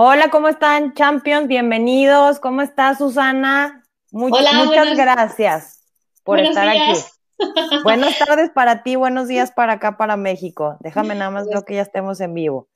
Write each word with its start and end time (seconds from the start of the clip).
Hola, 0.00 0.30
¿cómo 0.30 0.46
están, 0.46 0.94
Champions? 0.94 1.48
Bienvenidos. 1.48 2.38
¿Cómo 2.38 2.62
está 2.62 2.94
Susana? 2.94 3.82
Hola, 4.12 4.52
muchas 4.64 4.96
gracias 4.96 5.82
por 6.22 6.38
estar 6.38 6.68
aquí. 6.68 7.00
Buenas 7.82 8.16
tardes 8.16 8.50
para 8.50 8.84
ti, 8.84 8.94
buenos 8.94 9.26
días 9.26 9.50
para 9.50 9.72
acá, 9.72 9.96
para 9.96 10.16
México. 10.16 10.76
Déjame 10.78 11.16
nada 11.16 11.32
más 11.32 11.48
ver 11.48 11.64
que 11.64 11.74
ya 11.74 11.82
estemos 11.82 12.20
en 12.20 12.32
vivo. 12.32 12.68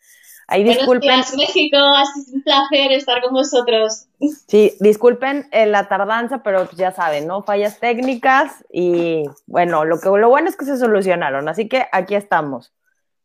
Ahí 0.49 0.65
disculpen. 0.65 1.11
Buenos 1.11 1.31
días, 1.31 1.49
México, 1.49 1.77
es 2.03 2.35
un 2.35 2.43
placer 2.43 2.91
estar 2.91 3.23
con 3.23 3.35
vosotros. 3.35 4.07
Sí, 4.49 4.77
disculpen 4.81 5.47
eh, 5.53 5.67
la 5.67 5.87
tardanza, 5.87 6.43
pero 6.43 6.69
ya 6.73 6.91
saben, 6.91 7.29
¿no? 7.29 7.45
Fallas 7.45 7.79
técnicas 7.79 8.65
y 8.69 9.23
bueno, 9.47 9.85
lo 9.85 10.01
que 10.01 10.09
lo 10.09 10.29
bueno 10.29 10.49
es 10.49 10.57
que 10.57 10.65
se 10.65 10.77
solucionaron, 10.77 11.49
así 11.49 11.69
que 11.69 11.87
aquí 11.93 12.17
estamos. 12.17 12.73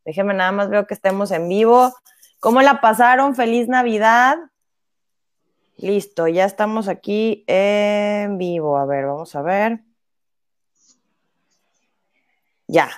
Déjenme 0.04 0.34
nada 0.34 0.52
más 0.52 0.70
veo 0.70 0.86
que 0.86 0.94
estemos 0.94 1.32
en 1.32 1.48
vivo. 1.48 1.92
¿Cómo 2.40 2.62
la 2.62 2.80
pasaron? 2.80 3.34
Feliz 3.34 3.68
Navidad. 3.68 4.38
Listo, 5.76 6.28
ya 6.28 6.44
estamos 6.44 6.88
aquí 6.88 7.44
en 7.48 8.38
vivo. 8.38 8.78
A 8.78 8.86
ver, 8.86 9.06
vamos 9.06 9.34
a 9.34 9.42
ver. 9.42 9.80
Ya, 12.68 12.90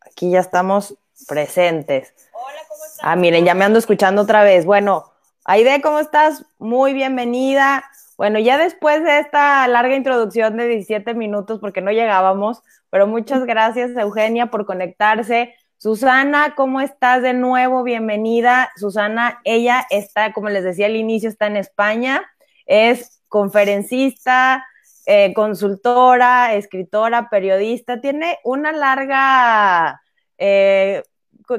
aquí 0.00 0.30
ya 0.30 0.40
estamos 0.40 0.96
presentes. 1.26 2.14
Hola, 2.32 2.60
¿cómo 2.68 2.84
estás? 2.84 3.00
Ah, 3.02 3.16
miren, 3.16 3.44
ya 3.44 3.54
me 3.54 3.64
ando 3.64 3.78
escuchando 3.78 4.22
otra 4.22 4.44
vez. 4.44 4.64
Bueno, 4.64 5.12
Aide, 5.44 5.82
¿cómo 5.82 5.98
estás? 5.98 6.46
Muy 6.58 6.94
bienvenida. 6.94 7.84
Bueno, 8.16 8.38
ya 8.38 8.58
después 8.58 9.02
de 9.02 9.18
esta 9.18 9.66
larga 9.66 9.96
introducción 9.96 10.56
de 10.56 10.68
17 10.68 11.14
minutos, 11.14 11.58
porque 11.60 11.80
no 11.80 11.90
llegábamos, 11.90 12.62
pero 12.90 13.08
muchas 13.08 13.44
gracias, 13.44 13.90
Eugenia, 13.96 14.46
por 14.46 14.66
conectarse. 14.66 15.54
Susana, 15.84 16.54
¿cómo 16.56 16.80
estás 16.80 17.20
de 17.20 17.34
nuevo? 17.34 17.82
Bienvenida. 17.82 18.72
Susana, 18.74 19.42
ella 19.44 19.84
está, 19.90 20.32
como 20.32 20.48
les 20.48 20.64
decía 20.64 20.86
al 20.86 20.96
inicio, 20.96 21.28
está 21.28 21.46
en 21.46 21.58
España, 21.58 22.22
es 22.64 23.20
conferencista, 23.28 24.64
eh, 25.04 25.34
consultora, 25.34 26.54
escritora, 26.54 27.28
periodista, 27.28 28.00
tiene 28.00 28.38
una 28.44 28.72
larga, 28.72 30.00
eh, 30.38 31.02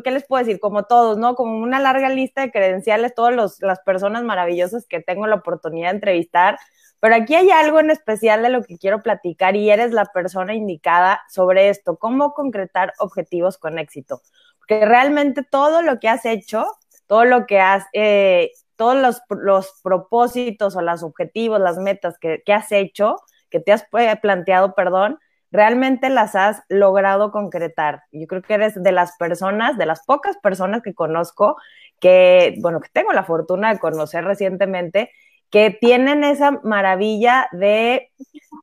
¿qué 0.03 0.11
les 0.11 0.25
puedo 0.25 0.43
decir? 0.43 0.59
Como 0.59 0.83
todos, 0.83 1.17
¿no? 1.17 1.35
Como 1.35 1.57
una 1.57 1.79
larga 1.79 2.09
lista 2.09 2.41
de 2.41 2.51
credenciales, 2.51 3.13
todas 3.13 3.59
las 3.61 3.79
personas 3.81 4.23
maravillosas 4.23 4.85
que 4.87 5.01
tengo 5.01 5.27
la 5.27 5.35
oportunidad 5.35 5.89
de 5.89 5.95
entrevistar. 5.95 6.57
Pero 6.99 7.15
aquí 7.15 7.35
hay 7.35 7.51
algo 7.51 7.79
en 7.79 7.91
especial 7.91 8.41
de 8.41 8.49
lo 8.49 8.63
que 8.63 8.77
quiero 8.77 9.01
platicar 9.01 9.55
y 9.55 9.69
eres 9.69 9.91
la 9.91 10.05
persona 10.05 10.55
indicada 10.55 11.21
sobre 11.29 11.69
esto, 11.69 11.97
cómo 11.97 12.33
concretar 12.33 12.93
objetivos 12.99 13.57
con 13.57 13.77
éxito. 13.77 14.21
Porque 14.57 14.85
realmente 14.85 15.43
todo 15.43 15.81
lo 15.81 15.99
que 15.99 16.09
has 16.09 16.25
hecho, 16.25 16.65
todo 17.07 17.25
lo 17.25 17.45
que 17.45 17.59
has, 17.59 17.85
eh, 17.93 18.51
todos 18.75 19.21
los, 19.31 19.71
propósitos 19.83 20.75
o 20.75 20.81
los 20.81 21.03
objetivos, 21.03 21.59
las 21.59 21.77
metas 21.77 22.17
que, 22.17 22.41
que 22.45 22.53
has 22.53 22.71
hecho, 22.71 23.17
que 23.49 23.59
te 23.59 23.71
has 23.71 23.85
eh, 23.97 24.17
planteado, 24.21 24.73
perdón, 24.73 25.19
realmente 25.51 26.09
las 26.09 26.35
has 26.35 26.63
logrado 26.69 27.31
concretar. 27.31 28.03
Yo 28.11 28.27
creo 28.27 28.41
que 28.41 28.55
eres 28.55 28.81
de 28.81 28.91
las 28.91 29.15
personas, 29.17 29.77
de 29.77 29.85
las 29.85 30.05
pocas 30.05 30.37
personas 30.37 30.81
que 30.81 30.93
conozco, 30.93 31.57
que, 31.99 32.55
bueno, 32.59 32.81
que 32.81 32.89
tengo 32.91 33.13
la 33.13 33.23
fortuna 33.23 33.73
de 33.73 33.79
conocer 33.79 34.23
recientemente, 34.25 35.11
que 35.49 35.71
tienen 35.71 36.23
esa 36.23 36.51
maravilla 36.63 37.47
de 37.51 38.11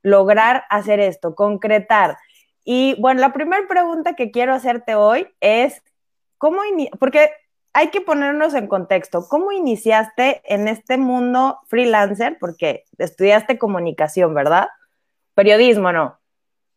lograr 0.03 0.65
hacer 0.69 0.99
esto, 0.99 1.35
concretar. 1.35 2.17
Y 2.63 2.95
bueno, 3.01 3.21
la 3.21 3.33
primera 3.33 3.67
pregunta 3.67 4.15
que 4.15 4.31
quiero 4.31 4.53
hacerte 4.53 4.95
hoy 4.95 5.27
es, 5.39 5.81
¿cómo, 6.37 6.61
porque 6.99 7.31
hay 7.73 7.89
que 7.89 8.01
ponernos 8.01 8.53
en 8.53 8.67
contexto, 8.67 9.27
¿cómo 9.27 9.51
iniciaste 9.51 10.41
en 10.45 10.67
este 10.67 10.97
mundo 10.97 11.59
freelancer? 11.65 12.37
Porque 12.39 12.83
estudiaste 12.99 13.57
comunicación, 13.57 14.33
¿verdad? 14.35 14.67
Periodismo, 15.33 15.91
¿no? 15.91 16.19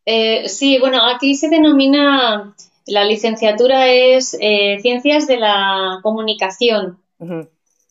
Eh, 0.09 0.47
sí, 0.47 0.79
bueno, 0.79 1.05
aquí 1.05 1.35
se 1.35 1.49
denomina, 1.49 2.55
la 2.85 3.03
licenciatura 3.03 3.89
es 3.89 4.37
eh, 4.39 4.79
Ciencias 4.81 5.27
de 5.27 5.35
la 5.35 5.99
Comunicación, 6.01 7.03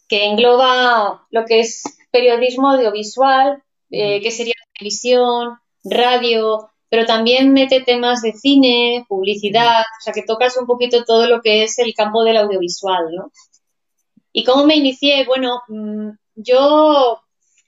que 0.09 0.25
engloba 0.25 1.27
lo 1.31 1.45
que 1.45 1.61
es 1.61 1.83
periodismo 2.11 2.71
audiovisual, 2.71 3.63
eh, 3.91 4.23
que 4.23 4.31
sería 4.31 4.55
televisión, 4.73 5.59
radio, 5.85 6.71
pero 6.89 7.05
también 7.05 7.53
mete 7.53 7.83
temas 7.83 8.23
de 8.23 8.33
cine, 8.33 9.05
publicidad, 9.11 9.81
o 9.81 10.01
sea 10.03 10.15
que 10.15 10.23
tocas 10.23 10.57
un 10.57 10.67
poquito 10.67 11.05
todo 11.05 11.27
lo 11.27 11.43
que 11.43 11.65
es 11.65 11.79
el 11.79 11.93
campo 11.93 12.25
del 12.25 12.39
audiovisual, 12.39 13.15
¿no? 13.15 13.31
¿Y 14.33 14.43
cómo 14.45 14.65
me 14.65 14.77
inicié? 14.77 15.27
Bueno, 15.27 15.61
mm, 15.69 16.13
yo 16.37 17.21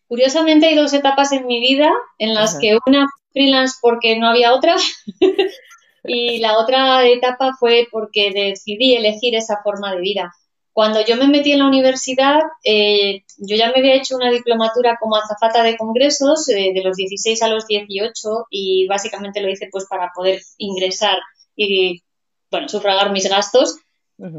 curiosamente 0.06 0.68
hay 0.68 0.74
dos 0.74 0.94
etapas 0.94 1.32
en 1.32 1.46
mi 1.46 1.60
vida 1.60 1.92
en 2.16 2.32
las 2.32 2.58
que 2.58 2.78
una 2.86 3.08
freelance 3.38 3.76
porque 3.80 4.18
no 4.18 4.28
había 4.28 4.52
otra 4.52 4.74
y 6.04 6.38
la 6.38 6.58
otra 6.58 7.06
etapa 7.06 7.52
fue 7.58 7.86
porque 7.90 8.32
decidí 8.32 8.96
elegir 8.96 9.36
esa 9.36 9.60
forma 9.62 9.94
de 9.94 10.00
vida. 10.00 10.32
Cuando 10.72 11.04
yo 11.04 11.16
me 11.16 11.26
metí 11.26 11.52
en 11.52 11.58
la 11.58 11.66
universidad, 11.66 12.38
eh, 12.62 13.22
yo 13.38 13.56
ya 13.56 13.72
me 13.72 13.78
había 13.78 13.94
hecho 13.94 14.16
una 14.16 14.30
diplomatura 14.30 14.96
como 15.00 15.16
azafata 15.16 15.62
de 15.62 15.76
congresos 15.76 16.48
eh, 16.48 16.72
de 16.72 16.82
los 16.84 16.96
16 16.96 17.42
a 17.42 17.48
los 17.48 17.66
18 17.66 18.46
y 18.50 18.86
básicamente 18.86 19.40
lo 19.40 19.50
hice 19.50 19.68
pues 19.72 19.86
para 19.88 20.12
poder 20.14 20.40
ingresar 20.56 21.18
y, 21.56 22.02
bueno, 22.50 22.68
sufragar 22.68 23.10
mis 23.10 23.28
gastos. 23.28 23.76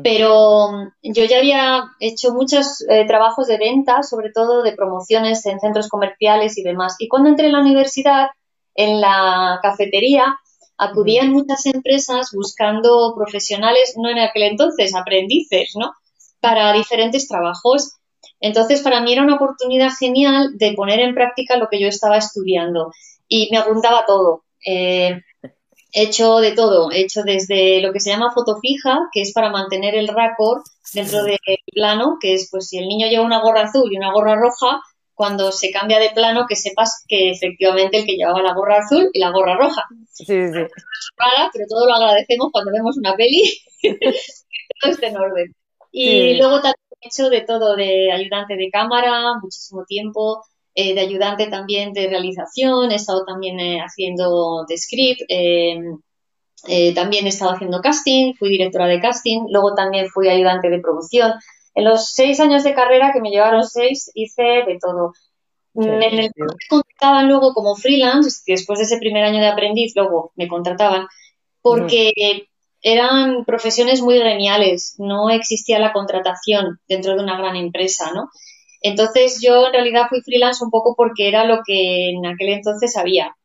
Pero 0.03 0.71
mm, 0.71 0.91
yo 1.03 1.23
ya 1.25 1.37
había 1.39 1.83
hecho 1.99 2.33
muchos 2.33 2.85
eh, 2.89 3.05
trabajos 3.07 3.47
de 3.47 3.57
venta, 3.57 4.03
sobre 4.03 4.31
todo 4.31 4.61
de 4.61 4.73
promociones 4.73 5.45
en 5.45 5.59
centros 5.59 5.87
comerciales 5.89 6.57
y 6.57 6.63
demás. 6.63 6.95
Y 6.99 7.07
cuando 7.07 7.29
entré 7.29 7.47
en 7.47 7.53
la 7.53 7.61
universidad, 7.61 8.29
en 8.79 9.01
la 9.01 9.59
cafetería, 9.61 10.37
acudían 10.77 11.31
muchas 11.31 11.65
empresas 11.65 12.29
buscando 12.33 13.13
profesionales, 13.15 13.95
no 13.97 14.09
en 14.09 14.19
aquel 14.19 14.43
entonces, 14.43 14.95
aprendices, 14.95 15.73
¿no? 15.75 15.91
para 16.39 16.73
diferentes 16.73 17.27
trabajos. 17.27 17.95
Entonces, 18.39 18.81
para 18.81 19.01
mí 19.01 19.13
era 19.13 19.23
una 19.23 19.35
oportunidad 19.35 19.91
genial 19.97 20.57
de 20.57 20.73
poner 20.73 20.99
en 20.99 21.13
práctica 21.13 21.57
lo 21.57 21.67
que 21.69 21.79
yo 21.79 21.87
estaba 21.87 22.17
estudiando 22.17 22.91
y 23.27 23.49
me 23.51 23.57
apuntaba 23.57 24.05
todo. 24.05 24.43
Eh, 24.65 25.21
he 25.91 26.03
hecho 26.03 26.37
de 26.37 26.51
todo, 26.51 26.91
he 26.91 27.01
hecho 27.01 27.23
desde 27.23 27.81
lo 27.81 27.91
que 27.91 27.99
se 27.99 28.11
llama 28.11 28.31
foto 28.31 28.57
fija, 28.61 29.09
que 29.11 29.21
es 29.21 29.33
para 29.33 29.49
mantener 29.49 29.95
el 29.95 30.07
raccord 30.07 30.61
dentro 30.93 31.23
del 31.23 31.37
plano, 31.73 32.17
que 32.21 32.35
es 32.35 32.47
pues 32.49 32.69
si 32.69 32.77
el 32.77 32.87
niño 32.87 33.07
lleva 33.07 33.25
una 33.25 33.41
gorra 33.41 33.63
azul 33.63 33.91
y 33.91 33.97
una 33.97 34.13
gorra 34.13 34.35
roja, 34.35 34.81
cuando 35.19 35.51
se 35.51 35.69
cambia 35.69 35.99
de 35.99 36.11
plano 36.11 36.45
que 36.47 36.55
sepas 36.55 37.03
que 37.05 37.31
efectivamente 37.31 37.97
el 37.97 38.05
que 38.05 38.15
llevaba 38.15 38.41
la 38.41 38.53
gorra 38.53 38.77
azul 38.77 39.09
y 39.11 39.19
la 39.19 39.31
gorra 39.31 39.57
roja. 39.57 39.83
Sí, 40.13 40.23
sí. 40.23 40.33
pero 40.53 41.65
todo 41.67 41.87
lo 41.87 41.93
agradecemos 41.93 42.47
cuando 42.53 42.71
vemos 42.71 42.97
una 42.97 43.17
peli, 43.17 43.43
todo 44.81 44.91
esté 44.93 45.07
en 45.07 45.17
orden. 45.17 45.53
Y 45.91 46.37
luego 46.37 46.61
también 46.61 46.75
he 47.01 47.07
hecho 47.09 47.29
de 47.29 47.41
todo, 47.41 47.75
de 47.75 48.13
ayudante 48.13 48.55
de 48.55 48.69
cámara, 48.71 49.33
muchísimo 49.41 49.83
tiempo, 49.83 50.41
eh, 50.73 50.93
de 50.93 51.01
ayudante 51.01 51.47
también 51.47 51.91
de 51.91 52.07
realización, 52.07 52.89
he 52.89 52.95
estado 52.95 53.25
también 53.25 53.59
eh, 53.59 53.81
haciendo 53.81 54.63
de 54.69 54.77
script, 54.77 55.23
em, 55.27 55.99
eh, 56.65 56.93
también 56.93 57.25
he 57.25 57.29
estado 57.29 57.51
haciendo 57.51 57.81
casting, 57.81 58.35
fui 58.35 58.47
directora 58.47 58.87
de 58.87 59.01
casting, 59.01 59.47
luego 59.49 59.75
también 59.75 60.07
fui 60.07 60.29
ayudante 60.29 60.69
de 60.69 60.79
producción. 60.79 61.33
En 61.75 61.85
los 61.85 62.11
seis 62.11 62.39
años 62.39 62.63
de 62.63 62.73
carrera, 62.73 63.11
que 63.13 63.21
me 63.21 63.29
llevaron 63.29 63.63
seis, 63.63 64.11
hice 64.13 64.63
de 64.67 64.77
todo. 64.81 65.13
en 65.75 66.01
el 66.01 66.31
me 66.35 66.55
contrataban 66.69 67.27
luego 67.27 67.53
como 67.53 67.75
freelance, 67.75 68.41
después 68.47 68.79
de 68.79 68.85
ese 68.85 68.97
primer 68.97 69.23
año 69.23 69.39
de 69.39 69.47
aprendiz, 69.47 69.93
luego 69.95 70.31
me 70.35 70.47
contrataban, 70.47 71.07
porque 71.61 72.11
eran 72.81 73.45
profesiones 73.45 74.01
muy 74.01 74.17
geniales, 74.19 74.95
no 74.97 75.29
existía 75.29 75.79
la 75.79 75.93
contratación 75.93 76.79
dentro 76.87 77.15
de 77.15 77.23
una 77.23 77.37
gran 77.37 77.55
empresa, 77.55 78.11
¿no? 78.13 78.29
Entonces 78.81 79.39
yo 79.41 79.67
en 79.67 79.73
realidad 79.73 80.07
fui 80.07 80.21
freelance 80.21 80.63
un 80.63 80.71
poco 80.71 80.95
porque 80.95 81.27
era 81.27 81.43
lo 81.43 81.59
que 81.65 82.11
en 82.11 82.25
aquel 82.25 82.49
entonces 82.49 82.95
había. 82.95 83.35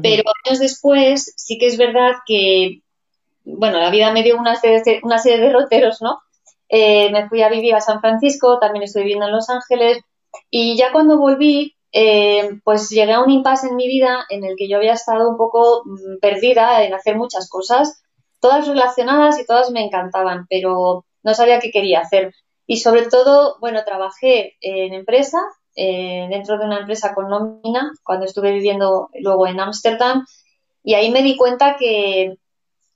Pero 0.00 0.22
años 0.44 0.60
después 0.60 1.32
sí 1.36 1.58
que 1.58 1.66
es 1.66 1.76
verdad 1.76 2.12
que, 2.26 2.82
bueno, 3.44 3.78
la 3.78 3.90
vida 3.90 4.12
me 4.12 4.22
dio 4.22 4.38
una 4.38 4.56
serie, 4.56 5.00
una 5.02 5.18
serie 5.18 5.38
de 5.38 5.46
derroteros, 5.46 6.00
¿no? 6.00 6.20
Eh, 6.74 7.10
me 7.12 7.28
fui 7.28 7.42
a 7.42 7.50
vivir 7.50 7.74
a 7.74 7.82
San 7.82 8.00
Francisco, 8.00 8.58
también 8.58 8.84
estoy 8.84 9.02
viviendo 9.02 9.26
en 9.26 9.32
Los 9.32 9.50
Ángeles 9.50 10.00
y 10.50 10.74
ya 10.74 10.90
cuando 10.90 11.18
volví, 11.18 11.76
eh, 11.92 12.48
pues 12.64 12.88
llegué 12.88 13.12
a 13.12 13.20
un 13.20 13.30
impasse 13.30 13.68
en 13.68 13.76
mi 13.76 13.86
vida 13.86 14.24
en 14.30 14.42
el 14.42 14.56
que 14.56 14.70
yo 14.70 14.78
había 14.78 14.94
estado 14.94 15.28
un 15.28 15.36
poco 15.36 15.82
mm, 15.84 16.18
perdida 16.22 16.82
en 16.82 16.94
hacer 16.94 17.16
muchas 17.18 17.50
cosas 17.50 18.02
todas 18.40 18.66
relacionadas 18.66 19.38
y 19.38 19.44
todas 19.44 19.70
me 19.70 19.84
encantaban, 19.84 20.46
pero 20.48 21.04
no 21.22 21.34
sabía 21.34 21.60
qué 21.60 21.70
quería 21.70 22.00
hacer. 22.00 22.34
Y 22.66 22.78
sobre 22.78 23.06
todo, 23.06 23.56
bueno, 23.60 23.84
trabajé 23.84 24.56
en 24.62 24.94
empresa, 24.94 25.38
eh, 25.76 26.26
dentro 26.30 26.58
de 26.58 26.64
una 26.64 26.80
empresa 26.80 27.14
con 27.14 27.28
nómina, 27.28 27.92
cuando 28.02 28.24
estuve 28.24 28.50
viviendo 28.50 29.10
luego 29.20 29.46
en 29.46 29.60
Ámsterdam, 29.60 30.24
y 30.82 30.94
ahí 30.94 31.10
me 31.10 31.22
di 31.22 31.36
cuenta 31.36 31.76
que, 31.76 32.38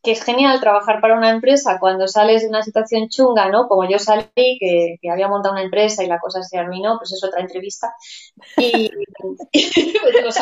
que 0.06 0.12
es 0.12 0.22
genial 0.22 0.60
trabajar 0.60 1.00
para 1.00 1.16
una 1.16 1.30
empresa 1.30 1.80
cuando 1.80 2.06
sales 2.06 2.42
de 2.42 2.48
una 2.48 2.62
situación 2.62 3.08
chunga, 3.08 3.48
¿no? 3.48 3.66
Como 3.66 3.90
yo 3.90 3.98
salí, 3.98 4.28
que, 4.36 4.98
había 5.10 5.26
montado 5.26 5.54
una 5.54 5.64
empresa 5.64 6.04
y 6.04 6.06
la 6.06 6.20
cosa 6.20 6.44
se 6.44 6.56
arruinó, 6.56 6.96
pues 6.96 7.12
es 7.12 7.24
otra 7.24 7.40
entrevista. 7.40 7.92
Y, 8.56 8.88
pues, 9.18 10.38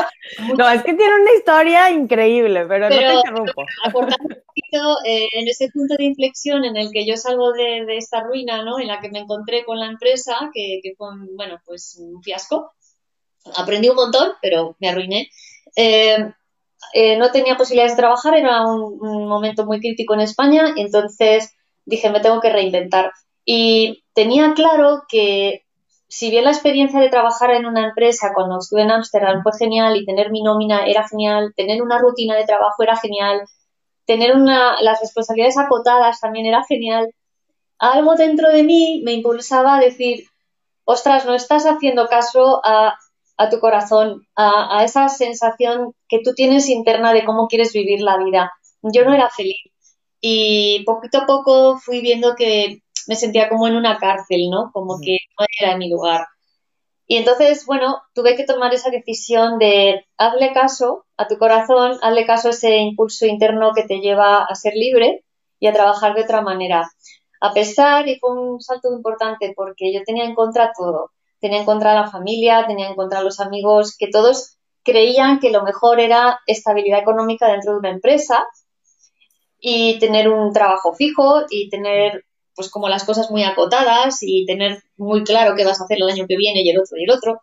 no, 0.59 0.69
es 0.69 0.83
que 0.83 0.93
tiene 0.93 1.15
una 1.15 1.35
historia 1.35 1.91
increíble, 1.91 2.67
pero, 2.67 2.91
no 2.91 2.95
te 2.95 3.15
interrumpo. 3.15 3.65
Aportando 3.87 4.37
un 4.37 4.43
poquito 4.45 4.97
eh, 5.07 5.29
en 5.33 5.49
ese 5.49 5.71
punto 5.71 5.95
de 5.97 6.05
inflexión 6.05 6.67
en 6.67 6.77
el 6.77 6.91
que 6.93 7.07
yo 7.07 7.17
salgo 7.17 7.53
de, 7.53 7.87
esta 7.97 8.21
ruina, 8.21 8.63
¿no? 8.63 8.79
En 8.79 8.89
la 8.89 9.01
que 9.01 9.09
me 9.09 9.21
encontré 9.21 9.65
con 9.65 9.81
la 9.81 9.87
empresa, 9.87 10.51
que, 10.53 10.83
fue, 10.99 11.09
bueno, 11.37 11.59
pues 11.65 11.97
un 11.99 12.23
fiasco. 12.23 12.71
Aprendí 13.57 13.89
un 13.89 13.97
montón, 13.97 14.33
pero 14.43 14.77
me 14.79 14.91
arruiné. 14.91 15.31
Eh, 15.75 16.19
eh, 16.93 17.17
no 17.17 17.31
tenía 17.31 17.57
posibilidades 17.57 17.93
de 17.93 18.03
trabajar, 18.03 18.37
era 18.37 18.67
un, 18.67 19.29
momento 19.29 19.65
muy 19.67 19.81
crítico 19.81 20.15
en 20.15 20.21
España, 20.21 20.73
y 20.77 20.83
entonces 20.83 21.53
dije, 21.85 22.11
me 22.11 22.21
tengo 22.21 22.41
que 22.41 22.51
reinventar. 22.51 23.13
Y 23.45 24.05
tenía 24.15 24.55
claro 24.55 25.03
que 25.09 25.65
si 26.09 26.31
bien 26.31 26.45
la 26.45 26.51
experiencia 26.51 27.01
de 27.01 27.09
trabajar 27.09 27.51
en 27.51 27.67
una 27.67 27.89
empresa 27.89 28.33
cuando 28.35 28.59
estuve 28.59 28.83
en 28.83 28.91
Ámsterdam 28.91 29.43
fue 29.43 29.53
genial 29.59 29.97
y 29.97 30.05
tener 30.05 30.31
mi 30.31 30.43
nómina 30.43 30.87
era 30.87 31.07
genial, 31.09 31.53
tener 31.57 31.83
una 31.83 31.99
rutina 31.99 32.37
de 32.37 32.45
trabajo 32.45 32.83
era 32.83 32.97
genial, 32.97 33.43
tener 34.07 34.37
una, 34.37 34.81
las 34.81 35.01
responsabilidades 35.01 35.59
acotadas 35.59 36.21
también 36.21 36.47
era 36.47 36.63
genial, 36.69 37.11
algo 37.79 38.15
dentro 38.15 38.51
de 38.51 38.63
mí 38.63 39.03
me 39.05 39.13
impulsaba 39.13 39.77
a 39.77 39.81
decir, 39.81 40.25
ostras, 40.85 41.27
no 41.27 41.35
estás 41.35 41.65
haciendo 41.65 42.07
caso 42.07 42.61
a 42.65 42.95
a 43.37 43.51
tu 43.51 43.61
corazón, 43.61 44.27
a, 44.37 44.85
esa 44.85 45.09
sensación 45.09 45.93
que 46.09 46.21
tú 46.25 46.35
tienes 46.35 46.69
interna 46.69 47.13
de 47.13 47.25
cómo 47.25 47.49
quieres 47.49 47.73
vivir 47.73 48.01
la 48.01 48.17
vida. 48.19 48.53
Yo 48.83 49.05
no 49.05 49.15
era 49.15 49.31
feliz 49.31 49.57
y 50.21 50.85
poquito 50.85 51.19
a 51.19 51.27
poco 51.27 51.79
fui 51.79 52.01
viendo 52.01 52.35
que 52.35 52.83
me 53.07 53.17
sentía 53.17 53.49
como 53.49 53.69
en 53.69 53.77
una 53.77 53.99
cárcel, 53.99 54.49
¿no? 54.51 54.71
Como 54.73 54.99
que 55.01 55.19
no 55.39 55.47
era 55.61 55.77
mi 55.77 55.91
lugar. 55.91 56.27
Y 57.07 57.17
entonces, 57.19 57.67
bueno, 57.67 57.99
tuve 58.15 58.35
que 58.35 58.45
tomar 58.45 58.73
esa 58.73 58.91
decisión 58.91 59.59
de 59.59 60.07
hazle 60.17 60.53
caso 60.55 61.05
a 61.19 61.29
tu 61.29 61.37
corazón, 61.37 61.99
hazle 62.03 62.25
caso 62.25 62.49
a 62.49 62.51
ese 62.53 62.79
impulso 62.79 63.27
interno 63.27 63.73
que 63.75 63.83
te 63.85 64.01
lleva 64.01 64.45
a 64.45 64.55
ser 64.55 64.73
libre 64.75 65.25
y 65.61 65.67
a 65.67 65.73
trabajar 65.75 66.15
de 66.15 66.23
otra 66.23 66.41
manera. 66.41 66.91
A 67.41 67.53
pesar, 67.53 68.09
y 68.09 68.19
fue 68.19 68.33
un 68.33 68.61
salto 68.61 68.91
importante 68.95 69.53
porque 69.55 69.93
yo 69.93 70.01
tenía 70.07 70.25
en 70.25 70.35
contra 70.35 70.73
todo, 70.77 71.11
tenía 71.45 71.59
en 71.59 71.67
contra 71.67 71.93
la 71.93 72.11
familia, 72.11 72.65
tenía 72.67 72.89
en 72.89 72.95
contra 72.95 73.23
los 73.23 73.39
amigos, 73.39 73.99
que 73.99 74.09
todos 74.09 74.57
creían 74.83 75.41
que 75.41 75.51
lo 75.51 75.63
mejor 75.63 76.01
era 76.01 76.41
estabilidad 76.47 77.01
económica 77.01 77.49
dentro 77.49 77.73
de 77.73 77.79
una 77.81 77.91
empresa 77.91 78.47
y 79.61 79.99
tener 79.99 80.31
un 80.31 80.55
trabajo 80.55 80.95
fijo 80.95 81.43
y 81.51 81.69
tener 81.69 82.25
pues 82.55 82.71
como 82.71 82.89
las 82.89 83.05
cosas 83.05 83.31
muy 83.31 83.43
acotadas 83.45 84.23
y 84.23 84.47
tener 84.47 84.83
muy 84.97 85.23
claro 85.23 85.55
qué 85.55 85.67
vas 85.67 85.83
a 85.83 85.85
hacer 85.85 85.99
el 85.99 86.09
año 86.09 86.25
que 86.27 86.39
viene 86.39 86.63
y 86.63 86.71
el 86.71 86.81
otro 86.81 86.97
y 86.97 87.05
el 87.05 87.11
otro. 87.11 87.39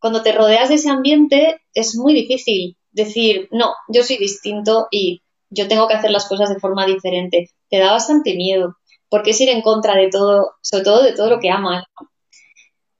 Cuando 0.00 0.24
te 0.24 0.32
rodeas 0.32 0.68
de 0.68 0.74
ese 0.74 0.90
ambiente 0.90 1.60
es 1.74 1.94
muy 1.94 2.14
difícil 2.14 2.76
decir, 2.90 3.46
no, 3.52 3.72
yo 3.86 4.02
soy 4.02 4.16
distinto 4.16 4.88
y 4.90 5.22
yo 5.48 5.68
tengo 5.68 5.86
que 5.86 5.94
hacer 5.94 6.10
las 6.10 6.26
cosas 6.26 6.48
de 6.48 6.58
forma 6.58 6.86
diferente. 6.86 7.50
Te 7.70 7.78
da 7.78 7.92
bastante 7.92 8.34
miedo, 8.34 8.78
porque 9.08 9.30
es 9.30 9.40
ir 9.40 9.48
en 9.48 9.62
contra 9.62 9.94
de 9.94 10.08
todo, 10.10 10.54
sobre 10.60 10.82
todo 10.82 11.02
de 11.04 11.12
todo 11.12 11.30
lo 11.30 11.38
que 11.38 11.50
amas. 11.50 11.84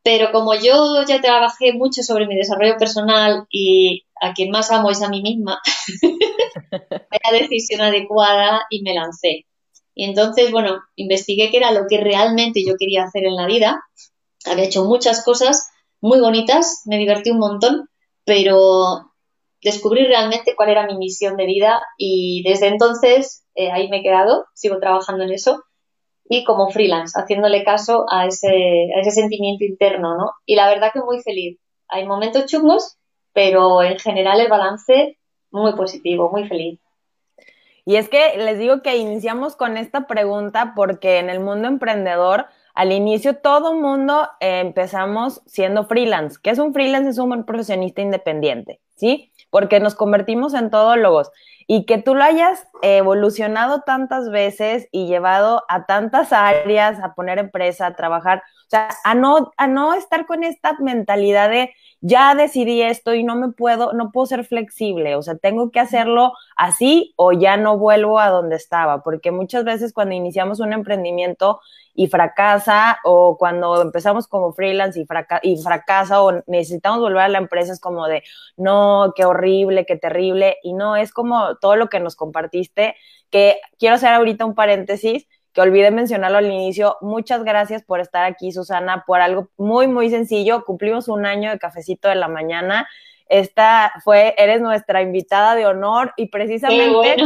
Pero 0.03 0.33
como 0.33 0.55
yo 0.55 1.05
ya 1.07 1.21
trabajé 1.21 1.73
mucho 1.75 2.03
sobre 2.03 2.27
mi 2.27 2.37
desarrollo 2.37 2.77
personal 2.77 3.47
y 3.51 4.05
a 4.21 4.33
quien 4.35 4.51
más 4.51 4.71
amo 4.71 4.91
es 4.91 5.03
a 5.03 5.09
mí 5.09 5.23
misma, 5.23 5.61
fue 6.71 7.19
la 7.31 7.39
decisión 7.39 7.81
adecuada 7.81 8.63
y 8.71 8.83
me 8.83 8.95
lancé. 8.95 9.47
Y 9.95 10.05
entonces, 10.05 10.51
bueno, 10.51 10.81
investigué 10.97 11.51
qué 11.51 11.59
era 11.59 11.71
lo 11.71 11.87
que 11.89 11.99
realmente 11.99 12.65
yo 12.67 12.75
quería 12.79 13.05
hacer 13.05 13.25
en 13.25 13.37
la 13.37 13.47
vida. 13.47 13.85
Había 14.47 14.65
hecho 14.65 14.85
muchas 14.85 15.25
cosas 15.25 15.69
muy 16.01 16.21
bonitas, 16.21 16.83
me 16.87 16.99
divertí 16.99 17.31
un 17.31 17.39
montón, 17.39 17.89
pero 18.25 19.13
descubrí 19.63 20.05
realmente 20.07 20.55
cuál 20.57 20.71
era 20.71 20.87
mi 20.87 20.97
misión 20.97 21.37
de 21.37 21.47
vida 21.47 21.81
y 21.97 22.43
desde 22.43 22.67
entonces 22.67 23.45
eh, 23.55 23.71
ahí 23.71 23.89
me 23.89 23.99
he 23.99 24.03
quedado, 24.03 24.47
sigo 24.55 24.81
trabajando 24.81 25.23
en 25.23 25.33
eso 25.33 25.63
y 26.35 26.45
como 26.45 26.71
freelance, 26.71 27.13
haciéndole 27.15 27.63
caso 27.63 28.07
a 28.11 28.27
ese, 28.27 28.49
a 28.97 29.01
ese 29.01 29.11
sentimiento 29.11 29.67
interno, 29.67 30.17
¿no? 30.17 30.33
Y 30.47 30.57
la 30.57 30.67
verdad 30.67 30.91
que 30.91 31.03
muy 31.03 31.21
feliz. 31.21 31.59
Hay 31.89 32.07
momentos 32.07 32.47
chungos, 32.47 32.97
pero 33.35 33.83
en 33.83 33.99
general 33.99 34.41
el 34.41 34.49
balance 34.49 35.19
muy 35.51 35.75
positivo, 35.75 36.31
muy 36.31 36.49
feliz. 36.49 36.81
Y 37.85 37.97
es 37.97 38.09
que 38.09 38.39
les 38.39 38.59
digo 38.59 38.81
que 38.81 38.97
iniciamos 38.97 39.57
con 39.57 39.77
esta 39.77 40.07
pregunta 40.07 40.73
porque 40.75 41.19
en 41.19 41.29
el 41.29 41.39
mundo 41.39 41.69
emprendedor, 41.69 42.47
al 42.75 42.93
inicio 42.93 43.37
todo 43.37 43.75
mundo 43.75 44.27
eh, 44.41 44.61
empezamos 44.61 45.43
siendo 45.45 45.85
freelance. 45.85 46.39
¿Qué 46.43 46.49
es 46.49 46.59
un 46.59 46.73
freelance? 46.73 47.11
Es 47.11 47.19
un 47.19 47.45
profesionista 47.45 48.01
independiente, 48.01 48.81
¿sí? 48.97 49.31
Porque 49.51 49.81
nos 49.81 49.95
convertimos 49.95 50.55
en 50.55 50.71
todólogos 50.71 51.31
y 51.67 51.87
que 51.87 51.99
tú 51.99 52.15
lo 52.15 52.25
hayas 52.25 52.67
evolucionado 52.83 53.83
tantas 53.83 54.31
veces 54.31 54.89
y 54.91 55.07
llevado 55.07 55.65
a 55.69 55.87
tantas 55.87 56.33
áreas, 56.33 56.99
a 57.03 57.15
poner 57.15 57.39
empresa, 57.39 57.87
a 57.87 57.97
trabajar, 57.97 58.43
o 58.67 58.71
sea, 58.71 58.89
a 59.05 59.15
no, 59.15 59.53
a 59.57 59.67
no 59.67 59.95
estar 59.95 60.27
con 60.27 60.45
esta 60.45 60.77
mentalidad 60.81 61.51
de 61.51 61.73
ya 62.01 62.35
decidí 62.35 62.83
esto 62.83 63.15
y 63.15 63.23
no 63.23 63.37
me 63.37 63.53
puedo, 63.53 63.93
no 63.93 64.11
puedo 64.11 64.27
ser 64.27 64.45
flexible, 64.45 65.15
o 65.15 65.23
sea, 65.23 65.37
tengo 65.37 65.71
que 65.71 65.81
hacerlo 65.81 66.33
así 66.57 67.15
o 67.17 67.33
ya 67.33 67.57
no 67.57 67.79
vuelvo 67.79 68.19
a 68.19 68.29
donde 68.29 68.57
estaba, 68.57 69.03
porque 69.03 69.31
muchas 69.31 69.65
veces 69.65 69.93
cuando 69.93 70.15
iniciamos 70.15 70.59
un 70.59 70.73
emprendimiento 70.73 71.61
y 71.95 72.07
fracasa 72.07 72.99
o 73.05 73.37
cuando 73.37 73.83
empezamos 73.83 74.27
como 74.27 74.53
freelance 74.53 74.99
y, 74.99 75.07
y 75.43 75.63
fracasa 75.63 76.23
o 76.23 76.43
necesitamos 76.47 77.01
volver 77.01 77.23
a 77.23 77.29
la 77.29 77.39
empresa 77.39 77.73
es 77.73 77.81
como 77.81 78.07
de, 78.07 78.23
no, 78.57 79.13
qué 79.15 79.25
horrible, 79.25 79.85
qué 79.87 79.97
terrible, 79.97 80.57
y 80.63 80.73
no, 80.73 80.97
es 80.97 81.13
como 81.13 81.57
todo 81.57 81.77
lo 81.77 81.89
que 81.89 82.01
nos 82.01 82.17
compartiste, 82.17 82.97
que 83.31 83.61
quiero 83.79 83.97
hacer 83.97 84.11
ahorita 84.11 84.45
un 84.45 84.55
paréntesis, 84.55 85.27
que 85.53 85.61
olvidé 85.61 85.91
mencionarlo 85.91 86.39
al 86.39 86.47
inicio. 86.47 86.97
Muchas 87.01 87.45
gracias 87.45 87.83
por 87.83 88.01
estar 88.01 88.25
aquí, 88.25 88.53
Susana, 88.53 89.05
por 89.07 89.21
algo 89.21 89.51
muy, 89.57 89.87
muy 89.87 90.09
sencillo. 90.09 90.65
Cumplimos 90.65 91.09
un 91.09 91.27
año 91.27 91.51
de 91.51 91.59
cafecito 91.59 92.09
de 92.09 92.15
la 92.15 92.29
mañana. 92.29 92.89
Esta 93.29 93.93
fue, 94.03 94.35
eres 94.39 94.61
nuestra 94.61 95.03
invitada 95.03 95.55
de 95.55 95.67
honor 95.67 96.13
y 96.17 96.29
precisamente 96.29 97.17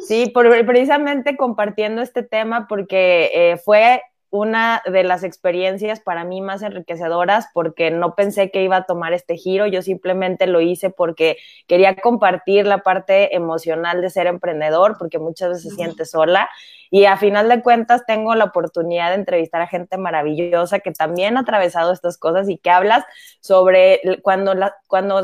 Sí, 0.00 0.30
por, 0.32 0.48
precisamente 0.66 1.36
compartiendo 1.36 2.02
este 2.02 2.22
tema 2.22 2.66
porque 2.68 3.30
eh, 3.34 3.56
fue 3.58 4.02
una 4.32 4.82
de 4.90 5.04
las 5.04 5.24
experiencias 5.24 6.00
para 6.00 6.24
mí 6.24 6.40
más 6.40 6.62
enriquecedoras 6.62 7.48
porque 7.52 7.90
no 7.90 8.14
pensé 8.14 8.50
que 8.50 8.64
iba 8.64 8.76
a 8.76 8.84
tomar 8.84 9.12
este 9.12 9.36
giro, 9.36 9.66
yo 9.66 9.82
simplemente 9.82 10.46
lo 10.46 10.62
hice 10.62 10.88
porque 10.88 11.36
quería 11.66 11.96
compartir 11.96 12.66
la 12.66 12.78
parte 12.78 13.36
emocional 13.36 14.00
de 14.00 14.08
ser 14.08 14.26
emprendedor 14.26 14.96
porque 14.98 15.18
muchas 15.18 15.50
veces 15.50 15.64
se 15.64 15.76
siente 15.76 16.06
sola 16.06 16.48
y 16.90 17.04
a 17.04 17.18
final 17.18 17.50
de 17.50 17.62
cuentas 17.62 18.06
tengo 18.06 18.34
la 18.34 18.44
oportunidad 18.44 19.10
de 19.10 19.16
entrevistar 19.16 19.60
a 19.60 19.66
gente 19.66 19.98
maravillosa 19.98 20.78
que 20.78 20.92
también 20.92 21.36
ha 21.36 21.40
atravesado 21.40 21.92
estas 21.92 22.16
cosas 22.16 22.48
y 22.48 22.56
que 22.56 22.70
hablas 22.70 23.04
sobre 23.40 24.00
cuando, 24.22 24.54
la, 24.54 24.74
cuando 24.86 25.20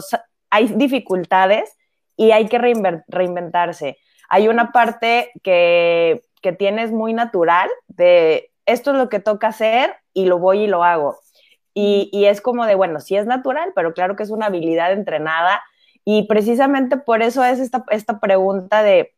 hay 0.51 0.67
dificultades 0.67 1.75
y 2.15 2.33
hay 2.33 2.47
que 2.47 2.59
reinventarse 2.59 3.97
hay 4.29 4.49
una 4.49 4.73
parte 4.73 5.33
que, 5.43 6.23
que 6.43 6.53
tienes 6.53 6.93
muy 6.93 7.13
natural 7.13 7.69
de 7.89 8.51
esto 8.67 8.91
es 8.93 8.99
lo 8.99 9.09
que 9.09 9.21
toca 9.21 9.49
hacer 9.49 9.97
y 10.13 10.27
lo 10.27 10.39
voy 10.39 10.65
y 10.65 10.67
lo 10.67 10.85
hago. 10.85 11.19
Y, 11.75 12.11
y, 12.13 12.27
es 12.27 12.41
como 12.41 12.67
de, 12.67 12.75
bueno, 12.75 13.01
sí 13.01 13.17
es 13.17 13.27
natural, 13.27 13.73
pero 13.75 13.95
claro 13.95 14.17
que 14.17 14.25
es 14.25 14.31
una 14.31 14.47
habilidad 14.47 14.93
entrenada. 14.93 15.63
Y 16.05 16.27
precisamente 16.27 16.97
por 16.97 17.23
eso 17.23 17.45
es 17.45 17.61
esta, 17.61 17.85
esta 17.91 18.19
pregunta 18.19 18.83
de 18.83 19.15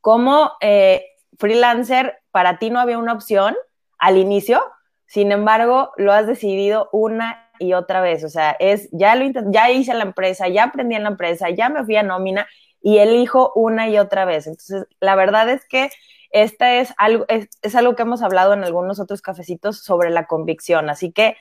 cómo 0.00 0.52
eh, 0.60 1.04
freelancer 1.38 2.18
para 2.30 2.58
ti 2.58 2.70
no 2.70 2.78
había 2.78 2.98
una 2.98 3.14
opción 3.14 3.56
al 3.98 4.16
inicio, 4.16 4.62
sin 5.06 5.32
embargo, 5.32 5.92
lo 5.96 6.12
has 6.12 6.26
decidido 6.26 6.88
una 6.92 7.50
y 7.58 7.72
otra 7.72 8.00
vez. 8.00 8.24
O 8.24 8.28
sea, 8.28 8.56
es, 8.60 8.88
ya 8.92 9.14
lo 9.14 9.24
ya 9.50 9.70
hice 9.70 9.94
la 9.94 10.04
empresa, 10.04 10.48
ya 10.48 10.64
aprendí 10.64 10.94
en 10.94 11.04
la 11.04 11.10
empresa, 11.10 11.50
ya 11.50 11.68
me 11.70 11.84
fui 11.84 11.96
a 11.96 12.02
nómina 12.02 12.46
y 12.80 12.98
elijo 12.98 13.52
una 13.54 13.88
y 13.88 13.98
otra 13.98 14.24
vez. 14.24 14.46
Entonces, 14.46 14.86
la 15.00 15.14
verdad 15.14 15.48
es 15.48 15.66
que 15.66 15.90
esta 16.30 16.74
es 16.74 16.92
algo, 16.98 17.24
es, 17.28 17.74
algo 17.74 17.96
que 17.96 18.02
hemos 18.02 18.22
hablado 18.22 18.52
en 18.52 18.64
algunos 18.64 19.00
otros 19.00 19.22
cafecitos 19.22 19.78
sobre 19.78 20.10
la 20.10 20.26
convicción. 20.26 20.90
Así 20.90 21.10
que, 21.10 21.36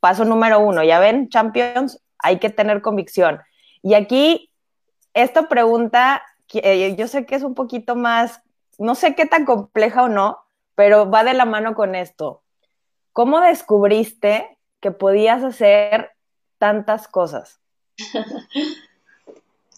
paso 0.00 0.24
número 0.24 0.60
uno, 0.60 0.84
ya 0.84 0.98
ven, 0.98 1.28
Champions, 1.28 2.02
hay 2.18 2.38
que 2.38 2.50
tener 2.50 2.82
convicción. 2.82 3.40
Y 3.82 3.94
aquí, 3.94 4.52
esta 5.14 5.48
pregunta, 5.48 6.22
eh, 6.52 6.94
yo 6.96 7.08
sé 7.08 7.26
que 7.26 7.34
es 7.34 7.42
un 7.42 7.54
poquito 7.54 7.96
más, 7.96 8.42
no 8.78 8.94
sé 8.94 9.14
qué 9.14 9.26
tan 9.26 9.44
compleja 9.44 10.04
o 10.04 10.08
no, 10.08 10.38
pero 10.74 11.10
va 11.10 11.24
de 11.24 11.34
la 11.34 11.44
mano 11.44 11.74
con 11.74 11.94
esto. 11.94 12.42
¿Cómo 13.12 13.40
descubriste 13.40 14.58
que 14.80 14.90
podías 14.90 15.42
hacer 15.42 16.12
tantas 16.58 17.08
cosas? 17.08 17.60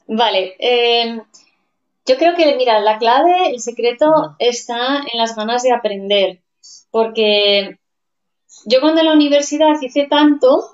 Vale. 0.09 0.57
Em, 0.59 1.23
Yo 2.07 2.17
creo 2.19 2.35
que, 2.37 2.57
mira, 2.57 2.81
la 2.81 2.99
clave, 2.99 3.51
el 3.51 3.61
secreto 3.61 4.37
está 4.41 4.99
en 5.13 5.19
las 5.19 5.37
ganas 5.37 5.63
de 5.63 5.73
aprender, 5.73 6.41
porque 6.91 7.79
yo 8.67 8.81
cuando 8.81 9.01
en 9.03 9.07
la 9.09 9.15
universidad 9.15 9.81
hice 9.83 10.07
tanto 10.09 10.71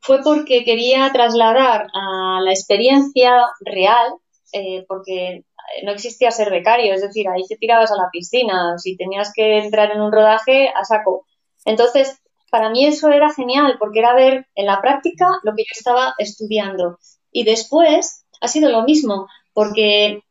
fue 0.00 0.20
porque 0.24 0.64
quería 0.64 1.10
trasladar 1.12 1.88
a 1.94 2.40
la 2.42 2.52
experiencia 2.52 3.32
real, 3.60 4.14
eh, 4.52 4.84
porque 4.88 5.44
no 5.84 5.92
existía 5.92 6.30
ser 6.30 6.50
becario, 6.50 6.94
es 6.94 7.02
decir, 7.02 7.28
ahí 7.28 7.42
te 7.48 7.56
tirabas 7.56 7.92
a 7.92 7.96
la 7.96 8.08
piscina, 8.12 8.78
si 8.78 8.96
tenías 8.96 9.32
que 9.34 9.58
entrar 9.58 9.90
en 9.92 10.00
un 10.00 10.12
rodaje, 10.12 10.68
a 10.74 10.84
saco. 10.84 11.26
Entonces, 11.64 12.18
para 12.50 12.70
mí 12.70 12.86
eso 12.86 13.10
era 13.10 13.32
genial, 13.32 13.76
porque 13.78 14.00
era 14.00 14.14
ver 14.14 14.46
en 14.54 14.66
la 14.66 14.80
práctica 14.80 15.26
lo 15.42 15.52
que 15.54 15.62
yo 15.64 15.72
estaba 15.76 16.14
estudiando. 16.18 16.98
Y 17.32 17.44
después 17.44 18.24
ha 18.40 18.48
sido 18.48 18.70
lo 18.70 18.82
mismo, 18.82 19.28
porque 19.52 20.22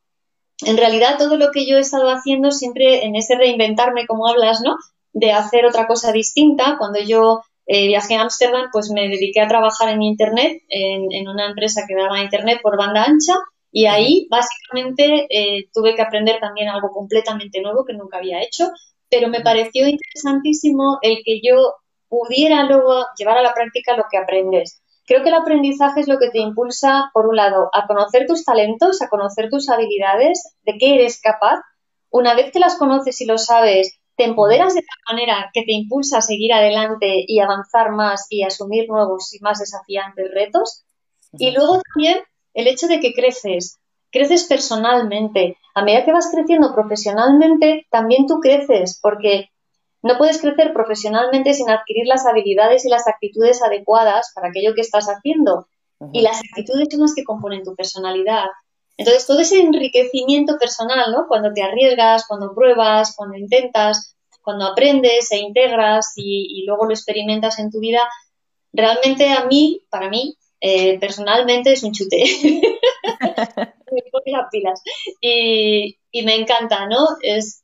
en 0.66 0.78
realidad 0.78 1.18
todo 1.18 1.38
lo 1.38 1.52
que 1.52 1.68
yo 1.68 1.78
he 1.78 1.82
estado 1.82 2.10
haciendo 2.10 2.52
siempre 2.52 3.06
en 3.06 3.16
ese 3.16 3.36
reinventarme, 3.36 4.08
como 4.08 4.28
hablas, 4.28 4.62
¿no? 4.62 4.76
De 5.14 5.32
hacer 5.32 5.66
otra 5.66 5.88
cosa 5.88 6.12
distinta. 6.12 6.78
Cuando 6.78 7.00
yo 7.00 7.42
eh, 7.68 7.88
viajé 7.88 8.16
a 8.16 8.22
Ámsterdam, 8.22 8.70
pues 8.72 8.90
me 8.90 9.08
dediqué 9.08 9.42
a 9.42 9.48
trabajar 9.48 9.90
en 9.90 10.02
Internet, 10.02 10.64
en, 10.70 11.12
en, 11.12 11.28
una 11.28 11.48
empresa 11.48 11.84
que 11.88 11.96
daba 11.96 12.22
Internet 12.22 12.60
por 12.64 12.78
banda 12.78 13.04
ancha 13.04 13.34
y 13.72 13.86
ahí 13.86 14.28
básicamente 14.30 15.28
eh, 15.30 15.70
tuve 15.74 15.96
que 15.96 16.02
aprender 16.02 16.40
también 16.40 16.70
algo 16.70 16.90
completamente 16.92 17.62
nuevo 17.62 17.86
que 17.86 17.94
nunca 17.94 18.18
había 18.18 18.42
hecho, 18.42 18.72
pero 19.10 19.28
me 19.28 19.42
pareció 19.42 19.88
interesantísimo 19.88 21.00
el 21.02 21.20
que 21.24 21.42
yo 21.44 21.76
pudiera 22.08 22.64
luego 22.64 23.06
llevar 23.18 23.38
a 23.38 23.42
la 23.42 23.54
práctica 23.54 23.96
lo 23.96 24.06
que 24.10 24.18
aprendes. 24.18 24.82
Creo 25.08 25.24
que 25.24 25.30
el 25.30 25.36
aprendizaje 25.36 26.02
es 26.02 26.10
lo 26.10 26.20
que 26.20 26.30
te 26.30 26.40
impulsa, 26.40 27.10
por 27.14 27.28
un 27.28 27.38
lado, 27.38 27.70
a 27.72 27.88
conocer 27.88 28.28
tus 28.28 28.44
talentos, 28.44 29.02
a 29.02 29.08
conocer 29.08 29.50
tus 29.50 29.70
habilidades, 29.70 30.54
de 30.64 30.78
qué 30.78 30.96
eres 30.96 31.22
capaz. 31.22 31.62
Una 32.10 32.36
vez 32.36 32.52
que 32.52 32.60
las 32.60 32.76
conoces 32.76 33.22
y 33.22 33.26
lo 33.26 33.38
sabes, 33.38 33.98
te 34.18 34.26
empoderas 34.26 34.76
de 34.76 34.82
tal 34.82 35.16
manera 35.16 35.50
que 35.54 35.62
te 35.62 35.72
impulsa 35.72 36.18
a 36.18 36.22
seguir 36.22 36.52
adelante 36.52 37.24
y 37.26 37.40
avanzar 37.40 37.92
más 37.92 38.28
y 38.30 38.44
asumir 38.44 38.90
nuevos 38.90 39.34
y 39.34 39.40
más 39.40 39.60
desafiantes 39.60 40.30
retos. 40.34 40.84
Y 41.32 41.52
luego 41.52 41.82
también 41.94 42.20
el 42.54 42.68
hecho 42.68 42.88
de 42.88 43.00
que 43.00 43.14
creces, 43.14 43.78
creces 44.12 44.44
personalmente. 44.44 45.58
A 45.74 45.84
medida 45.84 46.04
que 46.04 46.12
vas 46.12 46.30
creciendo 46.34 46.74
profesionalmente, 46.74 47.88
también 47.92 48.28
tú 48.28 48.40
creces, 48.42 49.00
porque 49.02 49.52
no 50.08 50.18
puedes 50.18 50.42
crecer 50.42 50.74
profesionalmente 50.74 51.54
sin 51.54 51.70
adquirir 51.70 52.08
las 52.08 52.26
habilidades 52.26 52.86
y 52.86 52.90
las 52.90 53.08
actitudes 53.08 53.62
adecuadas 53.62 54.32
para 54.34 54.50
aquello 54.50 54.74
que 54.74 54.82
estás 54.82 55.08
haciendo. 55.08 55.68
Y 56.14 56.22
las 56.22 56.40
actitudes 56.40 56.88
son 56.92 57.02
las 57.02 57.16
que 57.16 57.24
componen 57.24 57.64
tu 57.64 57.76
personalidad. 57.76 58.46
Entonces, 58.98 59.26
todo 59.28 59.40
ese 59.40 59.60
enriquecimiento 59.60 60.58
personal, 60.60 61.12
¿no? 61.12 61.26
Cuando 61.28 61.54
te 61.54 61.64
arriesgas, 61.64 62.26
cuando 62.28 62.54
pruebas, 62.54 63.16
cuando 63.16 63.38
intentas, 63.38 64.16
cuando 64.42 64.66
aprendes 64.66 65.32
e 65.32 65.38
integras 65.38 66.14
y, 66.16 66.62
y 66.62 66.66
luego 66.66 66.86
lo 66.86 66.92
experimentas 66.92 67.60
en 67.60 67.70
tu 67.72 67.80
vida, 67.80 68.02
realmente 68.74 69.30
a 69.30 69.46
mí, 69.46 69.84
para 69.90 70.10
mí, 70.10 70.36
eh, 70.60 71.00
personalmente 71.00 71.74
es 71.74 71.84
un 71.84 71.92
chute. 71.92 72.18
me 73.92 74.02
pone 74.12 74.32
las 74.32 74.50
pilas. 74.52 74.82
Y, 75.22 75.98
me 76.24 76.36
encanta, 76.36 76.88
¿no? 76.88 77.08
Es, 77.22 77.64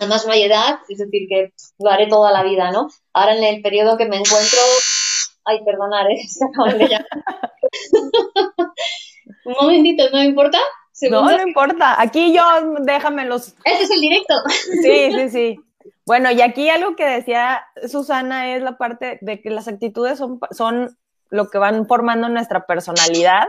además 0.00 0.26
no 0.26 0.32
hay 0.32 0.42
edad, 0.42 0.80
es 0.88 0.98
decir, 0.98 1.28
que 1.28 1.52
lo 1.78 1.90
haré 1.90 2.08
toda 2.08 2.32
la 2.32 2.42
vida, 2.42 2.72
¿no? 2.72 2.88
Ahora 3.12 3.36
en 3.36 3.44
el 3.44 3.62
periodo 3.62 3.98
que 3.98 4.06
me 4.06 4.16
encuentro, 4.16 4.58
ay, 5.44 5.62
perdonar, 5.64 6.10
¿eh? 6.10 6.16
se 6.28 6.44
acaban 6.44 6.78
de 6.78 6.88
llamar. 6.88 7.06
un 9.44 9.54
momentito, 9.60 10.04
¿no 10.10 10.18
me 10.18 10.24
importa? 10.24 10.58
No, 11.10 11.22
no 11.22 11.42
importa. 11.42 12.00
Aquí 12.00 12.34
yo, 12.34 12.42
déjame 12.80 13.24
los. 13.24 13.54
Este 13.64 13.84
es 13.84 13.90
el 13.90 14.00
directo. 14.00 14.34
Sí, 14.82 15.12
sí, 15.12 15.30
sí. 15.30 15.60
Bueno, 16.04 16.30
y 16.30 16.42
aquí 16.42 16.68
algo 16.68 16.96
que 16.96 17.06
decía 17.06 17.64
Susana 17.88 18.54
es 18.54 18.62
la 18.62 18.76
parte 18.76 19.18
de 19.22 19.40
que 19.40 19.48
las 19.48 19.68
actitudes 19.68 20.18
son, 20.18 20.40
son 20.50 20.98
lo 21.30 21.48
que 21.48 21.58
van 21.58 21.86
formando 21.86 22.28
nuestra 22.28 22.66
personalidad 22.66 23.46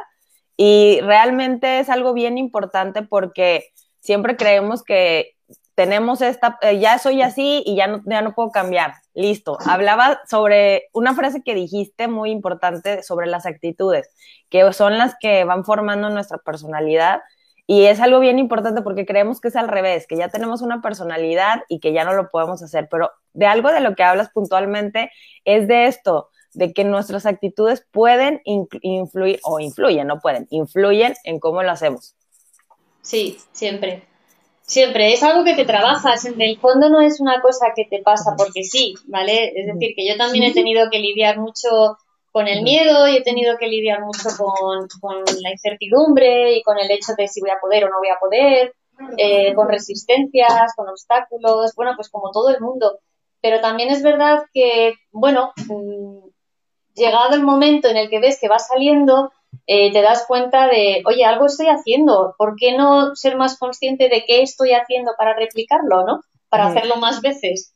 y 0.55 1.00
realmente 1.01 1.79
es 1.79 1.89
algo 1.89 2.13
bien 2.13 2.38
importante 2.38 3.01
porque 3.01 3.72
siempre 4.00 4.38
creemos 4.38 4.84
que 4.84 5.36
tenemos 5.82 6.22
esta, 6.22 6.60
eh, 6.62 6.78
ya 6.78 7.00
soy 7.00 7.24
así 7.24 7.64
y 7.66 7.76
ya 7.76 7.88
no, 7.88 8.04
ya 8.06 8.22
no 8.22 8.36
puedo 8.36 8.52
cambiar. 8.52 8.94
Listo. 9.16 9.58
Hablaba 9.66 10.22
sobre 10.30 10.84
una 10.94 11.16
frase 11.16 11.42
que 11.42 11.56
dijiste 11.56 12.08
muy 12.08 12.30
importante 12.30 13.02
sobre 13.02 13.26
las 13.26 13.48
actitudes, 13.48 14.08
que 14.52 14.72
son 14.74 15.00
las 15.00 15.16
que 15.20 15.44
van 15.44 15.66
formando 15.66 16.12
nuestra 16.12 16.38
personalidad. 16.38 17.22
Y 17.66 17.86
es 17.86 18.00
algo 18.00 18.20
bien 18.20 18.38
importante 18.38 18.84
porque 18.84 19.08
creemos 19.08 19.42
que 19.42 19.48
es 19.48 19.56
al 19.56 19.70
revés, 19.70 20.06
que 20.06 20.18
ya 20.18 20.30
tenemos 20.30 20.62
una 20.62 20.84
personalidad 20.84 21.64
y 21.68 21.80
que 21.80 21.94
ya 21.94 22.04
no 22.04 22.14
lo 22.14 22.30
podemos 22.30 22.62
hacer. 22.62 22.88
Pero 22.92 23.10
de 23.34 23.48
algo 23.48 23.72
de 23.72 23.80
lo 23.80 23.96
que 23.96 24.04
hablas 24.04 24.30
puntualmente 24.30 25.10
es 25.46 25.68
de 25.68 25.88
esto, 25.88 26.30
de 26.54 26.74
que 26.74 26.84
nuestras 26.84 27.26
actitudes 27.26 27.88
pueden 27.90 28.40
influir, 28.46 29.40
o 29.44 29.60
influyen, 29.60 30.06
no 30.06 30.20
pueden, 30.20 30.46
influyen 30.52 31.16
en 31.24 31.40
cómo 31.40 31.64
lo 31.64 31.72
hacemos. 31.72 32.16
Sí, 33.02 33.40
siempre. 33.52 34.11
Siempre, 34.72 35.12
es 35.12 35.22
algo 35.22 35.44
que 35.44 35.54
te 35.54 35.66
trabajas, 35.66 36.24
en 36.24 36.40
el 36.40 36.58
fondo 36.58 36.90
no 36.90 37.01
es 37.01 37.20
una 37.20 37.42
cosa 37.42 37.74
que 37.75 37.84
te 37.84 38.01
pasa 38.01 38.36
porque 38.38 38.63
sí, 38.63 38.94
¿vale? 39.08 39.51
Es 39.54 39.68
decir, 39.68 39.94
que 39.98 40.08
yo 40.08 40.16
también 40.16 40.46
he 40.46 40.54
tenido 40.54 40.90
que 40.90 41.00
lidiar 41.00 41.40
mucho 41.40 41.98
con 42.32 42.48
el 42.48 42.63
miedo 42.63 43.06
y 43.10 43.18
he 43.18 43.22
tenido 43.22 43.58
que 43.58 43.68
lidiar 43.68 44.00
mucho 44.00 44.30
con, 44.38 44.88
la 45.42 45.51
incertidumbre 45.51 46.56
y 46.56 46.63
con 46.63 46.80
el 46.80 46.90
hecho 46.90 47.12
de 47.18 47.28
si 47.28 47.42
voy 47.42 47.50
a 47.50 47.60
poder 47.60 47.84
o 47.84 47.90
no 47.90 47.98
voy 48.00 48.08
a 48.08 48.18
poder, 48.18 48.74
eh, 49.18 49.54
con 49.56 49.68
resistencias, 49.68 50.74
con 50.74 50.88
obstáculos, 50.88 51.75
bueno, 51.75 51.92
pues 51.98 52.10
como 52.10 52.32
todo 52.32 52.48
el 52.48 52.62
mundo. 52.62 53.00
Pero 53.42 53.60
también 53.60 53.90
es 53.90 54.01
verdad 54.01 54.46
que, 54.54 54.94
bueno, 55.12 55.51
mm, 55.68 56.30
llegado 56.96 57.36
el 57.36 57.44
momento 57.44 57.90
en 57.90 57.98
el 57.98 58.10
que 58.10 58.22
ves 58.22 58.40
que 58.40 58.48
va 58.48 58.58
saliendo, 58.58 59.34
eh, 59.68 59.91
te 59.91 60.01
das 60.01 60.25
cuenta 60.27 60.68
de, 60.68 61.03
oye, 61.06 61.25
algo 61.25 61.46
estoy 61.46 61.68
haciendo, 61.68 62.36
¿por 62.38 62.56
qué 62.56 62.77
no 62.77 63.15
ser 63.15 63.38
más 63.38 63.58
consciente 63.58 64.10
de 64.10 64.25
qué 64.25 64.41
estoy 64.41 64.72
haciendo 64.74 65.12
para 65.18 65.36
replicarlo, 65.36 66.06
¿no? 66.06 66.22
Para 66.50 66.68
hacerlo 66.68 66.98
más 66.98 67.22
veces. 67.22 67.74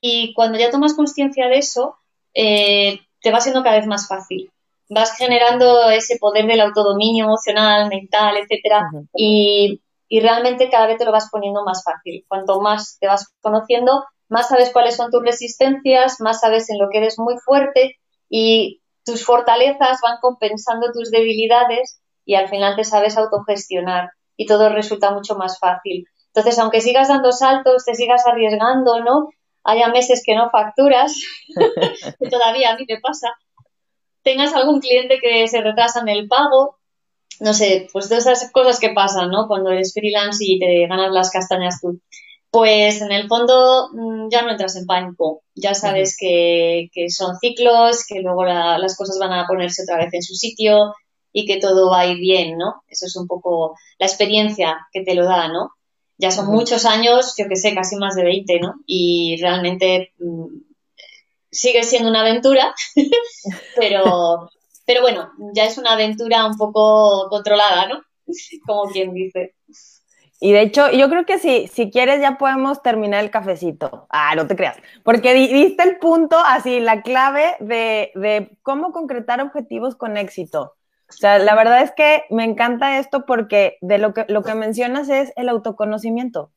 Y, 0.00 0.32
cuando 0.34 0.58
ya 0.58 0.70
tomas 0.70 0.94
conciencia 0.94 1.48
de 1.48 1.58
eso, 1.58 1.96
eh, 2.32 3.00
te 3.20 3.30
va 3.30 3.40
siendo 3.40 3.62
cada 3.62 3.76
vez 3.76 3.86
más 3.86 4.08
fácil. 4.08 4.50
Vas 4.88 5.16
generando 5.16 5.90
ese 5.90 6.18
poder 6.18 6.46
del 6.46 6.60
autodominio 6.60 7.24
emocional, 7.24 7.88
mental, 7.88 8.36
etcétera, 8.36 8.90
y, 9.14 9.80
y 10.08 10.20
realmente 10.20 10.70
cada 10.70 10.86
vez 10.86 10.98
te 10.98 11.04
lo 11.04 11.12
vas 11.12 11.28
poniendo 11.30 11.64
más 11.64 11.82
fácil. 11.84 12.24
Cuanto 12.28 12.60
más 12.60 12.98
te 13.00 13.06
vas 13.06 13.32
conociendo, 13.40 14.04
más 14.28 14.48
sabes 14.48 14.70
cuáles 14.72 14.96
son 14.96 15.10
tus 15.10 15.22
resistencias, 15.22 16.20
más 16.20 16.40
sabes 16.40 16.70
en 16.70 16.78
lo 16.78 16.88
que 16.90 16.98
eres 16.98 17.18
muy 17.18 17.36
fuerte 17.38 17.96
y 18.28 18.82
tus 19.04 19.24
fortalezas 19.24 20.00
van 20.02 20.18
compensando 20.20 20.90
tus 20.92 21.10
debilidades 21.10 22.00
y 22.24 22.34
al 22.34 22.48
final 22.48 22.76
te 22.76 22.84
sabes 22.84 23.16
autogestionar 23.16 24.10
y 24.36 24.46
todo 24.46 24.68
resulta 24.70 25.12
mucho 25.12 25.36
más 25.36 25.58
fácil. 25.58 26.06
Entonces, 26.28 26.58
aunque 26.58 26.80
sigas 26.80 27.08
dando 27.08 27.30
saltos, 27.30 27.84
te 27.84 27.94
sigas 27.94 28.26
arriesgando, 28.26 29.00
¿no? 29.00 29.28
Haya 29.62 29.88
meses 29.88 30.22
que 30.24 30.34
no 30.34 30.50
facturas, 30.50 31.14
que 32.18 32.28
todavía 32.28 32.72
a 32.72 32.76
mí 32.76 32.84
me 32.88 33.00
pasa, 33.00 33.28
tengas 34.22 34.54
algún 34.54 34.80
cliente 34.80 35.18
que 35.22 35.46
se 35.48 35.60
retrasa 35.60 36.00
en 36.00 36.08
el 36.08 36.28
pago, 36.28 36.78
no 37.40 37.52
sé, 37.52 37.88
pues 37.92 38.08
todas 38.08 38.26
esas 38.26 38.50
cosas 38.52 38.80
que 38.80 38.90
pasan, 38.90 39.30
¿no? 39.30 39.46
Cuando 39.46 39.70
eres 39.70 39.92
freelance 39.92 40.44
y 40.44 40.58
te 40.58 40.86
ganas 40.86 41.12
las 41.12 41.30
castañas 41.30 41.80
tú 41.80 42.00
pues 42.54 43.02
en 43.02 43.10
el 43.10 43.26
fondo 43.26 43.88
mm, 43.92 44.28
ya 44.30 44.42
no 44.42 44.52
entras 44.52 44.76
en 44.76 44.86
pánico, 44.86 45.42
ya 45.56 45.74
sabes 45.74 46.16
que, 46.16 46.88
son 47.08 47.36
ciclos, 47.40 48.06
que 48.06 48.20
luego 48.20 48.44
las 48.44 48.96
cosas 48.96 49.18
van 49.18 49.32
a 49.32 49.44
ponerse 49.48 49.82
otra 49.82 49.96
vez 49.96 50.14
en 50.14 50.22
su 50.22 50.34
sitio 50.34 50.94
y 51.32 51.46
que 51.46 51.58
todo 51.58 51.90
va 51.90 52.02
a 52.02 52.06
ir 52.06 52.18
bien, 52.18 52.56
¿no? 52.56 52.84
Eso 52.86 53.06
es 53.06 53.16
un 53.16 53.26
poco 53.26 53.76
la 53.98 54.06
experiencia 54.06 54.86
que 54.92 55.02
te 55.02 55.16
lo 55.16 55.24
da, 55.24 55.48
¿no? 55.48 55.70
Ya 56.16 56.30
son 56.30 56.46
muchos 56.46 56.84
años, 56.84 57.34
yo 57.36 57.48
que 57.48 57.56
sé, 57.56 57.74
casi 57.74 57.96
más 57.96 58.14
de 58.14 58.22
20, 58.22 58.60
¿no? 58.60 58.74
Y 58.86 59.36
realmente 59.40 60.12
mm, 60.20 60.46
sigue 61.50 61.82
siendo 61.82 62.08
una 62.08 62.20
aventura, 62.20 62.72
pero, 63.76 64.48
pero 64.86 65.00
bueno, 65.00 65.28
ya 65.54 65.64
es 65.64 65.76
una 65.76 65.94
aventura 65.94 66.46
un 66.46 66.56
poco 66.56 67.26
controlada, 67.30 67.88
¿no? 67.88 68.00
Como 68.64 68.84
quien 68.92 69.12
dice. 69.12 69.56
Y 70.40 70.52
de 70.52 70.62
hecho, 70.62 70.90
yo 70.90 71.08
creo 71.08 71.24
que 71.24 71.38
si, 71.38 71.68
si 71.68 71.90
quieres 71.90 72.20
ya 72.20 72.36
podemos 72.38 72.82
terminar 72.82 73.22
el 73.22 73.30
cafecito. 73.30 74.06
Ah, 74.10 74.34
no 74.34 74.46
te 74.46 74.56
creas. 74.56 74.76
Porque 75.02 75.32
diste 75.32 75.82
el 75.84 75.98
punto, 75.98 76.36
así, 76.38 76.80
la 76.80 77.02
clave 77.02 77.56
de, 77.60 78.10
de 78.14 78.58
cómo 78.62 78.92
concretar 78.92 79.40
objetivos 79.40 79.96
con 79.96 80.16
éxito. 80.16 80.74
O 81.08 81.12
sea, 81.12 81.38
la 81.38 81.54
verdad 81.54 81.82
es 81.82 81.92
que 81.92 82.24
me 82.30 82.44
encanta 82.44 82.98
esto 82.98 83.24
porque 83.24 83.78
de 83.80 83.98
lo 83.98 84.12
que, 84.12 84.24
lo 84.28 84.42
que 84.42 84.54
mencionas 84.54 85.08
es 85.08 85.32
el 85.36 85.48
autoconocimiento. 85.48 86.50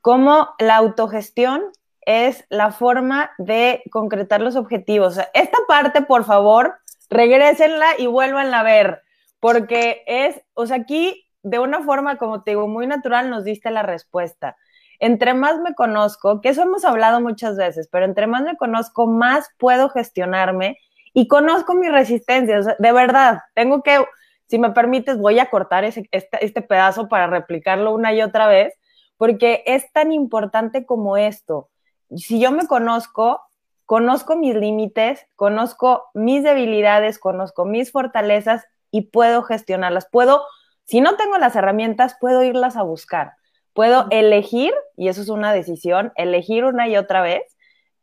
Cómo 0.00 0.50
la 0.58 0.76
autogestión 0.76 1.62
es 2.00 2.44
la 2.48 2.72
forma 2.72 3.30
de 3.38 3.82
concretar 3.90 4.40
los 4.40 4.56
objetivos. 4.56 5.18
Esta 5.32 5.58
parte, 5.68 6.02
por 6.02 6.24
favor, 6.24 6.74
regrésenla 7.08 7.86
y 7.98 8.06
vuélvanla 8.06 8.60
a 8.60 8.64
ver, 8.64 9.02
porque 9.40 10.02
es, 10.06 10.42
o 10.54 10.66
sea, 10.66 10.76
aquí 10.76 11.23
de 11.44 11.58
una 11.60 11.82
forma, 11.82 12.16
como 12.16 12.42
te 12.42 12.52
digo, 12.52 12.66
muy 12.66 12.86
natural 12.86 13.30
nos 13.30 13.44
diste 13.44 13.70
la 13.70 13.82
respuesta. 13.82 14.56
Entre 14.98 15.34
más 15.34 15.60
me 15.60 15.74
conozco, 15.74 16.40
que 16.40 16.48
eso 16.48 16.62
hemos 16.62 16.84
hablado 16.84 17.20
muchas 17.20 17.56
veces, 17.56 17.88
pero 17.90 18.04
entre 18.04 18.26
más 18.26 18.42
me 18.42 18.56
conozco, 18.56 19.06
más 19.06 19.48
puedo 19.58 19.88
gestionarme 19.90 20.78
y 21.12 21.28
conozco 21.28 21.74
mi 21.74 21.88
resistencia. 21.88 22.60
de 22.78 22.92
verdad, 22.92 23.40
tengo 23.54 23.82
que, 23.82 24.04
si 24.48 24.58
me 24.58 24.70
permites, 24.70 25.18
voy 25.18 25.38
a 25.38 25.50
cortar 25.50 25.84
este, 25.84 26.08
este 26.10 26.62
pedazo 26.62 27.08
para 27.08 27.26
replicarlo 27.26 27.94
una 27.94 28.12
y 28.12 28.22
otra 28.22 28.46
vez, 28.46 28.74
porque 29.16 29.62
es 29.66 29.92
tan 29.92 30.12
importante 30.12 30.86
como 30.86 31.16
esto. 31.16 31.68
Si 32.16 32.40
yo 32.40 32.50
me 32.50 32.66
conozco, 32.66 33.42
conozco 33.86 34.36
mis 34.36 34.54
límites, 34.54 35.26
conozco 35.36 36.04
mis 36.14 36.42
debilidades, 36.42 37.18
conozco 37.18 37.64
mis 37.64 37.92
fortalezas 37.92 38.66
y 38.90 39.02
puedo 39.02 39.42
gestionarlas. 39.42 40.06
Puedo, 40.10 40.44
si 40.84 41.00
no 41.00 41.16
tengo 41.16 41.38
las 41.38 41.56
herramientas, 41.56 42.16
puedo 42.20 42.42
irlas 42.42 42.76
a 42.76 42.82
buscar. 42.82 43.32
Puedo 43.72 44.06
elegir, 44.10 44.72
y 44.96 45.08
eso 45.08 45.22
es 45.22 45.28
una 45.28 45.52
decisión, 45.52 46.12
elegir 46.16 46.64
una 46.64 46.88
y 46.88 46.96
otra 46.96 47.22
vez, 47.22 47.42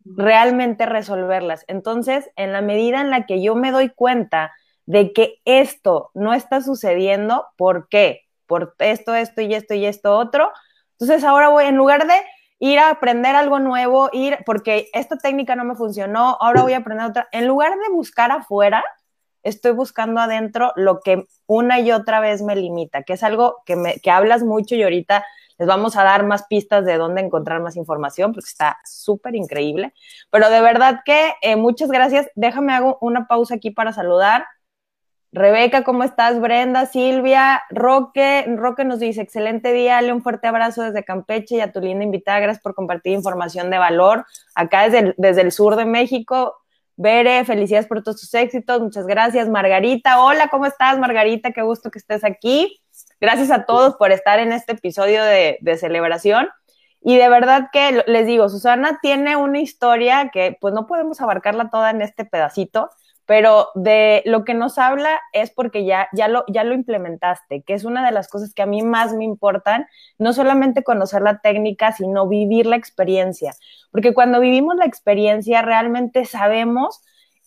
realmente 0.03 0.85
resolverlas. 0.85 1.63
Entonces, 1.67 2.29
en 2.35 2.51
la 2.51 2.61
medida 2.61 3.01
en 3.01 3.09
la 3.09 3.25
que 3.25 3.41
yo 3.41 3.55
me 3.55 3.71
doy 3.71 3.89
cuenta 3.89 4.51
de 4.85 5.13
que 5.13 5.35
esto 5.45 6.11
no 6.13 6.33
está 6.33 6.61
sucediendo, 6.61 7.47
¿por 7.55 7.87
qué? 7.87 8.21
Por 8.47 8.75
esto, 8.79 9.15
esto 9.15 9.41
y 9.41 9.53
esto 9.53 9.73
y 9.75 9.85
esto 9.85 10.17
otro. 10.17 10.51
Entonces, 10.99 11.23
ahora 11.23 11.49
voy, 11.49 11.65
en 11.65 11.77
lugar 11.77 12.07
de 12.07 12.15
ir 12.59 12.79
a 12.79 12.89
aprender 12.89 13.35
algo 13.35 13.59
nuevo, 13.59 14.09
ir, 14.11 14.39
porque 14.45 14.89
esta 14.93 15.17
técnica 15.17 15.55
no 15.55 15.63
me 15.63 15.75
funcionó, 15.75 16.37
ahora 16.41 16.63
voy 16.63 16.73
a 16.73 16.77
aprender 16.77 17.07
otra. 17.07 17.27
En 17.31 17.47
lugar 17.47 17.77
de 17.77 17.89
buscar 17.89 18.31
afuera, 18.31 18.83
estoy 19.43 19.71
buscando 19.71 20.21
adentro 20.21 20.71
lo 20.75 20.99
que 20.99 21.25
una 21.45 21.79
y 21.79 21.91
otra 21.91 22.19
vez 22.19 22.41
me 22.41 22.55
limita, 22.55 23.03
que 23.03 23.13
es 23.13 23.23
algo 23.23 23.57
que, 23.65 23.75
me, 23.75 23.99
que 23.99 24.11
hablas 24.11 24.43
mucho 24.43 24.75
y 24.75 24.83
ahorita 24.83 25.23
les 25.61 25.67
vamos 25.67 25.95
a 25.95 26.03
dar 26.03 26.25
más 26.25 26.47
pistas 26.47 26.85
de 26.85 26.97
dónde 26.97 27.21
encontrar 27.21 27.61
más 27.61 27.75
información, 27.75 28.33
porque 28.33 28.49
está 28.49 28.79
súper 28.83 29.35
increíble. 29.35 29.93
Pero 30.31 30.49
de 30.49 30.59
verdad 30.59 31.01
que 31.05 31.33
eh, 31.43 31.55
muchas 31.55 31.89
gracias. 31.89 32.27
Déjame 32.33 32.73
hago 32.73 32.97
una 32.99 33.27
pausa 33.27 33.55
aquí 33.55 33.69
para 33.69 33.93
saludar. 33.93 34.45
Rebeca, 35.31 35.83
¿cómo 35.83 36.03
estás? 36.03 36.41
Brenda, 36.41 36.87
Silvia, 36.87 37.61
Roque, 37.69 38.45
Roque 38.57 38.83
nos 38.85 38.99
dice, 38.99 39.21
excelente 39.21 39.71
día, 39.71 39.93
dale 39.93 40.11
un 40.11 40.23
fuerte 40.23 40.47
abrazo 40.47 40.81
desde 40.81 41.05
Campeche 41.05 41.57
y 41.57 41.61
a 41.61 41.71
tu 41.71 41.79
linda 41.79 42.03
invitada, 42.03 42.39
gracias 42.39 42.61
por 42.61 42.73
compartir 42.73 43.13
información 43.13 43.69
de 43.69 43.77
valor 43.77 44.25
acá 44.55 44.89
desde 44.89 45.13
desde 45.17 45.41
el 45.41 45.51
sur 45.51 45.75
de 45.75 45.85
México. 45.85 46.60
Bere, 46.95 47.45
felicidades 47.45 47.87
por 47.87 48.03
todos 48.03 48.21
tus 48.21 48.33
éxitos, 48.33 48.81
muchas 48.81 49.07
gracias. 49.07 49.49
Margarita, 49.49 50.21
hola, 50.21 50.49
¿cómo 50.49 50.65
estás, 50.65 50.99
Margarita? 50.99 51.51
Qué 51.51 51.61
gusto 51.61 51.89
que 51.89 51.99
estés 51.99 52.23
aquí. 52.23 52.81
Gracias 53.19 53.51
a 53.51 53.65
todos 53.65 53.95
por 53.95 54.11
estar 54.11 54.39
en 54.39 54.51
este 54.51 54.73
episodio 54.73 55.23
de, 55.23 55.57
de 55.61 55.77
celebración. 55.77 56.47
Y 57.03 57.17
de 57.17 57.29
verdad 57.29 57.69
que 57.71 58.03
les 58.05 58.27
digo, 58.27 58.47
Susana 58.49 58.99
tiene 59.01 59.35
una 59.35 59.59
historia 59.59 60.29
que 60.31 60.57
pues 60.61 60.73
no 60.73 60.85
podemos 60.85 61.19
abarcarla 61.19 61.69
toda 61.71 61.89
en 61.89 62.01
este 62.01 62.25
pedacito, 62.25 62.91
pero 63.31 63.69
de 63.75 64.23
lo 64.25 64.43
que 64.43 64.53
nos 64.53 64.77
habla 64.77 65.17
es 65.31 65.51
porque 65.51 65.85
ya, 65.85 66.09
ya, 66.11 66.27
lo, 66.27 66.43
ya 66.49 66.65
lo 66.65 66.73
implementaste, 66.73 67.61
que 67.61 67.73
es 67.73 67.85
una 67.85 68.05
de 68.05 68.11
las 68.11 68.27
cosas 68.27 68.53
que 68.53 68.61
a 68.61 68.65
mí 68.65 68.81
más 68.81 69.13
me 69.13 69.23
importan, 69.23 69.87
no 70.17 70.33
solamente 70.33 70.83
conocer 70.83 71.21
la 71.21 71.39
técnica, 71.39 71.93
sino 71.93 72.27
vivir 72.27 72.65
la 72.65 72.75
experiencia, 72.75 73.53
porque 73.89 74.13
cuando 74.13 74.41
vivimos 74.41 74.75
la 74.75 74.83
experiencia 74.83 75.61
realmente 75.61 76.25
sabemos 76.25 77.05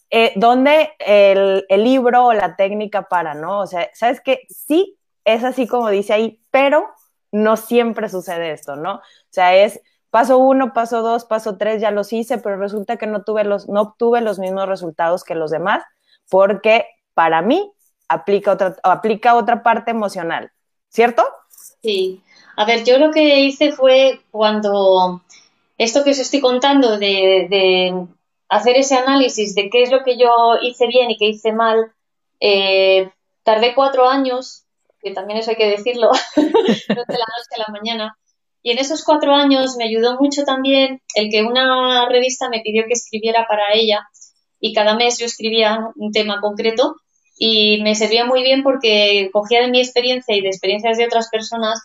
eh, 0.08 0.32
dónde 0.36 0.94
el, 1.00 1.66
el, 1.68 1.84
libro 1.84 2.28
o 2.28 2.32
la 2.32 2.56
técnica 2.56 3.02
para, 3.02 3.34
¿no? 3.34 3.60
O 3.60 3.66
sea, 3.66 3.90
sabes 3.92 4.22
que 4.22 4.46
sí, 4.48 4.96
es 5.26 5.44
así 5.44 5.66
como 5.66 5.90
dice 5.90 6.14
ahí, 6.14 6.40
pero 6.50 6.88
no 7.30 7.58
siempre 7.58 8.08
sucede 8.08 8.52
esto, 8.52 8.76
¿no? 8.76 8.94
O 8.94 9.02
sea, 9.28 9.54
es 9.54 9.82
paso 10.14 10.38
uno, 10.38 10.72
paso 10.72 11.02
dos, 11.02 11.24
paso 11.24 11.56
tres, 11.56 11.82
ya 11.82 11.90
los 11.90 12.12
hice, 12.12 12.38
pero 12.38 12.56
resulta 12.56 12.96
que 12.98 13.08
no 13.08 13.24
tuve 13.24 13.42
los, 13.42 13.68
no 13.68 13.80
obtuve 13.80 14.20
los 14.20 14.38
mismos 14.38 14.68
resultados 14.68 15.24
que 15.24 15.34
los 15.34 15.50
demás, 15.50 15.82
porque 16.30 16.86
para 17.14 17.42
mí 17.42 17.72
aplica 18.06 18.52
otra, 18.52 18.76
aplica 18.84 19.34
otra 19.34 19.64
parte 19.64 19.90
emocional, 19.90 20.52
¿cierto? 20.88 21.24
Sí. 21.82 22.22
A 22.56 22.64
ver, 22.64 22.84
yo 22.84 22.98
lo 22.98 23.10
que 23.10 23.40
hice 23.40 23.72
fue 23.72 24.20
cuando 24.30 25.20
esto 25.78 26.04
que 26.04 26.12
os 26.12 26.20
estoy 26.20 26.40
contando 26.40 26.96
de, 26.96 28.06
hacer 28.48 28.76
ese 28.76 28.94
análisis 28.94 29.56
de 29.56 29.68
qué 29.68 29.82
es 29.82 29.90
lo 29.90 30.04
que 30.04 30.16
yo 30.16 30.28
hice 30.62 30.86
bien 30.86 31.10
y 31.10 31.16
qué 31.16 31.24
hice 31.24 31.52
mal, 31.52 31.90
eh, 32.38 33.10
tardé 33.42 33.74
cuatro 33.74 34.08
años, 34.08 34.62
que 35.00 35.10
también 35.10 35.40
eso 35.40 35.50
hay 35.50 35.56
que 35.56 35.70
decirlo, 35.70 36.12
de 36.36 36.44
la 36.44 36.94
noche 37.02 37.54
a 37.56 37.58
la 37.58 37.72
mañana, 37.72 38.16
y 38.64 38.70
en 38.70 38.78
esos 38.78 39.04
cuatro 39.04 39.34
años 39.34 39.76
me 39.76 39.84
ayudó 39.84 40.16
mucho 40.18 40.42
también 40.44 41.02
el 41.14 41.30
que 41.30 41.42
una 41.42 42.08
revista 42.08 42.48
me 42.48 42.62
pidió 42.62 42.84
que 42.86 42.94
escribiera 42.94 43.46
para 43.46 43.74
ella 43.74 44.08
y 44.58 44.72
cada 44.72 44.96
mes 44.96 45.18
yo 45.18 45.26
escribía 45.26 45.78
un 45.96 46.12
tema 46.12 46.40
concreto 46.40 46.96
y 47.36 47.82
me 47.82 47.94
servía 47.94 48.24
muy 48.24 48.42
bien 48.42 48.62
porque 48.62 49.28
cogía 49.34 49.60
de 49.60 49.68
mi 49.68 49.80
experiencia 49.80 50.34
y 50.34 50.40
de 50.40 50.48
experiencias 50.48 50.96
de 50.96 51.04
otras 51.04 51.28
personas 51.28 51.78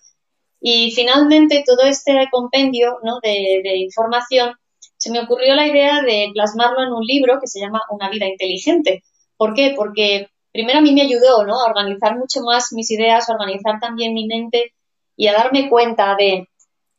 y 0.61 0.91
finalmente 0.91 1.63
todo 1.65 1.83
este 1.83 2.13
compendio 2.31 2.95
de, 3.21 3.59
de 3.61 3.77
información 3.79 4.53
se 4.95 5.11
me 5.11 5.19
ocurrió 5.19 5.55
la 5.55 5.67
idea 5.67 6.01
de 6.01 6.29
plasmarlo 6.33 6.81
en 6.83 6.93
un 6.93 7.03
libro 7.03 7.39
que 7.41 7.47
se 7.47 7.59
llama 7.59 7.81
Una 7.89 8.09
vida 8.09 8.27
inteligente. 8.27 9.03
¿Por 9.35 9.53
qué? 9.53 9.73
Porque 9.75 10.29
primero 10.53 10.79
a 10.79 10.81
mí 10.81 10.93
me 10.93 11.01
ayudó 11.01 11.45
¿no? 11.45 11.59
a 11.59 11.69
organizar 11.69 12.17
mucho 12.17 12.39
más 12.41 12.71
mis 12.71 12.89
ideas, 12.91 13.29
a 13.29 13.33
organizar 13.33 13.79
también 13.81 14.13
mi 14.13 14.27
mente 14.27 14.73
y 15.17 15.27
a 15.27 15.33
darme 15.33 15.69
cuenta 15.69 16.15
de 16.17 16.47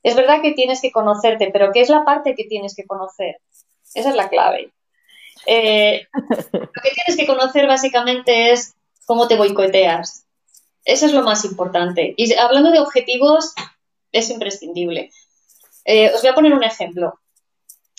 es 0.03 0.17
verdad 0.17 0.43
que 0.43 0.53
tienes 0.53 0.81
que 0.81 0.93
conocerte, 0.93 1.51
pero 1.53 1.73
¿qué 1.73 1.81
es 1.81 1.89
la 1.89 2.05
parte 2.05 2.35
que 2.35 2.45
tienes 2.45 2.75
que 2.75 2.87
conocer? 2.87 3.39
Esa 3.95 4.11
es 4.11 4.17
la 4.17 4.29
clave. 4.29 4.73
Eh, 5.47 6.07
lo 6.53 6.83
que 6.83 6.91
tienes 6.95 7.17
que 7.17 7.27
conocer 7.27 7.67
básicamente 7.67 8.53
es 8.53 8.75
cómo 9.07 9.29
te 9.29 9.37
boicoteas. 9.37 10.25
Eso 10.85 11.07
es 11.07 11.13
lo 11.13 11.23
más 11.23 11.45
importante. 11.45 12.15
Y 12.17 12.33
hablando 12.35 12.71
de 12.71 12.81
objetivos, 12.81 13.53
es 14.13 14.31
imprescindible. 14.31 15.11
Eh, 15.85 16.11
os 16.15 16.23
voy 16.23 16.31
a 16.31 16.35
poner 16.35 16.55
un 16.55 16.65
ejemplo. 16.65 17.19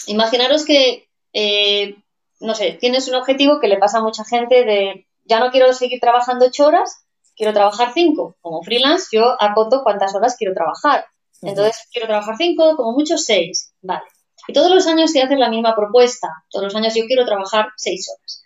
Imaginaros 0.07 0.65
que, 0.65 1.07
eh, 1.33 1.95
no 2.39 2.55
sé, 2.55 2.73
tienes 2.73 3.07
un 3.07 3.15
objetivo 3.15 3.59
que 3.59 3.67
le 3.67 3.77
pasa 3.77 3.99
a 3.99 4.03
mucha 4.03 4.25
gente 4.25 4.65
de 4.65 5.05
ya 5.25 5.39
no 5.39 5.51
quiero 5.51 5.71
seguir 5.73 5.99
trabajando 5.99 6.47
ocho 6.47 6.65
horas, 6.65 7.05
quiero 7.35 7.53
trabajar 7.53 7.91
cinco. 7.93 8.35
Como 8.41 8.63
freelance, 8.63 9.07
yo 9.11 9.35
acoto 9.39 9.83
cuántas 9.83 10.15
horas 10.15 10.35
quiero 10.37 10.53
trabajar. 10.53 11.05
Entonces, 11.41 11.87
quiero 11.91 12.07
trabajar 12.07 12.35
cinco, 12.37 12.75
como 12.75 12.91
mucho 12.93 13.17
seis. 13.17 13.73
Vale. 13.81 14.03
Y 14.47 14.53
todos 14.53 14.71
los 14.71 14.87
años 14.87 15.13
te 15.13 15.21
haces 15.21 15.37
la 15.37 15.49
misma 15.49 15.75
propuesta. 15.75 16.27
Todos 16.49 16.65
los 16.65 16.75
años 16.75 16.93
yo 16.95 17.05
quiero 17.05 17.25
trabajar 17.25 17.69
seis 17.77 18.07
horas. 18.09 18.43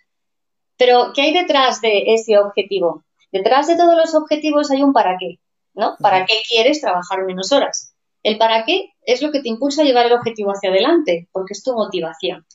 Pero, 0.76 1.12
¿qué 1.14 1.22
hay 1.22 1.32
detrás 1.32 1.80
de 1.80 2.14
ese 2.14 2.38
objetivo? 2.38 3.04
Detrás 3.32 3.66
de 3.66 3.76
todos 3.76 3.96
los 3.96 4.14
objetivos 4.14 4.70
hay 4.70 4.82
un 4.82 4.92
para 4.92 5.16
qué, 5.18 5.38
¿no? 5.74 5.96
¿Para 6.00 6.26
qué 6.26 6.40
quieres 6.48 6.80
trabajar 6.80 7.24
menos 7.24 7.52
horas? 7.52 7.94
El 8.22 8.38
para 8.38 8.64
qué 8.64 8.90
es 9.02 9.22
lo 9.22 9.30
que 9.30 9.40
te 9.40 9.48
impulsa 9.48 9.82
a 9.82 9.84
llevar 9.84 10.06
el 10.06 10.12
objetivo 10.12 10.50
hacia 10.50 10.70
adelante, 10.70 11.28
porque 11.32 11.52
es 11.52 11.62
tu 11.62 11.72
motivación. 11.72 12.46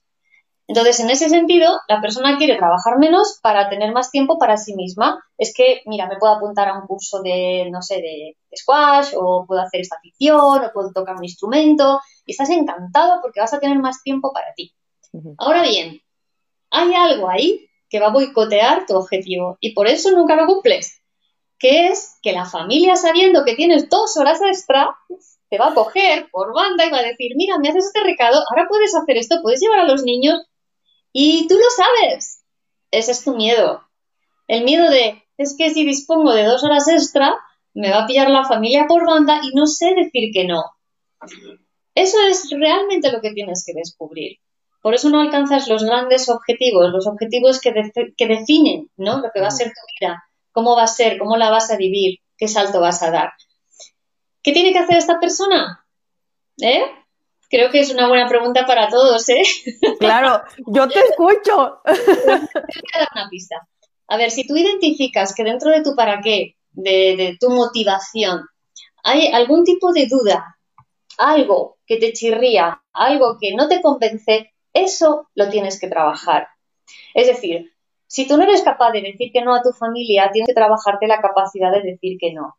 Entonces, 0.71 1.01
en 1.01 1.09
ese 1.09 1.27
sentido, 1.27 1.81
la 1.89 1.99
persona 1.99 2.37
quiere 2.37 2.55
trabajar 2.55 2.97
menos 2.97 3.39
para 3.43 3.67
tener 3.67 3.91
más 3.91 4.09
tiempo 4.09 4.39
para 4.39 4.55
sí 4.55 4.73
misma. 4.73 5.21
Es 5.37 5.53
que, 5.53 5.81
mira, 5.85 6.07
me 6.07 6.15
puedo 6.15 6.33
apuntar 6.33 6.69
a 6.69 6.79
un 6.79 6.87
curso 6.87 7.21
de, 7.21 7.67
no 7.69 7.81
sé, 7.81 7.95
de, 7.95 8.37
squash, 8.55 9.09
o 9.17 9.43
puedo 9.45 9.59
hacer 9.59 9.81
esta 9.81 9.97
afición, 9.97 10.63
o 10.63 10.71
puedo 10.73 10.93
tocar 10.93 11.17
un 11.17 11.25
instrumento, 11.25 11.99
y 12.25 12.31
estás 12.31 12.49
encantado 12.51 13.19
porque 13.21 13.41
vas 13.41 13.53
a 13.53 13.59
tener 13.59 13.79
más 13.79 14.01
tiempo 14.01 14.31
para 14.31 14.53
ti. 14.55 14.73
Ahora 15.39 15.63
bien, 15.63 15.99
hay 16.69 16.93
algo 16.93 17.27
ahí 17.27 17.67
que 17.89 17.99
va 17.99 18.07
a 18.07 18.13
boicotear 18.13 18.85
tu 18.85 18.95
objetivo, 18.95 19.57
y 19.59 19.73
por 19.73 19.87
eso 19.87 20.11
nunca 20.11 20.37
lo 20.37 20.45
cumples, 20.47 21.01
que 21.59 21.87
es 21.87 22.17
que 22.21 22.31
la 22.31 22.45
familia, 22.45 22.95
sabiendo 22.95 23.43
que 23.43 23.55
tienes 23.55 23.89
dos 23.89 24.15
horas 24.15 24.39
extra, 24.41 24.95
te 25.49 25.57
va 25.57 25.71
a 25.71 25.73
coger 25.73 26.29
por 26.31 26.53
banda 26.55 26.85
y 26.85 26.91
va 26.91 26.99
a 26.99 27.03
decir, 27.03 27.33
mira, 27.35 27.57
me 27.59 27.67
haces 27.67 27.87
este 27.87 28.05
recado, 28.05 28.41
ahora 28.49 28.69
puedes 28.69 28.95
hacer 28.95 29.17
esto, 29.17 29.41
puedes 29.41 29.59
llevar 29.59 29.79
a 29.79 29.85
los 29.85 30.03
niños 30.03 30.41
y 31.13 31.47
tú 31.47 31.55
lo 31.55 31.69
sabes. 31.69 32.43
Ese 32.91 33.11
es 33.11 33.23
tu 33.23 33.35
miedo. 33.35 33.83
El 34.47 34.63
miedo 34.63 34.89
de, 34.89 35.23
es 35.37 35.55
que 35.57 35.73
si 35.73 35.85
dispongo 35.85 36.33
de 36.33 36.43
dos 36.43 36.63
horas 36.63 36.87
extra, 36.87 37.37
me 37.73 37.89
va 37.89 38.03
a 38.03 38.07
pillar 38.07 38.29
la 38.29 38.45
familia 38.45 38.85
por 38.87 39.05
banda 39.05 39.39
y 39.43 39.55
no 39.55 39.65
sé 39.65 39.93
decir 39.95 40.31
que 40.33 40.45
no. 40.45 40.63
Eso 41.95 42.17
es 42.27 42.49
realmente 42.51 43.11
lo 43.11 43.21
que 43.21 43.31
tienes 43.31 43.63
que 43.65 43.73
descubrir. 43.73 44.37
Por 44.81 44.95
eso 44.95 45.09
no 45.09 45.21
alcanzas 45.21 45.67
los 45.67 45.83
grandes 45.83 46.27
objetivos, 46.27 46.91
los 46.91 47.07
objetivos 47.07 47.61
que, 47.61 47.71
definen 48.27 48.89
¿no? 48.97 49.19
lo 49.19 49.29
que 49.33 49.39
va 49.39 49.47
a 49.47 49.51
ser 49.51 49.67
tu 49.67 49.81
vida, 49.99 50.23
cómo 50.51 50.75
va 50.75 50.83
a 50.83 50.87
ser, 50.87 51.19
cómo 51.19 51.37
la 51.37 51.51
vas 51.51 51.69
a 51.71 51.77
vivir, 51.77 52.19
qué 52.37 52.47
salto 52.47 52.81
vas 52.81 53.03
a 53.03 53.11
dar. 53.11 53.33
¿Qué 54.41 54.53
tiene 54.53 54.73
que 54.73 54.79
hacer 54.79 54.97
esta 54.97 55.19
persona? 55.19 55.85
¿Eh? 56.59 56.83
Creo 57.51 57.69
que 57.69 57.81
es 57.81 57.93
una 57.93 58.07
buena 58.07 58.29
pregunta 58.29 58.65
para 58.65 58.87
todos, 58.87 59.27
¿eh? 59.27 59.43
Claro, 59.99 60.41
yo 60.67 60.87
te 60.87 60.99
escucho. 60.99 61.81
Te 61.83 61.91
voy 61.91 62.91
a 62.93 62.99
dar 62.99 63.09
una 63.13 63.29
pista. 63.29 63.67
A 64.07 64.15
ver, 64.15 64.31
si 64.31 64.47
tú 64.47 64.55
identificas 64.55 65.35
que 65.35 65.43
dentro 65.43 65.69
de 65.69 65.83
tu 65.83 65.93
para 65.93 66.21
qué 66.21 66.55
de, 66.71 67.37
tu 67.39 67.49
motivación, 67.49 68.45
hay 69.03 69.27
algún 69.27 69.65
tipo 69.65 69.91
de 69.91 70.07
duda, 70.07 70.57
algo 71.17 71.77
que 71.85 71.97
te 71.97 72.13
chirría, 72.13 72.81
algo 72.93 73.37
que 73.39 73.53
no 73.53 73.67
te 73.67 73.81
convence, 73.81 74.53
eso 74.73 75.27
lo 75.35 75.49
tienes 75.49 75.77
que 75.77 75.89
trabajar. 75.89 76.47
Es 77.13 77.27
decir, 77.27 77.73
si 78.07 78.27
tú 78.27 78.37
no 78.37 78.43
eres 78.43 78.61
capaz 78.61 78.91
de 78.91 79.01
decir 79.01 79.31
que 79.33 79.41
no 79.41 79.53
a 79.53 79.61
tu 79.61 79.71
familia, 79.73 80.29
tienes 80.31 80.47
que 80.47 80.53
trabajarte 80.53 81.07
la 81.07 81.21
capacidad 81.21 81.71
de 81.71 81.81
decir 81.81 82.17
que 82.17 82.31
no. 82.33 82.55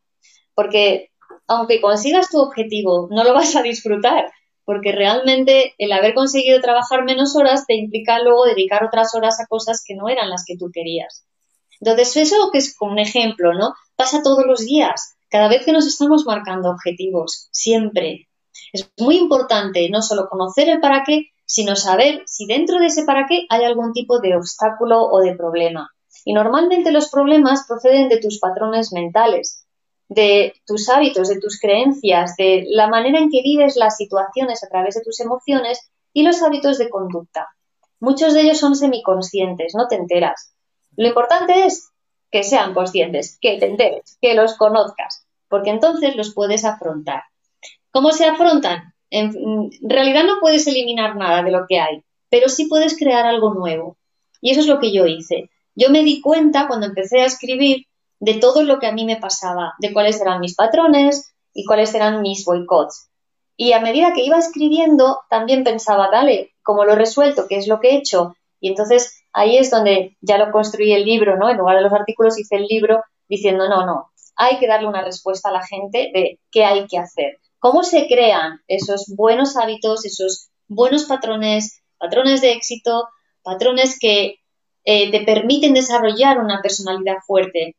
Porque 0.55 1.13
aunque 1.47 1.81
consigas 1.81 2.29
tu 2.29 2.41
objetivo, 2.41 3.09
no 3.11 3.25
lo 3.25 3.33
vas 3.33 3.57
a 3.57 3.63
disfrutar, 3.63 4.31
porque 4.65 4.93
realmente 4.93 5.75
el 5.79 5.93
haber 5.93 6.15
conseguido 6.15 6.61
trabajar 6.61 7.05
menos 7.05 7.37
horas 7.37 7.67
te 7.67 7.75
implica 7.75 8.21
luego 8.21 8.45
dedicar 8.45 8.85
otras 8.85 9.15
horas 9.15 9.41
a 9.41 9.47
cosas 9.47 9.83
que 9.87 9.95
no 9.95 10.09
eran 10.09 10.31
las 10.31 10.45
que 10.47 10.57
tú 10.57 10.71
querías. 10.73 11.25
Entonces, 11.81 12.17
eso 12.17 12.51
que 12.53 12.59
es 12.59 12.77
como 12.77 12.93
un 12.93 12.99
ejemplo, 13.01 13.55
¿no? 13.55 13.75
Pasa 13.97 14.23
todos 14.23 14.45
los 14.47 14.65
días, 14.65 15.17
cada 15.31 15.49
vez 15.49 15.65
que 15.65 15.73
nos 15.73 15.87
estamos 15.87 16.25
marcando 16.27 16.71
objetivos, 16.71 17.49
siempre. 17.51 18.29
Es 18.73 18.89
muy 18.99 19.17
importante 19.17 19.89
no 19.91 20.03
solo 20.03 20.29
conocer 20.29 20.69
el 20.69 20.81
para 20.81 21.03
qué, 21.05 21.27
sino 21.45 21.75
saber 21.75 22.23
si 22.27 22.47
dentro 22.47 22.79
de 22.79 22.87
ese 22.87 23.05
para 23.05 23.27
qué 23.27 23.47
hay 23.49 23.65
algún 23.65 23.93
tipo 23.93 24.21
de 24.21 24.37
obstáculo 24.37 25.03
o 25.03 25.21
de 25.21 25.35
problema. 25.35 25.91
Y 26.25 26.35
normalmente 26.35 26.93
los 26.93 27.11
problemas 27.11 27.65
proceden 27.67 28.09
de 28.09 28.21
tus 28.21 28.39
patrones 28.39 28.93
mentales, 28.93 29.62
de 30.15 30.55
tus 30.67 30.89
hábitos, 30.89 31.29
de 31.29 31.41
tus 31.41 31.61
creencias, 31.61 32.37
de 32.37 32.65
la 32.69 32.89
manera 32.89 33.19
en 33.19 33.31
que 33.31 33.43
vives 33.43 33.77
las 33.77 33.97
situaciones 33.97 34.63
a 34.65 34.69
través 34.69 34.95
de 34.95 35.03
tus 35.03 35.21
emociones 35.21 35.91
y 36.13 36.23
los 36.23 36.43
hábitos 36.43 36.79
de 36.79 36.91
conducta. 36.91 37.49
Muchos 38.01 38.35
de 38.35 38.43
ellos 38.43 38.59
son 38.59 38.75
semiconscientes, 38.75 39.75
no 39.75 39.89
te 39.89 39.97
enteras. 39.97 40.55
Lo 40.97 41.09
importante 41.09 41.65
es 41.65 41.91
que 42.31 42.43
sean 42.43 42.75
conscientes, 42.75 43.39
que 43.41 43.59
te 43.59 43.67
enteres, 43.67 44.19
que 44.21 44.35
los 44.35 44.57
conozcas, 44.57 45.27
porque 45.49 45.71
entonces 45.71 46.17
los 46.17 46.35
puedes 46.35 46.65
afrontar. 46.65 47.23
¿Cómo 47.91 48.11
se 48.13 48.25
afrontan? 48.25 48.95
En, 49.11 49.71
realidad 49.83 50.25
no 50.25 50.41
puedes 50.41 50.67
eliminar 50.67 51.17
nada 51.17 51.43
de 51.43 51.51
lo 51.51 51.67
que 51.69 51.79
hay, 51.79 52.03
pero 52.31 52.49
sí 52.49 52.67
puedes 52.67 52.97
crear 52.97 53.27
algo 53.27 53.53
nuevo. 53.53 53.99
Y 54.41 54.51
eso 54.51 54.61
es 54.61 54.67
lo 54.67 54.81
que 54.81 54.93
yo 54.93 55.07
hice. 55.07 55.51
Yo 55.75 55.91
me 55.91 56.03
di 56.03 56.21
cuenta 56.21 56.67
cuando 56.67 56.87
empecé 56.87 57.21
a 57.21 57.27
escribir 57.27 57.87
de 58.23 58.35
todo 58.35 58.63
lo 58.63 58.79
que 58.79 58.87
a 58.87 58.93
mí 58.93 59.05
me 59.05 59.17
pasaba, 59.17 59.75
de 59.81 59.93
cuáles 59.93 60.21
eran 60.21 60.39
mis 60.39 60.55
patrones 60.55 61.35
y 61.53 61.65
cuáles 61.65 61.93
eran 61.93 62.23
mis 62.23 62.45
boicots. 62.45 63.11
Y 63.57 63.73
a 63.73 63.81
medida 63.81 64.13
que 64.15 64.23
iba 64.23 64.39
escribiendo, 64.39 65.23
también 65.29 65.65
pensaba, 65.65 66.09
dale, 66.09 66.53
como 66.63 66.85
lo 66.85 66.93
he 66.93 66.97
resuelto, 66.97 67.47
qué 67.49 67.57
es 67.57 67.67
lo 67.67 67.81
que 67.81 67.91
he 67.91 67.97
hecho. 67.97 68.37
Y 68.61 68.69
entonces 68.69 69.25
ahí 69.33 69.57
es 69.57 69.73
donde 69.73 70.17
ya 70.21 70.39
lo 70.39 70.53
construí 70.53 70.93
el 70.93 71.05
libro, 71.05 71.37
¿no? 71.37 71.51
En 71.51 71.59
lugar 71.59 71.77
de 71.77 71.83
los 71.83 71.93
artículos 71.93 72.39
hice 72.39 72.55
el 72.55 72.67
libro 72.67 73.03
diciendo, 73.29 73.69
no, 73.69 73.85
no, 73.87 74.13
hay 74.37 74.61
que 74.61 74.69
darle 74.69 74.87
una 74.87 75.03
respuesta 75.03 75.49
a 75.49 75.53
la 75.53 75.67
gente 75.67 76.13
de 76.15 76.39
qué 76.53 76.65
hay 76.65 76.87
que 76.87 76.99
hacer. 76.99 77.41
¿Cómo 77.59 77.83
se 77.83 78.07
crean 78.07 78.61
esos 78.69 79.13
buenos 79.17 79.57
hábitos, 79.57 80.05
esos 80.05 80.51
buenos 80.69 81.07
patrones, 81.07 81.83
patrones 81.99 82.41
de 82.41 82.53
éxito, 82.53 83.09
patrones 83.43 83.99
que 83.99 84.37
eh, 84.85 85.11
te 85.11 85.25
permiten 85.25 85.75
desarrollar 85.75 86.39
una 86.39 86.63
personalidad 86.63 87.17
fuerte? 87.27 87.75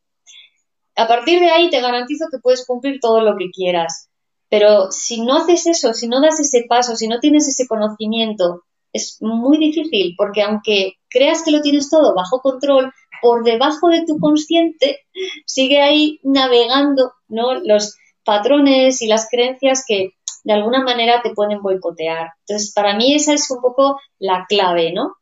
A 0.96 1.06
partir 1.08 1.40
de 1.40 1.50
ahí 1.50 1.70
te 1.70 1.80
garantizo 1.80 2.26
que 2.30 2.38
puedes 2.38 2.66
cumplir 2.66 3.00
todo 3.00 3.20
lo 3.20 3.36
que 3.36 3.50
quieras. 3.50 4.08
Pero 4.48 4.92
si 4.92 5.20
no 5.20 5.36
haces 5.36 5.66
eso, 5.66 5.94
si 5.94 6.06
no 6.06 6.20
das 6.20 6.38
ese 6.38 6.64
paso, 6.68 6.96
si 6.96 7.08
no 7.08 7.18
tienes 7.18 7.48
ese 7.48 7.66
conocimiento, 7.66 8.62
es 8.92 9.18
muy 9.20 9.58
difícil 9.58 10.14
porque 10.16 10.42
aunque 10.42 10.94
creas 11.10 11.42
que 11.42 11.50
lo 11.50 11.60
tienes 11.60 11.90
todo 11.90 12.14
bajo 12.14 12.40
control, 12.40 12.92
por 13.20 13.42
debajo 13.42 13.88
de 13.88 14.04
tu 14.04 14.18
consciente 14.18 15.00
sigue 15.46 15.80
ahí 15.80 16.20
navegando 16.22 17.12
¿no? 17.26 17.54
los 17.54 17.96
patrones 18.22 19.02
y 19.02 19.06
las 19.06 19.28
creencias 19.30 19.84
que 19.86 20.10
de 20.44 20.52
alguna 20.52 20.84
manera 20.84 21.22
te 21.22 21.30
pueden 21.30 21.62
boicotear. 21.62 22.32
Entonces, 22.46 22.72
para 22.74 22.94
mí 22.94 23.14
esa 23.14 23.32
es 23.32 23.50
un 23.50 23.62
poco 23.62 23.98
la 24.18 24.44
clave, 24.46 24.92
¿no? 24.92 25.14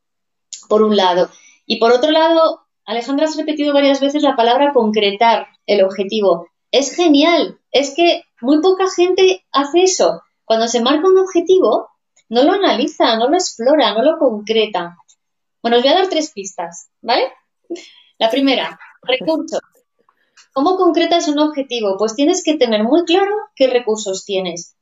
Por 0.68 0.82
un 0.82 0.96
lado. 0.96 1.30
Y 1.64 1.78
por 1.78 1.92
otro 1.92 2.10
lado, 2.10 2.61
Alejandra 2.84 3.26
has 3.26 3.36
repetido 3.36 3.72
varias 3.72 4.00
veces 4.00 4.22
la 4.22 4.36
palabra 4.36 4.72
concretar 4.72 5.46
el 5.66 5.84
objetivo. 5.84 6.48
Es 6.70 6.94
genial, 6.94 7.60
es 7.70 7.94
que 7.94 8.24
muy 8.40 8.60
poca 8.60 8.84
gente 8.90 9.44
hace 9.52 9.82
eso. 9.82 10.22
Cuando 10.44 10.66
se 10.66 10.82
marca 10.82 11.06
un 11.06 11.18
objetivo, 11.18 11.88
no 12.28 12.42
lo 12.42 12.52
analiza, 12.52 13.16
no 13.16 13.28
lo 13.28 13.36
explora, 13.36 13.94
no 13.94 14.02
lo 14.02 14.18
concreta. 14.18 14.96
Bueno, 15.62 15.76
os 15.76 15.82
voy 15.82 15.92
a 15.92 15.96
dar 15.96 16.08
tres 16.08 16.32
pistas, 16.32 16.88
¿vale? 17.00 17.32
La 18.18 18.30
primera, 18.30 18.78
recursos. 19.02 19.60
¿Cómo 20.52 20.76
concretas 20.76 21.28
un 21.28 21.38
objetivo? 21.38 21.96
Pues 21.98 22.14
tienes 22.14 22.42
que 22.42 22.56
tener 22.56 22.82
muy 22.82 23.04
claro 23.04 23.34
qué 23.54 23.68
recursos 23.68 24.24
tienes, 24.24 24.76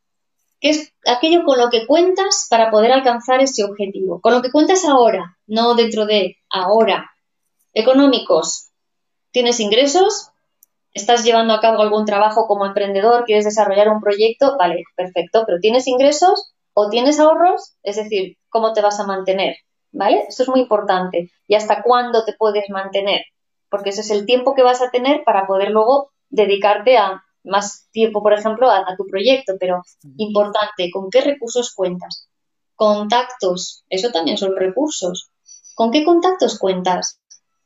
qué 0.59 0.71
es 0.71 0.93
aquello 1.07 1.45
con 1.45 1.59
lo 1.59 1.71
que 1.71 1.87
cuentas 1.87 2.47
para 2.51 2.71
poder 2.71 2.93
alcanzar 2.93 3.41
ese 3.41 3.65
objetivo, 3.65 4.21
con 4.21 4.33
lo 4.33 4.43
que 4.43 4.51
cuentas 4.51 4.85
ahora, 4.85 5.39
no 5.47 5.75
dentro 5.75 6.07
de 6.07 6.39
ahora. 6.51 7.10
Económicos. 7.73 8.71
¿Tienes 9.31 9.61
ingresos? 9.61 10.31
¿Estás 10.93 11.23
llevando 11.23 11.55
a 11.55 11.61
cabo 11.61 11.83
algún 11.83 12.05
trabajo 12.05 12.49
como 12.49 12.67
emprendedor? 12.67 13.25
¿Quieres 13.25 13.45
desarrollar 13.45 13.89
un 13.91 14.01
proyecto? 14.01 14.57
Vale, 14.59 14.83
perfecto. 14.97 15.45
¿Pero 15.47 15.61
tienes 15.61 15.87
ingresos 15.87 16.53
o 16.75 16.91
tienes 16.91 17.21
ahorros? 17.21 17.77
Es 17.85 17.95
decir, 17.95 18.39
¿cómo 18.49 18.73
te 18.73 18.83
vas 18.83 18.99
a 18.99 19.07
mantener? 19.07 19.55
¿Vale? 19.93 20.25
Esto 20.29 20.43
es 20.43 20.49
muy 20.49 20.61
importante. 20.61 21.31
¿Y 21.47 21.55
hasta 21.55 21.83
cuándo 21.85 22.25
te 22.25 22.33
puedes 22.33 22.69
mantener? 22.71 23.21
Porque 23.69 23.91
ese 23.91 24.01
es 24.01 24.11
el 24.11 24.27
tiempo 24.27 24.55
que 24.57 24.65
vas 24.65 24.83
a 24.83 24.91
tener 24.91 25.23
para 25.25 25.47
poder 25.47 25.71
luego 25.71 26.11
dedicarte 26.29 26.99
a 26.99 27.23
más 27.45 27.89
tiempo, 27.93 28.21
por 28.21 28.33
ejemplo, 28.33 28.69
a, 28.69 28.79
a 28.79 28.97
tu 28.97 29.07
proyecto. 29.07 29.55
Pero 29.61 29.83
importante, 30.17 30.91
¿con 30.93 31.09
qué 31.09 31.21
recursos 31.21 31.73
cuentas? 31.73 32.29
Contactos, 32.75 33.85
eso 33.89 34.11
también 34.11 34.39
son 34.39 34.57
recursos. 34.57 35.31
¿Con 35.77 35.93
qué 35.93 36.05
contactos 36.05 36.59
cuentas? 36.59 37.21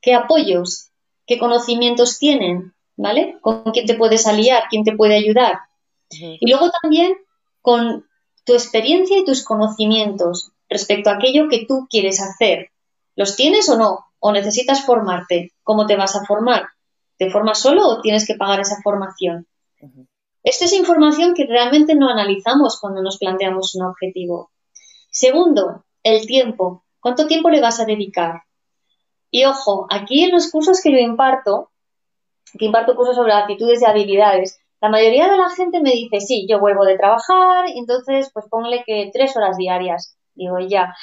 Qué 0.04 0.14
apoyos, 0.14 0.90
qué 1.26 1.38
conocimientos 1.38 2.18
tienen, 2.18 2.74
¿vale? 2.96 3.38
Con 3.40 3.62
quién 3.72 3.86
te 3.86 3.94
puedes 3.94 4.26
aliar, 4.26 4.64
quién 4.68 4.84
te 4.84 4.94
puede 4.94 5.16
ayudar. 5.16 5.60
Y 6.10 6.48
luego 6.48 6.70
también 6.82 7.16
con 7.62 8.06
tu 8.44 8.52
experiencia 8.52 9.18
y 9.18 9.24
tus 9.24 9.42
conocimientos 9.42 10.52
respecto 10.68 11.08
a 11.08 11.14
aquello 11.14 11.48
que 11.48 11.64
tú 11.66 11.86
quieres 11.88 12.20
hacer. 12.20 12.68
¿Los 13.16 13.34
tienes 13.34 13.68
o 13.70 13.78
no? 13.78 14.04
¿O 14.18 14.30
necesitas 14.30 14.84
formarte? 14.84 15.52
¿Cómo 15.62 15.86
te 15.86 15.96
vas 15.96 16.14
a 16.14 16.24
formar? 16.26 16.66
¿Te 17.16 17.30
formas 17.30 17.58
solo 17.58 17.88
o 17.88 18.00
tienes 18.02 18.26
que 18.26 18.34
pagar 18.34 18.60
esa 18.60 18.82
formación? 18.82 19.46
Esta 20.42 20.66
es 20.66 20.74
información 20.74 21.32
que 21.32 21.46
realmente 21.46 21.94
no 21.94 22.10
analizamos 22.10 22.78
cuando 22.78 23.00
nos 23.00 23.18
planteamos 23.18 23.74
un 23.74 23.86
objetivo. 23.86 24.50
Segundo, 25.10 25.86
el 26.02 26.26
tiempo. 26.26 26.84
¿Cuánto 27.00 27.26
tiempo 27.26 27.48
le 27.48 27.62
vas 27.62 27.80
a 27.80 27.86
dedicar? 27.86 28.42
Y 29.34 29.44
ojo, 29.46 29.88
aquí 29.90 30.22
en 30.22 30.30
los 30.30 30.48
cursos 30.48 30.80
que 30.80 30.92
yo 30.92 30.98
imparto, 30.98 31.72
que 32.56 32.66
imparto 32.66 32.94
cursos 32.94 33.16
sobre 33.16 33.32
actitudes 33.32 33.82
y 33.82 33.84
habilidades, 33.84 34.60
la 34.80 34.88
mayoría 34.88 35.28
de 35.28 35.36
la 35.36 35.50
gente 35.50 35.80
me 35.80 35.90
dice, 35.90 36.20
sí, 36.20 36.46
yo 36.48 36.60
vuelvo 36.60 36.84
de 36.84 36.96
trabajar, 36.96 37.68
y 37.68 37.80
entonces 37.80 38.30
pues 38.32 38.46
ponle 38.48 38.84
que 38.86 39.10
tres 39.12 39.36
horas 39.36 39.56
diarias. 39.56 40.16
Digo, 40.36 40.60
ya. 40.60 40.94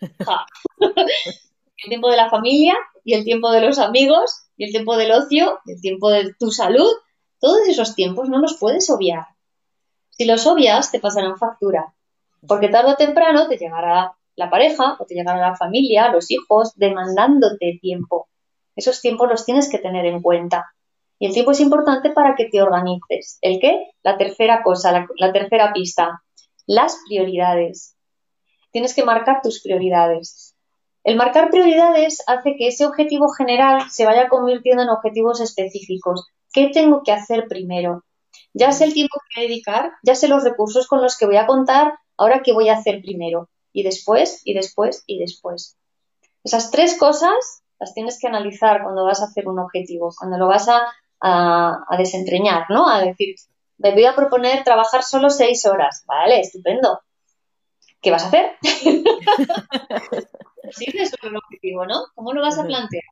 el 0.80 1.88
tiempo 1.88 2.10
de 2.10 2.16
la 2.16 2.30
familia 2.30 2.74
y 3.04 3.14
el 3.14 3.22
tiempo 3.22 3.52
de 3.52 3.60
los 3.60 3.78
amigos 3.78 4.48
y 4.56 4.64
el 4.64 4.72
tiempo 4.72 4.96
del 4.96 5.12
ocio 5.12 5.60
y 5.66 5.74
el 5.74 5.80
tiempo 5.80 6.10
de 6.10 6.34
tu 6.36 6.50
salud, 6.50 6.90
todos 7.38 7.60
esos 7.68 7.94
tiempos 7.94 8.28
no 8.28 8.40
los 8.40 8.58
puedes 8.58 8.90
obviar. 8.90 9.28
Si 10.10 10.24
los 10.24 10.48
obvias, 10.48 10.90
te 10.90 10.98
pasarán 10.98 11.38
factura, 11.38 11.94
porque 12.48 12.70
tarde 12.70 12.90
o 12.90 12.96
temprano 12.96 13.46
te 13.46 13.56
llegará 13.56 14.16
la 14.40 14.48
pareja 14.48 14.96
o 14.98 15.04
te 15.04 15.14
llegará 15.14 15.38
la 15.38 15.54
familia, 15.54 16.08
los 16.08 16.30
hijos, 16.30 16.72
demandándote 16.76 17.78
tiempo. 17.80 18.28
Esos 18.74 19.02
tiempos 19.02 19.28
los 19.28 19.44
tienes 19.44 19.70
que 19.70 19.78
tener 19.78 20.06
en 20.06 20.22
cuenta. 20.22 20.72
Y 21.18 21.26
el 21.26 21.34
tiempo 21.34 21.50
es 21.50 21.60
importante 21.60 22.10
para 22.10 22.34
que 22.34 22.46
te 22.46 22.62
organices. 22.62 23.38
¿El 23.42 23.60
qué? 23.60 23.90
La 24.02 24.16
tercera 24.16 24.62
cosa, 24.62 24.92
la, 24.92 25.06
la 25.18 25.32
tercera 25.32 25.74
pista. 25.74 26.22
Las 26.66 26.98
prioridades. 27.06 27.96
Tienes 28.72 28.94
que 28.94 29.04
marcar 29.04 29.42
tus 29.42 29.62
prioridades. 29.62 30.56
El 31.04 31.16
marcar 31.16 31.50
prioridades 31.50 32.22
hace 32.26 32.56
que 32.56 32.68
ese 32.68 32.86
objetivo 32.86 33.28
general 33.28 33.90
se 33.90 34.06
vaya 34.06 34.30
convirtiendo 34.30 34.82
en 34.82 34.88
objetivos 34.88 35.42
específicos. 35.42 36.28
¿Qué 36.50 36.70
tengo 36.72 37.02
que 37.02 37.12
hacer 37.12 37.46
primero? 37.46 38.04
Ya 38.54 38.72
sé 38.72 38.84
el 38.84 38.94
tiempo 38.94 39.18
que 39.18 39.40
voy 39.40 39.44
a 39.44 39.48
dedicar, 39.48 39.92
ya 40.02 40.14
sé 40.14 40.28
los 40.28 40.44
recursos 40.44 40.86
con 40.86 41.02
los 41.02 41.18
que 41.18 41.26
voy 41.26 41.36
a 41.36 41.46
contar, 41.46 41.92
ahora 42.16 42.40
qué 42.42 42.54
voy 42.54 42.70
a 42.70 42.78
hacer 42.78 43.02
primero 43.02 43.50
y 43.72 43.82
después, 43.82 44.42
y 44.44 44.54
después, 44.54 45.04
y 45.06 45.18
después. 45.18 45.76
Esas 46.44 46.70
tres 46.70 46.98
cosas 46.98 47.62
las 47.78 47.94
tienes 47.94 48.18
que 48.20 48.28
analizar 48.28 48.82
cuando 48.82 49.04
vas 49.04 49.20
a 49.20 49.26
hacer 49.26 49.48
un 49.48 49.58
objetivo, 49.58 50.12
cuando 50.18 50.38
lo 50.38 50.48
vas 50.48 50.68
a, 50.68 50.92
a, 51.20 51.96
desentreñar, 51.98 52.66
¿no? 52.68 52.88
A 52.88 53.00
decir, 53.00 53.36
me 53.78 53.92
voy 53.92 54.04
a 54.04 54.14
proponer 54.14 54.64
trabajar 54.64 55.02
solo 55.02 55.30
seis 55.30 55.64
horas. 55.66 56.04
Vale, 56.06 56.40
estupendo. 56.40 57.00
¿Qué 58.00 58.10
vas 58.10 58.24
a 58.24 58.28
hacer? 58.28 58.52
sí, 58.62 58.82
eso 60.94 61.16
es 61.16 61.24
el 61.24 61.36
objetivo, 61.36 61.86
¿no? 61.86 62.04
¿Cómo 62.14 62.32
lo 62.32 62.42
vas 62.42 62.58
a 62.58 62.64
plantear? 62.64 63.04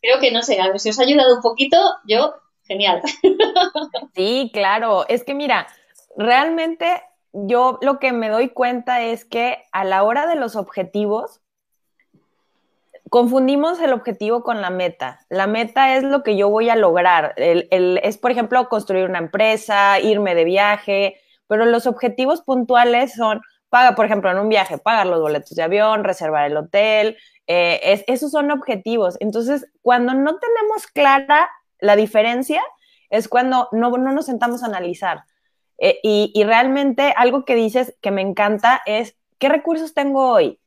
creo 0.00 0.20
que 0.20 0.32
no 0.32 0.42
sé, 0.42 0.60
a 0.60 0.68
ver 0.68 0.80
si 0.80 0.90
os 0.90 0.98
ha 0.98 1.02
ayudado 1.02 1.36
un 1.36 1.42
poquito, 1.42 1.76
yo, 2.06 2.34
genial. 2.64 3.02
Sí, 4.14 4.50
claro, 4.52 5.06
es 5.08 5.24
que 5.24 5.34
mira, 5.34 5.66
realmente 6.16 7.02
yo 7.46 7.78
lo 7.82 7.98
que 7.98 8.12
me 8.12 8.28
doy 8.28 8.48
cuenta 8.48 9.02
es 9.02 9.24
que 9.24 9.64
a 9.72 9.84
la 9.84 10.02
hora 10.02 10.26
de 10.26 10.36
los 10.36 10.56
objetivos, 10.56 11.40
confundimos 13.10 13.80
el 13.80 13.92
objetivo 13.92 14.42
con 14.42 14.60
la 14.60 14.70
meta. 14.70 15.20
La 15.28 15.46
meta 15.46 15.96
es 15.96 16.02
lo 16.02 16.22
que 16.22 16.36
yo 16.36 16.48
voy 16.48 16.68
a 16.70 16.76
lograr. 16.76 17.34
es, 17.36 18.18
por 18.18 18.30
ejemplo, 18.30 18.68
construir 18.68 19.08
una 19.08 19.18
empresa, 19.18 20.00
irme 20.00 20.34
de 20.34 20.44
viaje, 20.44 21.20
pero 21.46 21.64
los 21.66 21.86
objetivos 21.86 22.42
puntuales 22.42 23.14
son, 23.14 23.40
paga, 23.68 23.94
por 23.94 24.06
ejemplo, 24.06 24.30
en 24.30 24.38
un 24.38 24.48
viaje, 24.48 24.78
pagar 24.78 25.06
los 25.06 25.20
boletos 25.20 25.50
de 25.50 25.62
avión, 25.62 26.04
reservar 26.04 26.46
el 26.46 26.56
hotel, 26.56 27.16
eh, 27.46 28.04
esos 28.08 28.32
son 28.32 28.50
objetivos. 28.50 29.16
Entonces, 29.20 29.66
cuando 29.82 30.14
no 30.14 30.38
tenemos 30.38 30.86
clara 30.88 31.48
la 31.78 31.94
diferencia, 31.94 32.62
es 33.10 33.28
cuando 33.28 33.68
no, 33.72 33.90
nos 33.90 34.26
sentamos 34.26 34.62
a 34.62 34.66
analizar. 34.66 35.24
Eh, 35.78 35.98
y, 36.02 36.32
y 36.34 36.44
realmente 36.44 37.12
algo 37.16 37.44
que 37.44 37.54
dices 37.54 37.96
que 38.00 38.10
me 38.10 38.22
encanta 38.22 38.82
es, 38.86 39.16
¿qué 39.38 39.48
recursos 39.48 39.94
tengo 39.94 40.30
hoy? 40.30 40.58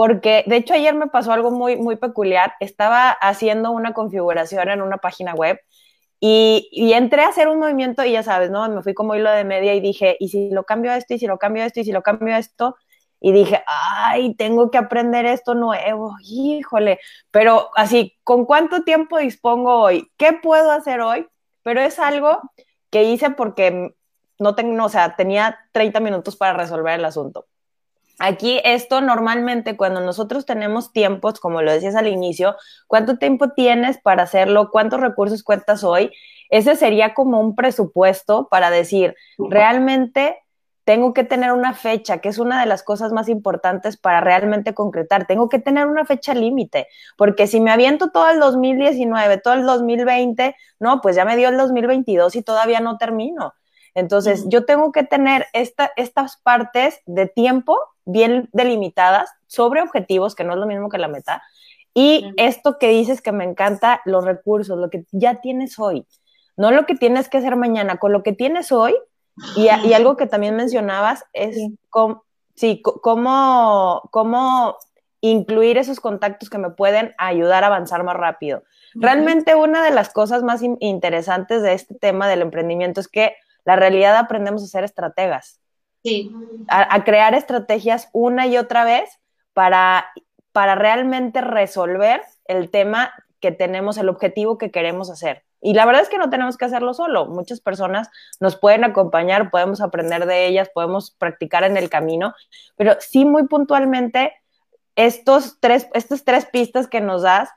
porque 0.00 0.44
de 0.46 0.56
hecho 0.56 0.72
ayer 0.74 0.94
me 0.94 1.08
pasó 1.08 1.30
algo 1.32 1.50
muy, 1.50 1.76
muy 1.76 1.96
peculiar. 1.96 2.54
Estaba 2.60 3.10
haciendo 3.10 3.70
una 3.70 3.92
configuración 3.92 4.70
en 4.70 4.80
una 4.80 4.96
página 4.96 5.34
web 5.34 5.60
y, 6.20 6.92
entré 6.94 7.22
a 7.22 7.28
hacer 7.28 7.48
un 7.48 7.58
movimiento 7.58 8.04
y 8.04 8.12
ya 8.12 8.22
sabes, 8.22 8.50
¿no? 8.50 8.68
Me 8.70 8.82
fui 8.82 8.94
como 8.94 9.14
hilo 9.14 9.30
de 9.30 9.44
media 9.44 9.74
y 9.74 9.80
dije, 9.80 10.16
¿y 10.20 10.28
si 10.28 10.50
lo 10.50 10.64
cambio 10.64 10.92
esto? 10.92 11.14
¿Y 11.14 11.18
si 11.18 11.26
lo 11.26 11.38
cambio 11.38 11.64
esto? 11.64 11.80
¿Y 11.80 11.84
si 11.84 11.92
lo 11.92 12.02
cambio 12.02 12.36
esto? 12.36 12.76
Y 13.20 13.32
dije, 13.32 13.62
ay, 13.66 14.34
tengo 14.36 14.70
que 14.70 14.78
aprender 14.78 15.26
esto 15.26 15.54
nuevo, 15.54 16.16
híjole. 16.24 16.98
Pero 17.30 17.70
así, 17.74 18.18
¿con 18.24 18.46
cuánto 18.46 18.84
tiempo 18.84 19.18
dispongo 19.18 19.80
hoy? 19.82 20.10
¿Qué 20.16 20.32
puedo 20.32 20.70
hacer 20.70 21.00
hoy? 21.00 21.26
Pero 21.62 21.82
es 21.82 21.98
algo 21.98 22.40
que 22.90 23.04
hice 23.04 23.30
porque 23.30 23.94
no 24.40 24.54
tengo, 24.54 24.84
o 24.84 24.88
sea, 24.88 25.14
tenía 25.16 25.58
30 25.72 26.00
minutos 26.00 26.36
para 26.36 26.54
resolver 26.54 26.98
el 26.98 27.04
asunto. 27.04 27.46
Aquí 28.18 28.60
esto 28.64 29.00
normalmente 29.00 29.78
cuando 29.78 30.00
nosotros 30.02 30.44
tenemos 30.44 30.92
tiempos, 30.92 31.40
como 31.40 31.62
lo 31.62 31.72
decías 31.72 31.94
al 31.94 32.06
inicio, 32.06 32.54
¿cuánto 32.86 33.16
tiempo 33.16 33.52
tienes 33.52 33.98
para 33.98 34.24
hacerlo? 34.24 34.70
¿Cuántos 34.70 35.00
recursos 35.00 35.42
cuentas 35.42 35.84
hoy? 35.84 36.12
Ese 36.50 36.76
sería 36.76 37.14
como 37.14 37.40
un 37.40 37.54
presupuesto 37.54 38.48
para 38.50 38.70
decir, 38.70 39.14
realmente 39.38 40.36
tengo 40.84 41.14
que 41.14 41.24
tener 41.24 41.52
una 41.52 41.72
fecha, 41.72 42.18
que 42.18 42.28
es 42.28 42.38
una 42.38 42.60
de 42.60 42.66
las 42.66 42.82
cosas 42.82 43.12
más 43.12 43.28
importantes 43.28 43.96
para 43.96 44.20
realmente 44.20 44.74
concretar. 44.74 45.26
Tengo 45.26 45.48
que 45.48 45.58
tener 45.58 45.86
una 45.86 46.04
fecha 46.04 46.34
límite, 46.34 46.88
porque 47.16 47.46
si 47.46 47.60
me 47.60 47.70
aviento 47.70 48.10
todo 48.10 48.28
el 48.28 48.40
2019, 48.40 49.38
todo 49.38 49.54
el 49.54 49.64
2020, 49.64 50.56
no, 50.78 51.00
pues 51.00 51.16
ya 51.16 51.24
me 51.24 51.36
dio 51.36 51.48
el 51.48 51.56
2022 51.56 52.36
y 52.36 52.42
todavía 52.42 52.80
no 52.80 52.98
termino. 52.98 53.54
Entonces, 53.94 54.44
yo 54.48 54.64
tengo 54.64 54.92
que 54.92 55.04
tener 55.04 55.46
estas 55.52 56.36
partes 56.42 57.00
de 57.06 57.26
tiempo 57.26 57.78
bien 58.04 58.48
delimitadas 58.52 59.30
sobre 59.46 59.82
objetivos, 59.82 60.34
que 60.34 60.44
no 60.44 60.52
es 60.52 60.58
lo 60.58 60.66
mismo 60.66 60.88
que 60.88 60.98
la 60.98 61.08
meta. 61.08 61.42
Y 61.94 62.32
esto 62.36 62.78
que 62.78 62.88
dices 62.88 63.20
que 63.20 63.32
me 63.32 63.44
encanta, 63.44 64.00
los 64.04 64.24
recursos, 64.24 64.78
lo 64.78 64.90
que 64.90 65.04
ya 65.10 65.40
tienes 65.40 65.78
hoy, 65.78 66.06
no 66.56 66.70
lo 66.70 66.86
que 66.86 66.94
tienes 66.94 67.28
que 67.28 67.38
hacer 67.38 67.56
mañana, 67.56 67.96
con 67.96 68.12
lo 68.12 68.22
que 68.22 68.32
tienes 68.32 68.70
hoy. 68.72 68.94
Y, 69.56 69.68
algo 69.68 70.16
que 70.16 70.26
también 70.26 70.54
mencionabas 70.54 71.24
es 71.32 71.56
cómo, 71.88 72.24
cómo, 74.10 74.76
incluir 75.22 75.78
esos 75.78 76.00
contactos 76.00 76.50
que 76.50 76.58
me 76.58 76.70
pueden 76.70 77.14
ayudar 77.16 77.64
a 77.64 77.68
avanzar 77.68 78.04
más 78.04 78.16
rápido. 78.16 78.62
Realmente 78.94 79.54
una 79.54 79.82
de 79.84 79.92
las 79.92 80.10
cosas 80.10 80.42
más 80.42 80.62
interesantes 80.80 81.62
de 81.62 81.74
este 81.74 81.94
tema 81.94 82.28
del 82.28 82.42
emprendimiento 82.42 83.00
es 83.00 83.08
que 83.08 83.34
la 83.64 83.76
realidad 83.76 84.16
aprendemos 84.16 84.62
a 84.62 84.66
ser 84.66 84.84
estrategas. 84.84 85.60
Sí. 86.02 86.34
A, 86.68 87.04
crear 87.04 87.34
estrategias 87.34 88.08
una 88.12 88.46
y 88.46 88.56
otra 88.56 88.84
vez 88.84 89.20
para, 89.52 90.10
para 90.52 90.74
realmente 90.74 91.40
resolver 91.42 92.22
el 92.46 92.70
tema 92.70 93.12
que 93.40 93.52
tenemos, 93.52 93.98
el 93.98 94.08
objetivo 94.08 94.58
que 94.58 94.70
queremos 94.70 95.10
hacer. 95.10 95.44
Y 95.60 95.74
la 95.74 95.84
verdad 95.84 96.02
es 96.02 96.08
que 96.08 96.18
no 96.18 96.30
tenemos 96.30 96.56
que 96.56 96.64
hacerlo 96.64 96.94
solo. 96.94 97.26
Muchas 97.26 97.60
personas 97.60 98.08
nos 98.38 98.56
pueden 98.56 98.84
acompañar, 98.84 99.50
podemos 99.50 99.82
aprender 99.82 100.26
de 100.26 100.46
ellas, 100.46 100.70
podemos 100.72 101.10
practicar 101.10 101.64
en 101.64 101.76
el 101.76 101.90
camino, 101.90 102.34
pero 102.76 102.96
sí 103.00 103.24
muy 103.24 103.46
puntualmente 103.46 104.32
estos 104.96 105.58
tres, 105.60 105.88
estas 105.92 106.24
tres 106.24 106.46
pistas 106.46 106.88
que 106.88 107.00
nos 107.00 107.22
das, 107.22 107.50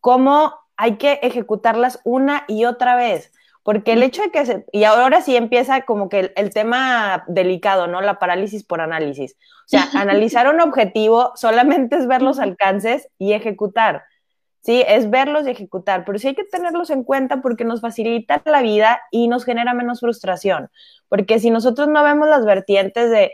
cómo 0.00 0.54
hay 0.76 0.96
que 0.96 1.14
ejecutarlas 1.22 2.00
una 2.04 2.44
y 2.48 2.64
otra 2.64 2.96
vez. 2.96 3.32
Porque 3.66 3.94
el 3.94 4.04
hecho 4.04 4.22
de 4.22 4.30
que 4.30 4.46
se, 4.46 4.64
y 4.70 4.84
ahora 4.84 5.22
sí 5.22 5.34
empieza 5.34 5.80
como 5.80 6.08
que 6.08 6.32
el, 6.36 6.50
tema 6.54 7.24
delicado, 7.26 7.88
¿no? 7.88 8.00
La 8.00 8.20
parálisis 8.20 8.62
por 8.62 8.80
análisis. 8.80 9.32
O 9.32 9.68
sea, 9.68 9.88
analizar 9.94 10.48
un 10.48 10.60
objetivo 10.60 11.32
solamente 11.34 11.96
es 11.96 12.06
ver 12.06 12.22
los 12.22 12.38
alcances 12.38 13.08
y 13.18 13.32
ejecutar. 13.32 14.04
Sí, 14.60 14.84
es 14.86 15.10
verlos 15.10 15.48
y 15.48 15.50
ejecutar, 15.50 16.04
pero 16.04 16.16
sí 16.20 16.28
hay 16.28 16.36
que 16.36 16.44
tenerlos 16.44 16.90
en 16.90 17.02
cuenta 17.02 17.42
porque 17.42 17.64
nos 17.64 17.80
facilita 17.80 18.40
la 18.44 18.62
vida 18.62 19.00
y 19.10 19.26
nos 19.26 19.44
genera 19.44 19.74
menos 19.74 19.98
frustración. 19.98 20.70
Porque 21.08 21.40
si 21.40 21.50
nosotros 21.50 21.88
no 21.88 22.04
vemos 22.04 22.28
las 22.28 22.44
vertientes 22.44 23.10
de, 23.10 23.32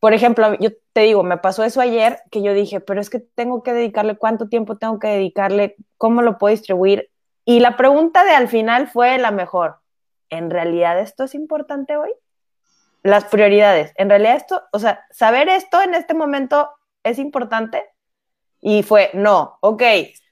por 0.00 0.14
ejemplo, 0.14 0.58
yo 0.60 0.70
te 0.94 1.02
digo, 1.02 1.22
me 1.24 1.36
pasó 1.36 1.62
eso 1.62 1.82
ayer 1.82 2.20
que 2.30 2.40
yo 2.40 2.54
dije, 2.54 2.80
pero 2.80 3.02
es 3.02 3.10
que 3.10 3.20
tengo 3.20 3.62
que 3.62 3.74
dedicarle, 3.74 4.16
¿cuánto 4.16 4.48
tiempo 4.48 4.78
tengo 4.78 4.98
que 4.98 5.08
dedicarle? 5.08 5.76
¿Cómo 5.98 6.22
lo 6.22 6.38
puedo 6.38 6.52
distribuir? 6.52 7.10
Y 7.48 7.60
la 7.60 7.78
pregunta 7.78 8.24
de 8.24 8.32
al 8.32 8.46
final 8.46 8.88
fue 8.88 9.16
la 9.16 9.30
mejor. 9.30 9.78
¿En 10.28 10.50
realidad 10.50 11.00
esto 11.00 11.24
es 11.24 11.34
importante 11.34 11.96
hoy? 11.96 12.10
Las 13.02 13.24
prioridades. 13.24 13.94
¿En 13.96 14.10
realidad 14.10 14.36
esto, 14.36 14.64
o 14.70 14.78
sea, 14.78 15.06
saber 15.10 15.48
esto 15.48 15.80
en 15.80 15.94
este 15.94 16.12
momento 16.12 16.68
es 17.02 17.18
importante? 17.18 17.82
Y 18.60 18.82
fue, 18.82 19.08
no, 19.14 19.56
ok, 19.62 19.82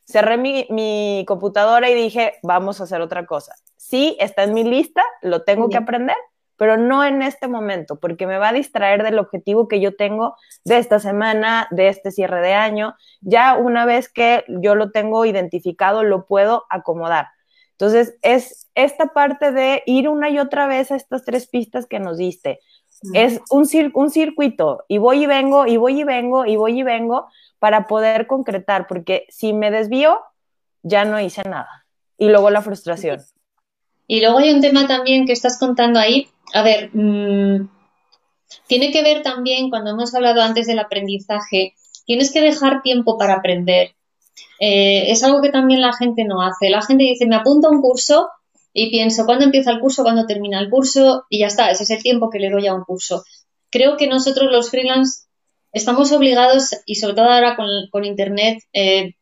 cerré 0.04 0.36
mi, 0.36 0.66
mi 0.68 1.24
computadora 1.26 1.88
y 1.88 1.94
dije, 1.94 2.34
vamos 2.42 2.82
a 2.82 2.84
hacer 2.84 3.00
otra 3.00 3.24
cosa. 3.24 3.54
Sí, 3.78 4.14
está 4.20 4.42
en 4.42 4.52
mi 4.52 4.64
lista, 4.64 5.02
lo 5.22 5.42
tengo 5.42 5.70
que 5.70 5.78
aprender, 5.78 6.16
pero 6.56 6.76
no 6.76 7.04
en 7.04 7.22
este 7.22 7.48
momento, 7.48 7.96
porque 7.96 8.26
me 8.26 8.38
va 8.38 8.48
a 8.48 8.52
distraer 8.52 9.02
del 9.02 9.18
objetivo 9.18 9.68
que 9.68 9.80
yo 9.80 9.94
tengo 9.96 10.36
de 10.64 10.78
esta 10.78 10.98
semana, 10.98 11.68
de 11.70 11.88
este 11.88 12.10
cierre 12.10 12.40
de 12.40 12.54
año. 12.54 12.94
Ya 13.20 13.56
una 13.56 13.84
vez 13.84 14.08
que 14.08 14.44
yo 14.48 14.74
lo 14.74 14.90
tengo 14.90 15.24
identificado, 15.24 16.02
lo 16.02 16.26
puedo 16.26 16.64
acomodar. 16.70 17.28
Entonces, 17.72 18.16
es 18.22 18.68
esta 18.74 19.08
parte 19.08 19.52
de 19.52 19.82
ir 19.84 20.08
una 20.08 20.30
y 20.30 20.38
otra 20.38 20.66
vez 20.66 20.90
a 20.90 20.96
estas 20.96 21.24
tres 21.24 21.46
pistas 21.46 21.86
que 21.86 22.00
nos 22.00 22.16
diste. 22.16 22.60
Es 23.12 23.42
un, 23.50 23.68
un 23.92 24.10
circuito 24.10 24.84
y 24.88 24.96
voy 24.96 25.24
y 25.24 25.26
vengo, 25.26 25.66
y 25.66 25.76
voy 25.76 26.00
y 26.00 26.04
vengo, 26.04 26.46
y 26.46 26.56
voy 26.56 26.80
y 26.80 26.82
vengo 26.82 27.28
para 27.58 27.86
poder 27.86 28.26
concretar, 28.26 28.86
porque 28.86 29.26
si 29.28 29.52
me 29.52 29.70
desvío, 29.70 30.18
ya 30.82 31.04
no 31.04 31.20
hice 31.20 31.42
nada. 31.46 31.86
Y 32.16 32.28
luego 32.28 32.48
la 32.48 32.62
frustración. 32.62 33.20
Y 34.06 34.20
luego 34.20 34.38
hay 34.38 34.52
un 34.52 34.60
tema 34.60 34.86
también 34.86 35.26
que 35.26 35.32
estás 35.32 35.58
contando 35.58 35.98
ahí, 35.98 36.28
a 36.54 36.62
ver, 36.62 36.90
mm, 36.92 37.68
tiene 38.66 38.92
que 38.92 39.02
ver 39.02 39.22
también, 39.22 39.70
cuando 39.70 39.90
hemos 39.90 40.14
hablado 40.14 40.42
antes 40.42 40.66
del 40.66 40.78
aprendizaje, 40.78 41.74
tienes 42.04 42.32
que 42.32 42.40
dejar 42.40 42.82
tiempo 42.82 43.18
para 43.18 43.34
aprender. 43.34 43.94
Eh, 44.60 45.10
es 45.10 45.22
algo 45.22 45.42
que 45.42 45.50
también 45.50 45.80
la 45.80 45.92
gente 45.92 46.24
no 46.24 46.42
hace. 46.42 46.70
La 46.70 46.82
gente 46.82 47.04
dice, 47.04 47.26
me 47.26 47.36
apunto 47.36 47.68
a 47.68 47.70
un 47.70 47.80
curso 47.80 48.28
y 48.72 48.90
pienso, 48.90 49.24
¿cuándo 49.26 49.44
empieza 49.44 49.70
el 49.70 49.80
curso? 49.80 50.02
¿Cuándo 50.02 50.26
termina 50.26 50.60
el 50.60 50.70
curso? 50.70 51.24
Y 51.28 51.40
ya 51.40 51.46
está, 51.46 51.70
ese 51.70 51.84
es 51.84 51.90
el 51.90 52.02
tiempo 52.02 52.30
que 52.30 52.38
le 52.38 52.50
doy 52.50 52.66
a 52.66 52.74
un 52.74 52.84
curso. 52.84 53.24
Creo 53.70 53.96
que 53.96 54.06
nosotros 54.06 54.50
los 54.50 54.70
freelance 54.70 55.26
estamos 55.72 56.12
obligados, 56.12 56.74
y 56.86 56.94
sobre 56.94 57.14
todo 57.14 57.30
ahora 57.30 57.56
con, 57.56 58.04
Internet, 58.04 58.60
eh, 58.72 59.14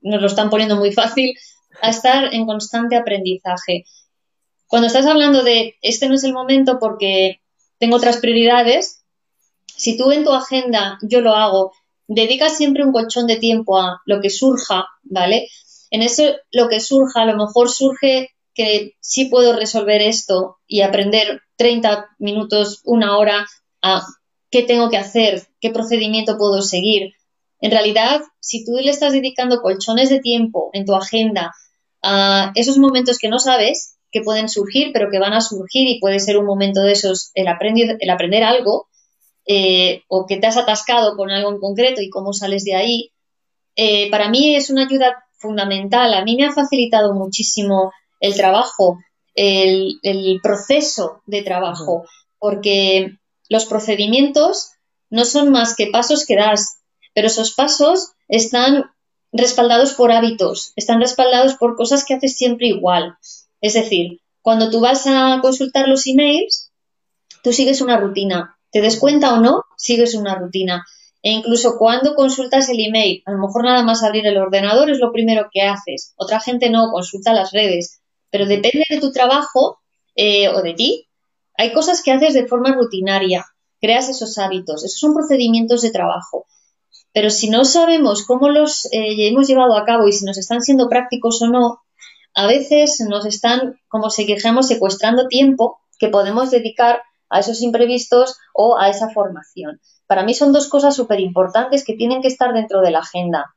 nos 0.00 0.20
lo 0.20 0.26
están 0.26 0.50
poniendo 0.50 0.76
muy 0.76 0.92
fácil, 0.92 1.34
a 1.80 1.90
estar 1.90 2.34
en 2.34 2.44
constante 2.44 2.96
aprendizaje. 2.96 3.84
Cuando 4.72 4.86
estás 4.86 5.04
hablando 5.04 5.42
de 5.42 5.76
este 5.82 6.08
no 6.08 6.14
es 6.14 6.24
el 6.24 6.32
momento 6.32 6.78
porque 6.80 7.42
tengo 7.76 7.96
otras 7.96 8.16
prioridades, 8.16 9.04
si 9.66 9.98
tú 9.98 10.12
en 10.12 10.24
tu 10.24 10.32
agenda, 10.32 10.98
yo 11.02 11.20
lo 11.20 11.34
hago, 11.34 11.72
dedicas 12.08 12.56
siempre 12.56 12.82
un 12.82 12.90
colchón 12.90 13.26
de 13.26 13.36
tiempo 13.36 13.78
a 13.78 14.00
lo 14.06 14.22
que 14.22 14.30
surja, 14.30 14.86
¿vale? 15.02 15.50
En 15.90 16.00
eso 16.00 16.22
lo 16.52 16.70
que 16.70 16.80
surja, 16.80 17.20
a 17.20 17.26
lo 17.26 17.36
mejor 17.36 17.68
surge 17.68 18.30
que 18.54 18.94
sí 18.98 19.26
puedo 19.26 19.54
resolver 19.54 20.00
esto 20.00 20.56
y 20.66 20.80
aprender 20.80 21.42
30 21.56 22.08
minutos, 22.18 22.80
una 22.84 23.18
hora 23.18 23.46
a 23.82 24.06
qué 24.50 24.62
tengo 24.62 24.88
que 24.88 24.96
hacer, 24.96 25.48
qué 25.60 25.68
procedimiento 25.68 26.38
puedo 26.38 26.62
seguir. 26.62 27.12
En 27.60 27.72
realidad, 27.72 28.22
si 28.40 28.64
tú 28.64 28.72
le 28.76 28.90
estás 28.90 29.12
dedicando 29.12 29.60
colchones 29.60 30.08
de 30.08 30.20
tiempo 30.20 30.70
en 30.72 30.86
tu 30.86 30.94
agenda 30.94 31.52
a 32.00 32.52
esos 32.54 32.78
momentos 32.78 33.18
que 33.18 33.28
no 33.28 33.38
sabes, 33.38 33.98
que 34.12 34.20
pueden 34.20 34.48
surgir, 34.48 34.90
pero 34.92 35.10
que 35.10 35.18
van 35.18 35.32
a 35.32 35.40
surgir 35.40 35.88
y 35.88 35.98
puede 35.98 36.20
ser 36.20 36.36
un 36.36 36.46
momento 36.46 36.82
de 36.82 36.92
esos, 36.92 37.30
el, 37.34 37.48
aprender, 37.48 37.96
el 37.98 38.10
aprender 38.10 38.44
algo, 38.44 38.88
eh, 39.46 40.02
o 40.06 40.26
que 40.26 40.36
te 40.36 40.46
has 40.46 40.56
atascado 40.56 41.16
con 41.16 41.30
algo 41.30 41.50
en 41.50 41.58
concreto 41.58 42.00
y 42.00 42.10
cómo 42.10 42.32
sales 42.32 42.64
de 42.64 42.74
ahí, 42.74 43.12
eh, 43.74 44.10
para 44.10 44.28
mí 44.28 44.54
es 44.54 44.70
una 44.70 44.84
ayuda 44.84 45.24
fundamental. 45.38 46.14
A 46.14 46.24
mí 46.24 46.36
me 46.36 46.46
ha 46.46 46.52
facilitado 46.52 47.14
muchísimo 47.14 47.92
el 48.20 48.36
trabajo, 48.36 48.98
el, 49.34 49.98
proceso 50.42 51.22
de 51.26 51.42
trabajo, 51.42 52.04
porque 52.38 53.16
los 53.48 53.64
procedimientos 53.64 54.70
no 55.10 55.24
son 55.24 55.50
más 55.50 55.74
que 55.74 55.88
pasos 55.88 56.24
que 56.26 56.36
das, 56.36 56.78
pero 57.14 57.26
esos 57.26 57.52
pasos 57.54 58.12
están 58.28 58.90
respaldados 59.32 59.94
por 59.94 60.12
hábitos, 60.12 60.72
están 60.76 61.00
respaldados 61.00 61.54
por 61.54 61.76
cosas 61.76 62.04
que 62.04 62.14
haces 62.14 62.36
siempre 62.36 62.68
igual. 62.68 63.16
Es 63.62 63.74
decir, 63.74 64.20
cuando 64.42 64.70
tú 64.70 64.80
vas 64.80 65.06
a 65.06 65.38
consultar 65.40 65.88
los 65.88 66.06
emails, 66.06 66.72
tú 67.42 67.52
sigues 67.52 67.80
una 67.80 67.96
rutina. 67.96 68.58
Te 68.72 68.80
des 68.80 68.98
cuenta 68.98 69.34
o 69.34 69.40
no, 69.40 69.64
sigues 69.76 70.14
una 70.14 70.34
rutina. 70.34 70.84
E 71.22 71.30
incluso 71.30 71.78
cuando 71.78 72.16
consultas 72.16 72.68
el 72.68 72.80
email, 72.80 73.22
a 73.24 73.30
lo 73.30 73.38
mejor 73.38 73.64
nada 73.64 73.84
más 73.84 74.02
abrir 74.02 74.26
el 74.26 74.36
ordenador 74.36 74.90
es 74.90 74.98
lo 74.98 75.12
primero 75.12 75.48
que 75.52 75.62
haces. 75.62 76.12
Otra 76.16 76.40
gente 76.40 76.70
no, 76.70 76.90
consulta 76.90 77.32
las 77.32 77.52
redes. 77.52 78.00
Pero 78.30 78.46
depende 78.46 78.84
de 78.90 78.98
tu 78.98 79.12
trabajo 79.12 79.78
eh, 80.16 80.48
o 80.48 80.60
de 80.62 80.74
ti. 80.74 81.08
Hay 81.56 81.72
cosas 81.72 82.02
que 82.02 82.10
haces 82.10 82.34
de 82.34 82.48
forma 82.48 82.74
rutinaria. 82.74 83.46
Creas 83.80 84.08
esos 84.08 84.38
hábitos. 84.38 84.84
Esos 84.84 84.98
son 84.98 85.14
procedimientos 85.14 85.82
de 85.82 85.92
trabajo. 85.92 86.46
Pero 87.12 87.30
si 87.30 87.48
no 87.48 87.64
sabemos 87.64 88.24
cómo 88.26 88.48
los 88.48 88.86
eh, 88.86 89.28
hemos 89.28 89.46
llevado 89.46 89.76
a 89.76 89.84
cabo 89.84 90.08
y 90.08 90.12
si 90.12 90.24
nos 90.24 90.38
están 90.38 90.62
siendo 90.62 90.88
prácticos 90.88 91.40
o 91.42 91.46
no, 91.46 91.81
a 92.34 92.46
veces 92.46 92.98
nos 93.08 93.26
están, 93.26 93.80
como 93.88 94.10
si 94.10 94.24
dijéramos, 94.24 94.68
secuestrando 94.68 95.28
tiempo 95.28 95.80
que 95.98 96.08
podemos 96.08 96.50
dedicar 96.50 97.02
a 97.28 97.40
esos 97.40 97.62
imprevistos 97.62 98.36
o 98.52 98.78
a 98.78 98.88
esa 98.88 99.10
formación. 99.10 99.80
Para 100.06 100.24
mí 100.24 100.34
son 100.34 100.52
dos 100.52 100.68
cosas 100.68 100.94
súper 100.94 101.20
importantes 101.20 101.84
que 101.84 101.94
tienen 101.94 102.20
que 102.20 102.28
estar 102.28 102.52
dentro 102.52 102.80
de 102.80 102.90
la 102.90 103.00
agenda, 103.00 103.54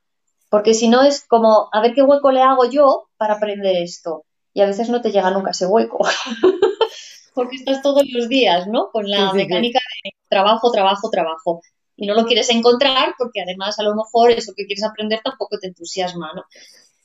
porque 0.50 0.74
si 0.74 0.88
no 0.88 1.04
es 1.04 1.26
como, 1.28 1.70
a 1.72 1.82
ver 1.82 1.94
qué 1.94 2.02
hueco 2.02 2.32
le 2.32 2.42
hago 2.42 2.66
yo 2.70 3.08
para 3.18 3.36
aprender 3.36 3.76
esto. 3.78 4.24
Y 4.54 4.62
a 4.62 4.66
veces 4.66 4.88
no 4.88 5.02
te 5.02 5.12
llega 5.12 5.32
nunca 5.32 5.52
ese 5.52 5.66
hueco, 5.66 6.00
porque 7.34 7.58
estás 7.58 7.82
todos 7.82 8.04
los 8.10 8.30
días, 8.30 8.68
¿no? 8.68 8.90
Con 8.92 9.10
la 9.10 9.34
mecánica 9.34 9.80
de 10.04 10.12
trabajo, 10.30 10.72
trabajo, 10.72 11.10
trabajo 11.10 11.62
y 11.98 12.08
no 12.08 12.14
lo 12.14 12.26
quieres 12.26 12.50
encontrar 12.50 13.16
porque 13.18 13.42
además 13.42 13.80
a 13.80 13.84
lo 13.84 13.96
mejor 13.96 14.32
eso 14.32 14.54
que 14.56 14.66
quieres 14.66 14.84
aprender 14.84 15.22
tampoco 15.24 15.58
te 15.60 15.68
entusiasma, 15.68 16.32
¿no? 16.36 16.44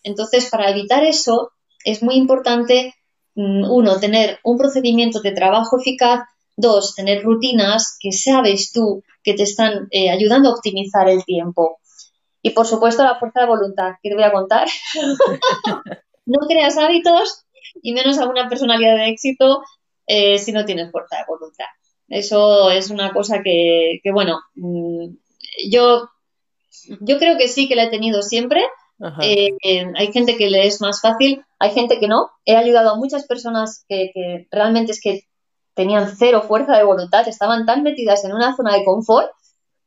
Entonces, 0.02 0.48
para 0.50 0.70
evitar 0.70 1.04
eso, 1.04 1.52
es 1.85 2.03
muy 2.03 2.16
importante, 2.16 2.95
mm, 3.35 3.71
uno, 3.71 3.99
tener 4.01 4.38
un 4.45 4.59
procedimiento 4.59 5.21
de 5.21 5.33
trabajo 5.33 5.79
eficaz, 5.79 6.21
dos, 6.57 6.95
tener 6.95 7.23
rutinas 7.23 7.97
que 8.01 8.12
sabes 8.12 8.73
tú 8.73 9.03
que 9.23 9.35
te 9.35 9.45
están 9.45 9.88
eh, 9.90 10.11
ayudando 10.11 10.51
a 10.51 10.55
optimizar 10.55 11.09
el 11.09 11.25
tiempo. 11.25 11.79
Y 12.43 12.51
por 12.51 12.66
supuesto, 12.66 13.03
la 13.03 13.19
fuerza 13.19 13.40
de 13.40 13.47
voluntad, 13.47 13.93
que 14.03 14.09
te 14.09 14.14
voy 14.14 14.25
a 14.25 14.33
contar. 14.33 14.69
no 16.27 16.47
creas 16.47 16.79
hábitos 16.79 17.45
y 17.83 17.93
menos 17.93 18.19
a 18.19 18.29
una 18.29 18.49
personalidad 18.49 18.97
de 18.97 19.09
éxito 19.09 19.62
eh, 20.07 20.38
si 20.38 20.53
no 20.53 20.64
tienes 20.64 20.90
fuerza 20.90 21.16
de 21.16 21.25
voluntad. 21.29 21.66
Eso 22.09 22.71
es 22.71 22.90
una 22.90 23.12
cosa 23.12 23.43
que, 23.43 24.01
bueno, 24.12 24.40
mm, 24.55 25.14
yo, 25.71 26.09
yo 27.01 27.19
creo 27.19 27.38
que 27.38 27.47
sí 27.47 27.69
que 27.69 27.77
la 27.77 27.85
he 27.85 27.90
tenido 27.90 28.23
siempre. 28.23 28.64
Eh, 29.23 29.57
hay 29.97 30.13
gente 30.13 30.37
que 30.37 30.51
le 30.51 30.67
es 30.67 30.81
más 30.81 31.01
fácil, 31.01 31.43
hay 31.59 31.71
gente 31.71 31.99
que 31.99 32.09
no. 32.09 32.31
He 32.45 32.57
ayudado 32.57 32.91
a 32.91 32.97
muchas 32.97 33.27
personas 33.27 33.85
que, 33.89 34.11
que 34.13 34.47
realmente 34.51 34.93
es 34.93 35.01
que 35.01 35.25
tenían 35.75 36.15
cero 36.19 36.43
fuerza 36.47 36.77
de 36.77 36.85
voluntad, 36.85 37.27
estaban 37.27 37.65
tan 37.65 37.83
metidas 37.83 38.25
en 38.25 38.33
una 38.33 38.55
zona 38.55 38.75
de 38.75 38.85
confort 38.85 39.31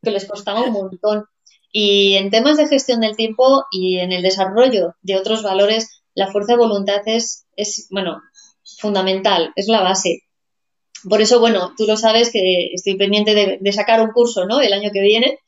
que 0.01 0.11
les 0.11 0.25
costaba 0.25 0.61
un 0.61 0.73
montón. 0.73 1.25
Y 1.71 2.15
en 2.15 2.29
temas 2.29 2.57
de 2.57 2.67
gestión 2.67 2.99
del 2.99 3.15
tiempo 3.15 3.65
y 3.71 3.97
en 3.97 4.11
el 4.11 4.21
desarrollo 4.21 4.95
de 5.01 5.17
otros 5.17 5.43
valores, 5.43 6.03
la 6.13 6.31
fuerza 6.31 6.53
de 6.53 6.59
voluntad 6.59 7.01
es, 7.05 7.45
es 7.55 7.87
bueno, 7.89 8.21
fundamental, 8.79 9.51
es 9.55 9.67
la 9.67 9.81
base. 9.81 10.21
Por 11.09 11.21
eso, 11.21 11.39
bueno, 11.39 11.73
tú 11.75 11.85
lo 11.85 11.97
sabes 11.97 12.31
que 12.31 12.69
estoy 12.73 12.95
pendiente 12.95 13.59
de, 13.59 13.71
sacar 13.71 14.01
un 14.01 14.11
curso, 14.11 14.45
¿no? 14.45 14.61
El 14.61 14.71
año 14.73 14.89
que 14.93 15.01
viene, 15.01 15.39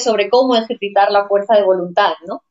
sobre 0.00 0.28
cómo 0.28 0.56
ejercitar 0.56 1.10
la 1.10 1.26
fuerza 1.26 1.54
de 1.54 1.64
voluntad, 1.64 2.12
¿no? 2.26 2.42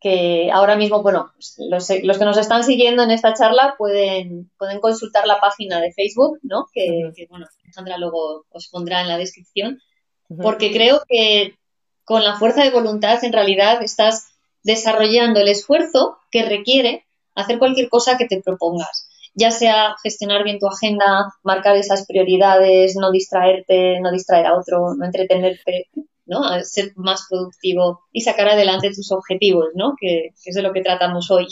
Que 0.00 0.50
ahora 0.52 0.76
mismo, 0.76 1.02
bueno, 1.02 1.32
pues, 1.34 1.56
los, 1.58 1.88
que 2.18 2.24
nos 2.24 2.38
están 2.38 2.62
siguiendo 2.64 3.02
en 3.02 3.10
esta 3.10 3.34
charla 3.34 3.74
pueden, 3.76 4.50
pueden 4.58 4.80
consultar 4.80 5.26
la 5.26 5.40
página 5.40 5.80
de 5.80 5.92
Facebook, 5.92 6.38
¿no? 6.42 6.66
Que, 6.72 7.10
bueno, 7.28 7.46
Sandra 7.72 7.98
luego 7.98 8.44
os 8.50 8.68
pondrá 8.68 9.00
en 9.00 9.08
la 9.08 9.18
descripción, 9.18 9.80
porque 10.42 10.72
creo 10.72 11.02
que 11.08 11.54
con 12.04 12.24
la 12.24 12.36
fuerza 12.36 12.62
de 12.62 12.70
voluntad 12.70 13.22
en 13.24 13.32
realidad 13.32 13.82
estás 13.82 14.28
desarrollando 14.62 15.40
el 15.40 15.48
esfuerzo 15.48 16.18
que 16.30 16.44
requiere 16.44 17.06
hacer 17.34 17.58
cualquier 17.58 17.88
cosa 17.88 18.16
que 18.18 18.26
te 18.26 18.42
propongas 18.42 19.08
ya 19.38 19.52
sea 19.52 19.94
gestionar 20.02 20.42
bien 20.42 20.58
tu 20.58 20.66
agenda, 20.66 21.32
marcar 21.44 21.76
esas 21.76 22.06
prioridades, 22.06 22.96
no 22.96 23.12
distraerte, 23.12 24.00
no 24.00 24.10
distraer 24.10 24.46
a 24.46 24.58
otro, 24.58 24.94
no 24.96 25.04
entretenerte, 25.04 25.86
¿no? 26.28 26.42
ser 26.62 26.92
más 26.94 27.26
productivo 27.28 28.02
y 28.12 28.20
sacar 28.20 28.48
adelante 28.48 28.92
tus 28.94 29.10
objetivos, 29.10 29.66
¿no? 29.74 29.94
Que, 30.00 30.34
es 30.44 30.54
de 30.54 30.62
lo 30.62 30.72
que 30.72 30.82
tratamos 30.82 31.30
hoy. 31.30 31.48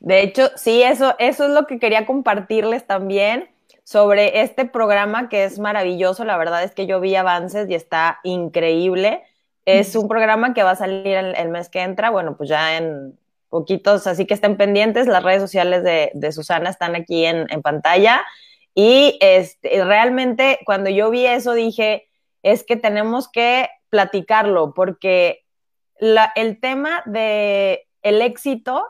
De 0.00 0.22
hecho, 0.22 0.50
sí, 0.56 0.82
eso, 0.82 1.14
eso 1.18 1.44
es 1.44 1.50
lo 1.50 1.66
que 1.66 1.78
quería 1.78 2.06
compartirles 2.06 2.86
también 2.86 3.48
sobre 3.84 4.40
este 4.42 4.64
programa 4.64 5.28
que 5.28 5.44
es 5.44 5.58
maravilloso. 5.60 6.24
La 6.24 6.36
verdad 6.36 6.64
es 6.64 6.72
que 6.72 6.86
yo 6.86 7.00
vi 7.00 7.14
avances 7.14 7.70
y 7.70 7.74
está 7.74 8.18
increíble. 8.24 9.22
Es 9.64 9.94
un 9.94 10.08
programa 10.08 10.54
que 10.54 10.62
va 10.62 10.72
a 10.72 10.76
salir 10.76 11.16
el 11.16 11.48
mes 11.48 11.68
que 11.68 11.82
entra, 11.82 12.10
bueno, 12.10 12.36
pues 12.36 12.48
ya 12.48 12.76
en 12.76 13.18
poquitos, 13.48 14.06
así 14.06 14.26
que 14.26 14.34
estén 14.34 14.56
pendientes, 14.56 15.06
las 15.06 15.22
redes 15.22 15.40
sociales 15.40 15.82
de, 15.82 16.32
Susana 16.32 16.70
están 16.70 16.94
aquí 16.94 17.24
en, 17.24 17.46
pantalla. 17.62 18.22
Y 18.74 19.16
este, 19.20 19.82
realmente 19.84 20.58
cuando 20.66 20.90
yo 20.90 21.10
vi 21.10 21.26
eso 21.26 21.54
dije, 21.54 22.08
es 22.46 22.62
que 22.62 22.76
tenemos 22.76 23.28
que 23.28 23.68
platicarlo, 23.90 24.72
porque 24.72 25.44
el 25.98 26.60
tema 26.60 27.02
de 27.04 27.88
el 28.02 28.22
éxito 28.22 28.86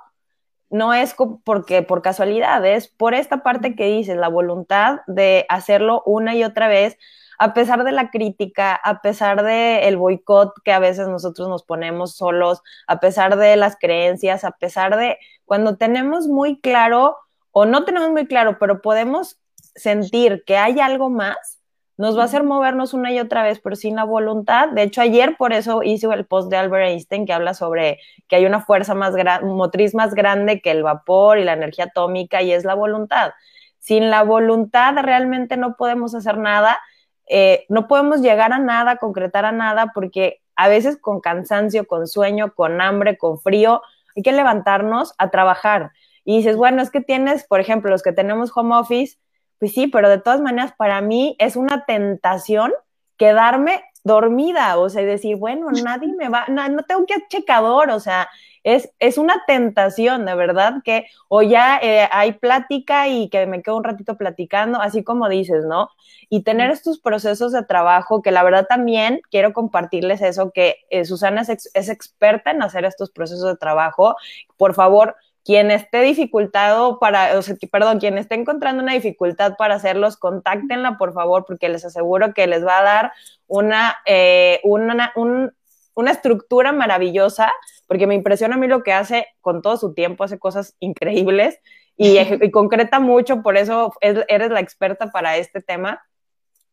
no 0.68 0.92
es 0.92 1.16
porque 1.42 1.80
por 1.80 2.02
casualidad, 2.02 2.66
es 2.66 2.88
por 2.88 3.14
esta 3.14 3.42
parte 3.42 3.74
que 3.74 3.86
dices, 3.86 4.18
la 4.18 4.28
voluntad 4.28 4.98
de 5.06 5.46
hacerlo 5.48 6.02
una 6.04 6.34
y 6.34 6.44
otra 6.44 6.68
vez, 6.68 6.98
a 7.38 7.54
pesar 7.54 7.82
de 7.84 7.92
la 7.92 8.10
crítica, 8.10 8.74
a 8.74 9.00
pesar 9.00 9.42
del 9.42 9.84
el 9.84 9.96
boicot 9.96 10.52
que 10.62 10.72
a 10.72 10.78
veces 10.78 11.08
nosotros 11.08 11.48
nos 11.48 11.62
ponemos 11.62 12.14
solos, 12.14 12.62
a 12.86 13.00
pesar 13.00 13.36
de 13.38 13.56
las 13.56 13.76
creencias, 13.78 14.44
a 14.44 14.50
pesar 14.50 14.98
de 14.98 15.18
cuando 15.46 15.78
tenemos 15.78 16.26
muy 16.26 16.60
claro 16.60 17.16
o 17.52 17.64
no 17.64 17.84
tenemos 17.84 18.10
muy 18.10 18.26
claro, 18.26 18.58
pero 18.58 18.82
podemos 18.82 19.40
sentir 19.74 20.44
que 20.46 20.58
hay 20.58 20.78
algo 20.78 21.08
más, 21.08 21.55
nos 21.96 22.16
va 22.16 22.22
a 22.22 22.24
hacer 22.26 22.42
movernos 22.42 22.94
una 22.94 23.12
y 23.12 23.18
otra 23.18 23.42
vez, 23.42 23.61
pero 23.61 23.76
sin 23.76 23.96
la 23.96 24.04
voluntad. 24.04 24.68
De 24.68 24.82
hecho, 24.82 25.00
ayer 25.00 25.37
por 25.37 25.52
eso 25.52 25.82
hice 25.82 26.06
el 26.06 26.26
post 26.26 26.50
de 26.50 26.56
Albert 26.56 26.88
Einstein 26.88 27.26
que 27.26 27.32
habla 27.32 27.54
sobre 27.54 28.00
que 28.28 28.37
hay 28.37 28.47
una 28.47 28.61
fuerza 28.61 28.94
más 28.94 29.14
motriz 29.42 29.94
más 29.94 30.14
grande 30.14 30.61
que 30.61 30.70
el 30.70 30.82
vapor 30.82 31.38
y 31.38 31.44
la 31.44 31.55
energía 31.55 31.86
atómica 31.86 32.42
y 32.42 32.53
es 32.53 32.64
la 32.64 32.74
voluntad. 32.74 33.32
Sin 33.78 34.11
la 34.11 34.22
voluntad 34.22 34.94
realmente 35.03 35.57
no 35.57 35.76
podemos 35.76 36.14
hacer 36.14 36.38
nada 36.38 36.78
eh, 37.26 37.66
no 37.68 37.88
podemos 37.88 38.20
llegar 38.20 38.53
a 38.53 38.59
nada, 38.59 38.97
concretar 38.97 39.44
a 39.44 39.53
nada, 39.53 39.92
porque 39.94 40.42
a 40.55 40.68
veces 40.68 40.97
con 40.97 41.20
cansancio, 41.20 41.86
con 41.86 42.07
sueño, 42.07 42.55
con 42.55 42.80
hambre, 42.80 43.18
con 43.18 43.40
frío, 43.40 43.82
hay 44.14 44.22
que 44.22 44.32
levantarnos 44.32 45.14
a 45.18 45.30
trabajar. 45.30 45.92
Y 46.24 46.38
dices, 46.38 46.57
bueno, 46.57 46.82
es 46.82 46.90
que 46.90 47.01
tienes, 47.01 47.44
por 47.44 47.61
ejemplo, 47.61 47.90
los 47.90 48.03
que 48.03 48.12
tenemos 48.12 48.53
home 48.55 48.76
office, 48.76 49.18
pues 49.59 49.72
sí, 49.72 49.86
pero 49.86 50.09
de 50.09 50.18
todas 50.18 50.40
maneras, 50.40 50.72
para 50.76 51.00
mí 51.00 51.36
es 51.38 51.57
una 51.57 51.84
tentación 51.84 52.72
quedarme 53.16 53.82
dormida, 54.04 54.78
o 54.78 54.88
sea, 54.88 55.02
y 55.02 55.07
decir, 55.07 55.36
bueno, 55.36 55.68
nadie 55.84 56.12
me 56.16 56.28
va, 56.28 56.46
no, 56.48 56.68
no 56.68 56.82
tengo 56.84 57.07
que 57.07 57.14
checador, 57.28 57.90
o 57.90 58.00
sea, 58.00 58.28
es, 58.62 58.90
es 58.98 59.16
una 59.16 59.44
tentación, 59.46 60.24
de 60.24 60.34
verdad, 60.34 60.82
que 60.84 61.07
o 61.28 61.42
ya 61.42 61.78
eh, 61.80 62.09
hay 62.11 62.32
plática 62.32 63.07
y 63.07 63.28
que 63.28 63.46
me 63.46 63.62
quedo 63.62 63.76
un 63.76 63.84
ratito 63.84 64.16
platicando, 64.16 64.80
así 64.80 65.04
como 65.04 65.28
dices, 65.28 65.64
¿no? 65.64 65.90
Y 66.28 66.42
tener 66.42 66.70
estos 66.72 66.98
procesos 66.98 67.52
de 67.52 67.62
trabajo, 67.64 68.22
que 68.22 68.32
la 68.32 68.42
verdad 68.42 68.66
también 68.68 69.20
quiero 69.30 69.52
compartirles 69.52 70.20
eso, 70.20 70.50
que 70.50 70.78
eh, 70.90 71.04
Susana 71.04 71.42
es, 71.42 71.70
es 71.74 71.88
experta 71.88 72.50
en 72.50 72.61
hacer 72.61 72.84
estos 72.84 73.11
procesos 73.11 73.46
de 73.46 73.57
trabajo. 73.57 74.16
Por 74.57 74.74
favor, 74.74 75.14
quien 75.47 75.70
esté 75.70 76.01
dificultado 76.03 76.99
para, 76.99 77.38
o 77.38 77.42
sea, 77.42 77.55
perdón, 77.70 78.01
quien 78.01 78.18
esté 78.18 78.34
encontrando 78.34 78.82
una 78.82 78.94
dificultad 78.94 79.55
para 79.57 79.76
hacerlos, 79.76 80.16
contáctenla, 80.16 80.99
por 80.99 81.12
favor, 81.12 81.44
porque 81.47 81.68
les 81.68 81.84
aseguro 81.84 82.34
que 82.34 82.49
les 82.49 82.66
va 82.66 82.80
a 82.80 82.82
dar 82.82 83.12
una, 83.47 83.97
eh, 84.07 84.61
una, 84.64 85.12
una 85.14 86.11
estructura 86.11 86.72
maravillosa 86.72 87.53
porque 87.86 88.09
me 88.09 88.16
impresiona 88.16 88.57
a 88.57 88.59
mí 88.59 88.66
lo 88.66 88.82
que 88.82 88.92
hace 88.92 89.28
con 89.40 89.62
todo 89.62 89.76
su 89.76 89.94
tiempo, 89.94 90.24
hace 90.24 90.40
cosas 90.40 90.74
increíbles 90.80 91.61
y, 91.97 92.18
concreta 92.51 92.99
mucho, 92.99 93.42
por 93.42 93.57
eso 93.57 93.92
eres 94.01 94.51
la 94.51 94.61
experta 94.61 95.12
para 95.12 95.36
este 95.36 95.62
tema. 95.62 96.03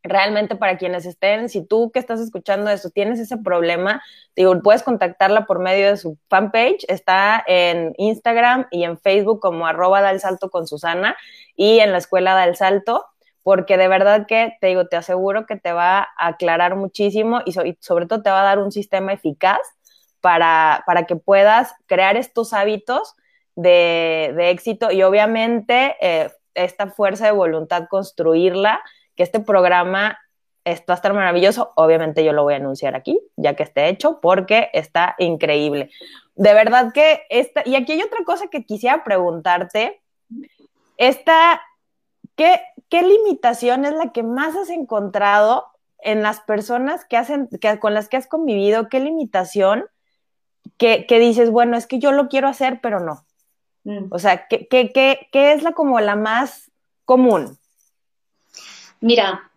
Realmente 0.03 0.55
para 0.55 0.77
quienes 0.77 1.05
estén, 1.05 1.47
si 1.47 1.65
tú 1.65 1.89
que 1.91 1.99
estás 1.99 2.19
escuchando 2.19 2.69
esto 2.69 2.89
tienes 2.89 3.19
ese 3.19 3.37
problema, 3.37 4.03
digo, 4.35 4.61
puedes 4.61 4.83
contactarla 4.83 5.45
por 5.45 5.59
medio 5.59 5.87
de 5.87 5.97
su 5.97 6.17
fanpage, 6.29 6.85
está 6.89 7.43
en 7.47 7.93
Instagram 7.97 8.67
y 8.69 8.83
en 8.83 8.99
Facebook 8.99 9.39
como 9.39 9.65
arroba 9.65 10.01
da 10.01 10.11
el 10.11 10.19
salto 10.19 10.49
con 10.49 10.67
Susana 10.67 11.15
y 11.55 11.79
en 11.79 11.93
la 11.93 11.99
escuela 11.99 12.33
da 12.33 12.43
el 12.43 12.57
salto, 12.57 13.05
porque 13.43 13.77
de 13.77 13.87
verdad 13.87 14.25
que 14.27 14.53
te 14.59 14.67
digo, 14.67 14.87
te 14.87 14.97
aseguro 14.97 15.45
que 15.45 15.55
te 15.55 15.71
va 15.71 15.99
a 15.99 16.27
aclarar 16.27 16.75
muchísimo 16.75 17.41
y, 17.45 17.53
sobre 17.79 18.05
todo 18.05 18.21
te 18.21 18.29
va 18.29 18.41
a 18.41 18.45
dar 18.45 18.59
un 18.59 18.71
sistema 18.71 19.13
eficaz 19.13 19.59
para, 20.19 20.83
para 20.85 21.05
que 21.05 21.15
puedas 21.15 21.73
crear 21.85 22.17
estos 22.17 22.53
hábitos 22.53 23.15
de, 23.55 24.35
éxito 24.49 24.91
y 24.91 25.03
obviamente 25.03 25.95
eh, 26.01 26.29
esta 26.55 26.87
fuerza 26.87 27.25
de 27.25 27.31
voluntad 27.31 27.87
construirla 27.89 28.81
que 29.15 29.23
este 29.23 29.39
programa 29.39 30.17
está 30.65 30.93
a 30.93 30.95
estar 30.95 31.13
maravilloso. 31.13 31.71
Obviamente 31.75 32.23
yo 32.23 32.33
lo 32.33 32.43
voy 32.43 32.53
a 32.53 32.57
anunciar 32.57 32.95
aquí, 32.95 33.19
ya 33.35 33.55
que 33.55 33.63
esté 33.63 33.89
hecho, 33.89 34.19
porque 34.21 34.69
está 34.73 35.15
increíble. 35.17 35.89
De 36.35 36.53
verdad 36.53 36.93
que 36.93 37.23
esta, 37.29 37.61
y 37.65 37.75
aquí 37.75 37.93
hay 37.93 38.01
otra 38.01 38.23
cosa 38.25 38.47
que 38.47 38.65
quisiera 38.65 39.03
preguntarte. 39.03 40.01
Esta, 40.97 41.61
¿qué, 42.35 42.61
qué 42.89 43.01
limitación 43.01 43.85
es 43.85 43.93
la 43.93 44.11
que 44.11 44.23
más 44.23 44.55
has 44.55 44.69
encontrado 44.69 45.67
en 45.99 46.21
las 46.21 46.41
personas 46.41 47.05
que 47.05 47.17
hacen, 47.17 47.49
que, 47.61 47.79
con 47.79 47.93
las 47.93 48.09
que 48.09 48.17
has 48.17 48.27
convivido? 48.27 48.89
¿Qué 48.89 48.99
limitación 48.99 49.85
que, 50.77 51.05
que 51.05 51.19
dices, 51.19 51.49
bueno, 51.49 51.77
es 51.77 51.87
que 51.87 51.99
yo 51.99 52.11
lo 52.11 52.29
quiero 52.29 52.47
hacer, 52.47 52.79
pero 52.81 52.99
no? 52.99 53.25
Mm. 53.83 54.07
O 54.11 54.19
sea, 54.19 54.47
¿qué, 54.47 54.67
qué, 54.67 54.91
qué, 54.91 55.27
qué 55.31 55.53
es 55.53 55.63
la 55.63 55.73
como 55.73 55.99
la 55.99 56.15
más 56.15 56.71
común? 57.05 57.57
Mira, 59.03 59.51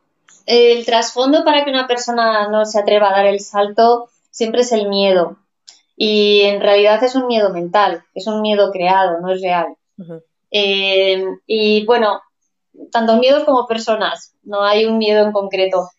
el 0.45 0.85
trasfondo 0.85 1.45
para 1.45 1.65
que 1.65 1.71
una 1.71 1.87
persona 1.87 2.49
no 2.49 2.65
se 2.65 2.81
atreva 2.81 3.11
a 3.11 3.13
dar 3.13 3.27
el 3.27 3.39
salto 3.39 4.09
siempre 4.29 4.63
es 4.63 4.73
el 4.73 4.89
miedo. 4.89 5.39
Y 5.97 6.41
en 6.43 6.61
realidad 6.61 7.01
es 7.05 7.15
un 7.15 7.29
miedo 7.29 7.51
mental, 7.51 8.03
es 8.13 8.27
un 8.27 8.43
miedo 8.43 8.73
creado, 8.73 9.21
no 9.21 9.33
es 9.33 9.41
real. 9.41 9.77
Eh, 10.51 11.25
y 11.47 11.87
bueno, 11.87 12.23
tanto 12.91 13.19
miedos 13.19 13.45
como 13.45 13.69
personas, 13.69 14.35
no 14.43 14.65
hay 14.65 14.85
un 14.85 14.99
miedo 14.99 15.25
en 15.25 15.31
concreto. 15.31 15.91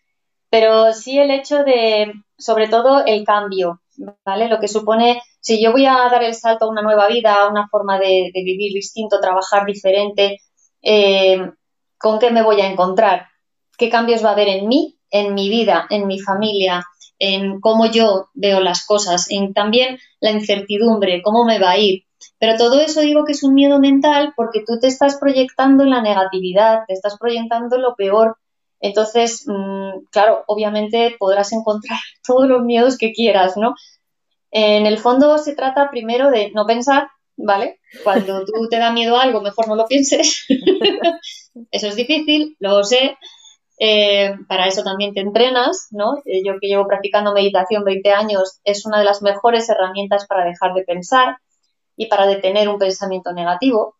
Pero 0.50 0.92
sí 0.92 1.18
el 1.18 1.30
hecho 1.30 1.64
de, 1.64 2.12
sobre 2.36 2.68
todo, 2.68 3.02
el 3.06 3.24
cambio, 3.24 3.80
¿vale? 4.26 4.48
Lo 4.48 4.60
que 4.60 4.68
supone, 4.68 5.22
si 5.40 5.62
yo 5.62 5.72
voy 5.72 5.86
a 5.86 5.94
dar 6.10 6.22
el 6.22 6.34
salto 6.34 6.66
a 6.66 6.70
una 6.70 6.82
nueva 6.82 7.08
vida, 7.08 7.34
a 7.34 7.48
una 7.48 7.66
forma 7.68 7.98
de, 7.98 8.30
vivir 8.34 8.74
distinto, 8.74 9.20
trabajar 9.20 9.64
diferente, 9.64 10.36
eh, 10.82 11.50
¿con 11.96 12.18
qué 12.18 12.30
me 12.30 12.42
voy 12.42 12.60
a 12.60 12.70
encontrar? 12.70 13.26
Qué 13.78 13.88
cambios 13.88 14.22
va 14.22 14.30
a 14.30 14.32
haber 14.32 14.48
en 14.48 14.68
mí, 14.68 14.98
en 15.10 15.34
mi 15.34 15.48
vida, 15.48 15.86
en 15.88 16.06
mi 16.06 16.20
familia, 16.20 16.84
en 17.18 17.60
cómo 17.60 17.86
yo 17.86 18.28
veo 18.34 18.60
las 18.60 18.84
cosas, 18.84 19.30
en 19.30 19.54
también 19.54 19.98
la 20.20 20.32
incertidumbre, 20.32 21.22
cómo 21.22 21.44
me 21.44 21.58
va 21.58 21.70
a 21.70 21.78
ir. 21.78 22.04
Pero 22.38 22.56
todo 22.56 22.80
eso 22.80 23.00
digo 23.00 23.24
que 23.24 23.32
es 23.32 23.42
un 23.42 23.54
miedo 23.54 23.78
mental 23.78 24.32
porque 24.36 24.62
tú 24.66 24.78
te 24.80 24.88
estás 24.88 25.16
proyectando 25.16 25.84
en 25.84 25.90
la 25.90 26.02
negatividad, 26.02 26.80
te 26.86 26.94
estás 26.94 27.16
proyectando 27.18 27.76
en 27.76 27.82
lo 27.82 27.94
peor. 27.94 28.36
Entonces, 28.80 29.44
mm, 29.46 30.06
claro, 30.10 30.44
obviamente 30.46 31.16
podrás 31.18 31.52
encontrar 31.52 31.98
todos 32.26 32.48
los 32.48 32.62
miedos 32.62 32.98
que 32.98 33.12
quieras, 33.12 33.56
¿no? 33.56 33.74
En 34.50 34.86
el 34.86 34.98
fondo 34.98 35.38
se 35.38 35.54
trata 35.54 35.90
primero 35.90 36.30
de 36.30 36.50
no 36.52 36.66
pensar, 36.66 37.08
¿vale? 37.36 37.80
Cuando 38.02 38.44
tú 38.44 38.68
te 38.70 38.78
da 38.78 38.92
miedo 38.92 39.18
algo, 39.18 39.40
mejor 39.40 39.68
no 39.68 39.76
lo 39.76 39.86
pienses. 39.86 40.46
eso 41.70 41.88
es 41.88 41.96
difícil, 41.96 42.56
lo 42.60 42.82
sé, 42.84 43.16
eh, 43.78 44.34
para 44.48 44.66
eso 44.66 44.82
también 44.82 45.14
te 45.14 45.20
entrenas, 45.20 45.88
¿no? 45.90 46.18
Eh, 46.24 46.42
yo 46.44 46.54
que 46.60 46.66
llevo 46.66 46.86
practicando 46.86 47.32
meditación 47.32 47.84
20 47.84 48.10
años, 48.12 48.60
es 48.64 48.84
una 48.84 48.98
de 48.98 49.04
las 49.04 49.22
mejores 49.22 49.68
herramientas 49.68 50.26
para 50.26 50.44
dejar 50.44 50.74
de 50.74 50.82
pensar 50.82 51.36
y 51.96 52.06
para 52.06 52.26
detener 52.26 52.68
un 52.68 52.78
pensamiento 52.78 53.32
negativo. 53.32 53.94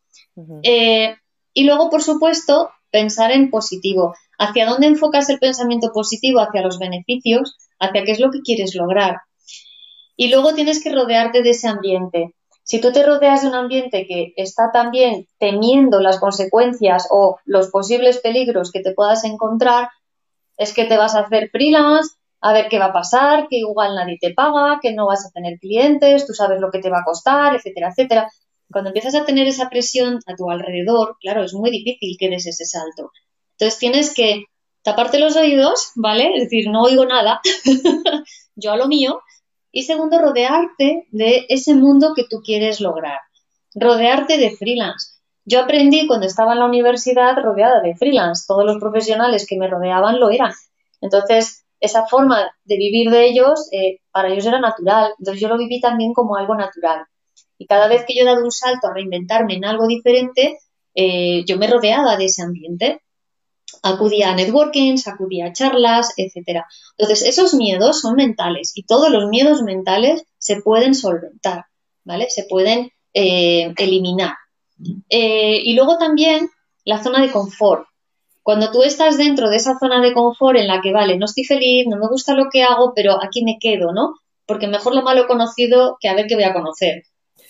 Eh, 0.63 1.15
y 1.55 1.65
luego, 1.65 1.91
por 1.91 2.03
supuesto, 2.03 2.71
pensar 2.91 3.31
en 3.31 3.51
positivo. 3.51 4.15
¿Hacia 4.39 4.67
dónde 4.67 4.87
enfocas 4.87 5.29
el 5.31 5.39
pensamiento 5.39 5.91
positivo? 5.93 6.41
Hacia 6.41 6.63
los 6.63 6.79
beneficios, 6.79 7.57
hacia 7.79 8.05
qué 8.05 8.13
es 8.13 8.21
lo 8.21 8.31
que 8.31 8.41
quieres 8.41 8.75
lograr. 8.75 9.19
Y 10.17 10.29
luego 10.29 10.55
tienes 10.55 10.83
que 10.83 10.93
rodearte 10.93 11.43
de 11.43 11.51
ese 11.51 11.69
ambiente. 11.69 12.35
Si 12.69 12.83
tú 12.83 12.93
te 12.93 13.03
rodeas 13.03 13.41
de 13.41 13.49
un 13.49 13.55
ambiente 13.55 14.07
que 14.07 14.35
está 14.37 14.71
también 14.71 15.27
temiendo 15.39 16.01
las 16.01 16.21
consecuencias 16.21 17.09
o 17.11 17.39
los 17.47 17.69
posibles 17.71 18.19
peligros 18.19 18.71
que 18.71 18.81
te 18.81 18.93
puedas 18.93 19.25
encontrar, 19.25 19.89
es 20.59 20.75
que 20.75 20.85
te 20.85 20.99
vas 20.99 21.15
a 21.15 21.21
hacer 21.21 21.49
freelance, 21.49 22.17
a 22.43 22.53
ver 22.53 22.69
qué 22.69 22.79
va 22.79 22.87
a 22.87 22.93
pasar, 22.93 23.49
que 23.49 23.57
igual 23.57 23.95
nadie 23.95 24.19
te 24.21 24.35
paga, 24.35 24.81
que 24.83 24.93
no 24.93 25.07
vas 25.07 25.25
a 25.25 25.31
tener 25.31 25.59
clientes, 25.59 26.27
tú 26.27 26.35
sabes 26.35 26.61
lo 26.61 26.71
que 26.71 26.81
te 26.81 26.91
va 26.91 26.99
a 26.99 27.05
costar, 27.05 27.57
etcétera, 27.57 27.89
etcétera. 27.89 28.31
Cuando 28.71 28.91
empiezas 28.91 29.15
a 29.15 29.25
tener 29.25 29.47
esa 29.49 29.71
presión 29.71 30.19
a 30.27 30.37
tu 30.37 30.51
alrededor, 30.51 31.17
claro, 31.23 31.45
es 31.45 31.55
muy 31.55 31.71
difícil 31.71 32.17
que 32.19 32.29
des 32.29 32.47
ese 32.47 32.67
salto. 32.67 33.13
Entonces 33.53 33.79
tienes 33.79 34.13
que 34.13 34.45
taparte 34.83 35.19
los 35.19 35.37
oídos, 35.37 35.93
¿vale? 35.95 36.37
Es 36.37 36.43
decir, 36.43 36.69
no 36.69 36.83
oigo 36.83 37.07
nada, 37.07 37.41
yo 38.57 38.73
a 38.73 38.77
lo 38.77 38.89
mío, 38.89 39.23
y 39.71 39.83
segundo, 39.83 40.19
rodearte 40.19 41.07
de 41.11 41.47
ese 41.49 41.75
mundo 41.75 42.13
que 42.15 42.25
tú 42.29 42.41
quieres 42.45 42.81
lograr. 42.81 43.21
Rodearte 43.75 44.39
de 44.39 44.57
freelance. 44.57 45.19
Yo 45.45 45.61
aprendí 45.61 46.07
cuando 46.07 46.27
estaba 46.27 46.53
en 46.53 46.59
la 46.59 46.67
universidad 46.67 47.37
rodeada 47.37 47.81
de 47.81 47.97
freelance. 47.97 48.45
Todos 48.47 48.65
los 48.65 48.79
profesionales 48.79 49.47
que 49.49 49.59
me 49.59 49.69
rodeaban 49.69 50.21
lo 50.21 50.31
eran. 50.31 50.53
Entonces, 51.01 51.65
esa 51.81 52.07
forma 52.07 52.51
de 52.65 52.77
vivir 52.77 53.11
de 53.11 53.27
ellos, 53.27 53.69
eh, 53.73 54.01
para 54.11 54.29
ellos 54.29 54.47
era 54.47 54.61
natural. 54.61 55.13
Entonces, 55.19 55.41
yo 55.41 55.49
lo 55.49 55.59
viví 55.59 55.81
también 55.81 56.13
como 56.13 56.37
algo 56.37 56.55
natural. 56.55 57.05
Y 57.57 57.67
cada 57.67 57.89
vez 57.89 58.05
que 58.07 58.15
yo 58.15 58.23
he 58.23 58.27
dado 58.27 58.45
un 58.45 58.51
salto 58.51 58.89
a 58.89 58.95
reinventarme 58.95 59.55
en 59.55 59.65
algo 59.65 59.87
diferente, 59.87 60.59
eh, 60.95 61.45
yo 61.47 61.59
me 61.59 61.67
rodeaba 61.67 62.17
de 62.17 62.27
ese 62.27 62.43
ambiente 62.43 63.03
acudía 63.83 64.31
a 64.31 64.35
networkings, 64.35 65.09
acudía 65.09 65.47
a 65.47 65.53
charlas, 65.53 66.13
etcétera. 66.17 66.67
Entonces, 66.97 67.29
esos 67.29 67.55
miedos 67.55 68.01
son 68.01 68.17
mentales 68.17 68.73
y 68.75 68.85
todos 68.85 69.11
los 69.11 69.29
miedos 69.29 69.63
mentales 69.63 70.25
se 70.39 70.61
pueden 70.63 70.95
solventar, 70.95 71.67
¿vale? 72.05 72.31
Se 72.31 72.45
pueden 72.45 72.91
eh, 73.15 73.73
eliminar. 73.77 74.35
Eh, 75.09 75.61
y 75.65 75.75
luego 75.75 75.99
también 75.99 76.51
la 76.85 77.03
zona 77.03 77.21
de 77.21 77.31
confort. 77.31 77.87
Cuando 78.43 78.71
tú 78.71 78.83
estás 78.83 79.19
dentro 79.19 79.51
de 79.51 79.57
esa 79.57 79.79
zona 79.79 80.01
de 80.01 80.15
confort 80.15 80.59
en 80.59 80.69
la 80.69 80.81
que, 80.81 80.93
vale, 80.93 81.19
no 81.19 81.27
estoy 81.27 81.45
feliz, 81.45 81.87
no 81.87 81.99
me 81.99 82.09
gusta 82.09 82.35
lo 82.35 82.49
que 82.51 82.63
hago, 82.63 82.93
pero 82.95 83.23
aquí 83.23 83.45
me 83.45 83.59
quedo, 83.61 83.93
¿no? 83.93 84.15
Porque 84.47 84.69
mejor 84.69 84.95
lo 84.95 85.03
malo 85.03 85.27
conocido 85.27 85.99
que 86.01 86.09
a 86.09 86.15
ver 86.15 86.27
qué 86.27 86.35
voy 86.35 86.45
a 86.45 86.55
conocer. 86.55 87.03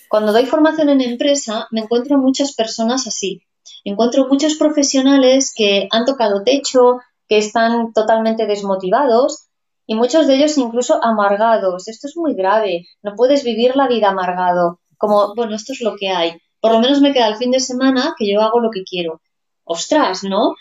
Cuando 0.09 0.33
doy 0.33 0.45
formación 0.45 0.89
en 0.89 1.01
empresa, 1.01 1.67
me 1.71 1.81
encuentro 1.81 2.17
muchas 2.17 2.53
personas 2.53 3.07
así, 3.07 3.43
encuentro 3.83 4.27
muchos 4.27 4.55
profesionales 4.55 5.53
que 5.55 5.87
han 5.91 6.05
tocado 6.05 6.43
techo, 6.43 6.99
que 7.27 7.37
están 7.37 7.93
totalmente 7.93 8.45
desmotivados 8.47 9.47
y 9.85 9.95
muchos 9.95 10.27
de 10.27 10.35
ellos 10.35 10.57
incluso 10.57 11.03
amargados. 11.03 11.87
Esto 11.87 12.07
es 12.07 12.17
muy 12.17 12.33
grave, 12.33 12.85
no 13.01 13.15
puedes 13.15 13.43
vivir 13.43 13.75
la 13.75 13.87
vida 13.87 14.09
amargado, 14.09 14.79
como, 14.97 15.33
bueno, 15.35 15.55
esto 15.55 15.73
es 15.73 15.81
lo 15.81 15.95
que 15.95 16.09
hay. 16.09 16.33
Por 16.59 16.73
lo 16.73 16.79
menos 16.79 17.01
me 17.01 17.13
queda 17.13 17.27
el 17.27 17.37
fin 17.37 17.51
de 17.51 17.59
semana 17.59 18.15
que 18.17 18.31
yo 18.31 18.41
hago 18.41 18.59
lo 18.59 18.69
que 18.69 18.83
quiero. 18.83 19.21
Ostras, 19.63 20.23
¿no? 20.23 20.55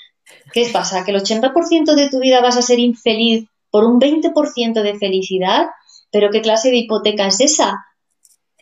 ¿Qué 0.53 0.69
pasa? 0.73 1.05
¿Que 1.05 1.11
el 1.11 1.21
80% 1.23 1.95
de 1.95 2.11
tu 2.11 2.21
vida 2.21 2.41
vas 2.41 2.57
a 2.57 2.63
ser 2.63 2.79
infeliz 2.79 3.49
por 3.71 3.85
un 3.85 3.99
20% 4.01 4.83
de 4.83 4.99
felicidad? 4.99 5.67
¿Pero 6.11 6.31
qué 6.31 6.41
clase 6.41 6.71
de 6.71 6.79
hipoteca 6.79 7.27
es 7.27 7.41
esa? 7.41 7.85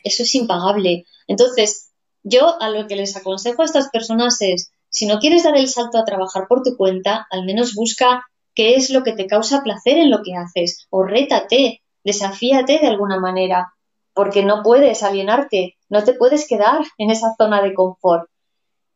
Eso 0.03 0.23
es 0.23 0.35
impagable. 0.35 1.05
Entonces, 1.27 1.86
yo 2.27 2.61
a 2.61 2.69
lo 2.69 2.87
que 2.87 2.95
les 2.95 3.15
aconsejo 3.15 3.61
a 3.61 3.65
estas 3.65 3.89
personas 3.89 4.41
es, 4.41 4.71
si 4.89 5.05
no 5.05 5.19
quieres 5.19 5.43
dar 5.43 5.55
el 5.57 5.67
salto 5.67 5.97
a 5.97 6.05
trabajar 6.05 6.47
por 6.47 6.63
tu 6.63 6.75
cuenta, 6.75 7.27
al 7.31 7.45
menos 7.45 7.73
busca 7.73 8.25
qué 8.53 8.75
es 8.75 8.89
lo 8.89 9.03
que 9.03 9.13
te 9.13 9.27
causa 9.27 9.63
placer 9.63 9.97
en 9.97 10.09
lo 10.09 10.23
que 10.23 10.35
haces, 10.35 10.87
o 10.89 11.03
rétate, 11.03 11.81
desafíate 12.03 12.79
de 12.79 12.87
alguna 12.87 13.19
manera, 13.19 13.73
porque 14.13 14.43
no 14.43 14.63
puedes 14.63 15.03
alienarte, 15.03 15.77
no 15.89 16.03
te 16.03 16.13
puedes 16.13 16.47
quedar 16.47 16.83
en 16.97 17.11
esa 17.11 17.33
zona 17.37 17.61
de 17.61 17.73
confort. 17.73 18.29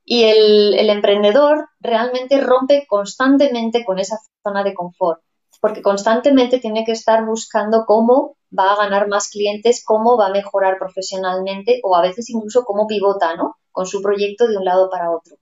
Y 0.04 0.24
el, 0.24 0.74
el 0.74 0.90
emprendedor 0.90 1.70
realmente 1.80 2.42
rompe 2.42 2.86
constantemente 2.88 3.86
con 3.86 4.00
esa 4.00 4.18
zona 4.44 4.64
de 4.64 4.74
confort 4.74 5.22
porque 5.62 5.82
constantemente 5.84 6.59
tiene 6.59 6.84
que 6.84 6.91
estar 6.91 7.24
buscando 7.24 7.86
cómo 7.86 8.36
va 8.57 8.74
a 8.74 8.78
ganar 8.78 9.07
más 9.07 9.30
clientes, 9.30 9.84
cómo 9.86 10.18
va 10.18 10.28
a 10.28 10.32
mejorar 10.32 10.78
profesionalmente 10.78 11.80
o 11.84 11.95
a 11.95 12.01
veces 12.01 12.30
incluso 12.32 12.66
cómo 12.66 12.88
pivota, 12.88 13.36
¿no? 13.36 13.57
Con 13.72 13.86
su 13.86 14.01
proyecto 14.01 14.47
de 14.47 14.57
un 14.57 14.66
lado 14.66 14.89
para 14.89 15.12
otro. 15.12 15.38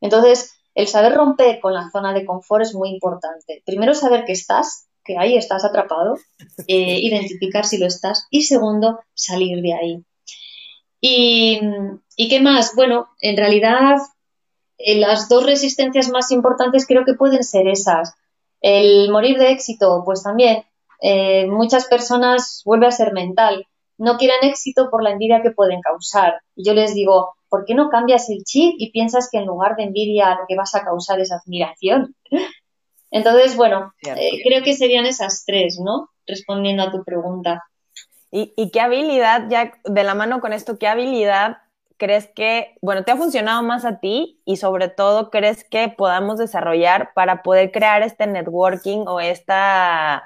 Entonces, 0.00 0.54
el 0.74 0.88
saber 0.88 1.14
romper 1.14 1.60
con 1.60 1.74
la 1.74 1.90
zona 1.90 2.14
de 2.14 2.24
confort 2.24 2.62
es 2.62 2.74
muy 2.74 2.88
importante. 2.88 3.62
Primero, 3.66 3.92
saber 3.92 4.24
que 4.24 4.32
estás, 4.32 4.88
que 5.04 5.18
ahí 5.18 5.36
estás 5.36 5.64
atrapado, 5.64 6.16
eh, 6.66 6.98
identificar 6.98 7.66
si 7.66 7.76
lo 7.76 7.86
estás 7.86 8.26
y 8.30 8.42
segundo, 8.42 9.00
salir 9.12 9.60
de 9.60 9.74
ahí. 9.74 10.04
Y, 11.02 11.60
¿Y 12.16 12.28
qué 12.30 12.40
más? 12.40 12.74
Bueno, 12.74 13.08
en 13.20 13.36
realidad, 13.36 13.98
eh, 14.78 14.98
las 14.98 15.28
dos 15.28 15.44
resistencias 15.44 16.08
más 16.08 16.30
importantes 16.30 16.86
creo 16.86 17.04
que 17.04 17.14
pueden 17.14 17.44
ser 17.44 17.68
esas 17.68 18.14
El 18.60 19.10
morir 19.10 19.38
de 19.38 19.52
éxito, 19.52 20.02
pues 20.04 20.22
también, 20.22 20.64
eh, 21.00 21.46
muchas 21.46 21.86
personas 21.86 22.62
vuelve 22.64 22.86
a 22.86 22.92
ser 22.92 23.12
mental. 23.12 23.66
No 23.98 24.16
quieren 24.16 24.38
éxito 24.42 24.88
por 24.90 25.02
la 25.02 25.10
envidia 25.10 25.42
que 25.42 25.50
pueden 25.50 25.80
causar. 25.80 26.40
Y 26.54 26.64
yo 26.64 26.74
les 26.74 26.94
digo, 26.94 27.34
¿por 27.48 27.64
qué 27.64 27.74
no 27.74 27.90
cambias 27.90 28.28
el 28.30 28.44
chip 28.44 28.74
y 28.78 28.92
piensas 28.92 29.28
que 29.30 29.38
en 29.38 29.46
lugar 29.46 29.76
de 29.76 29.84
envidia 29.84 30.34
lo 30.34 30.46
que 30.48 30.56
vas 30.56 30.74
a 30.74 30.84
causar 30.84 31.20
es 31.20 31.32
admiración? 31.32 32.14
Entonces, 33.10 33.56
bueno, 33.56 33.92
eh, 34.02 34.40
creo 34.44 34.62
que 34.62 34.74
serían 34.74 35.04
esas 35.04 35.44
tres, 35.44 35.80
¿no? 35.82 36.10
Respondiendo 36.26 36.84
a 36.84 36.92
tu 36.92 37.02
pregunta. 37.02 37.64
¿Y, 38.30 38.52
¿Y, 38.56 38.70
qué 38.70 38.80
habilidad, 38.80 39.48
ya 39.48 39.72
de 39.84 40.04
la 40.04 40.14
mano 40.14 40.40
con 40.40 40.52
esto, 40.52 40.78
qué 40.78 40.86
habilidad 40.86 41.56
crees 42.00 42.28
que, 42.34 42.74
bueno, 42.80 43.04
te 43.04 43.12
ha 43.12 43.16
funcionado 43.16 43.62
más 43.62 43.84
a 43.84 44.00
ti 44.00 44.40
y 44.46 44.56
sobre 44.56 44.88
todo 44.88 45.30
crees 45.30 45.62
que 45.64 45.94
podamos 45.96 46.38
desarrollar 46.38 47.12
para 47.14 47.42
poder 47.42 47.70
crear 47.70 48.02
este 48.02 48.26
networking 48.26 49.04
o 49.06 49.20
esta 49.20 50.24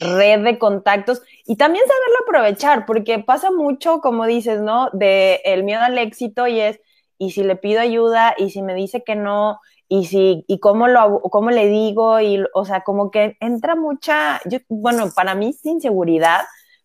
red 0.00 0.42
de 0.42 0.58
contactos 0.58 1.22
y 1.46 1.56
también 1.56 1.84
saberlo 1.86 2.16
aprovechar, 2.24 2.86
porque 2.86 3.20
pasa 3.20 3.52
mucho, 3.52 4.00
como 4.00 4.26
dices, 4.26 4.60
¿no? 4.60 4.90
De 4.92 5.40
el 5.44 5.62
miedo 5.62 5.82
al 5.82 5.96
éxito 5.96 6.48
y 6.48 6.60
es, 6.60 6.80
y 7.18 7.30
si 7.30 7.44
le 7.44 7.54
pido 7.56 7.80
ayuda, 7.80 8.34
y 8.36 8.50
si 8.50 8.60
me 8.62 8.74
dice 8.74 9.04
que 9.04 9.14
no, 9.14 9.60
y 9.88 10.06
si, 10.06 10.44
y 10.48 10.58
cómo 10.58 10.88
lo 10.88 11.20
cómo 11.30 11.50
le 11.50 11.68
digo, 11.68 12.20
y, 12.20 12.44
o 12.52 12.64
sea, 12.64 12.82
como 12.82 13.10
que 13.12 13.36
entra 13.40 13.76
mucha, 13.76 14.40
yo, 14.46 14.58
bueno, 14.68 15.10
para 15.14 15.34
mí 15.36 15.50
es 15.50 15.64
inseguridad, 15.64 16.40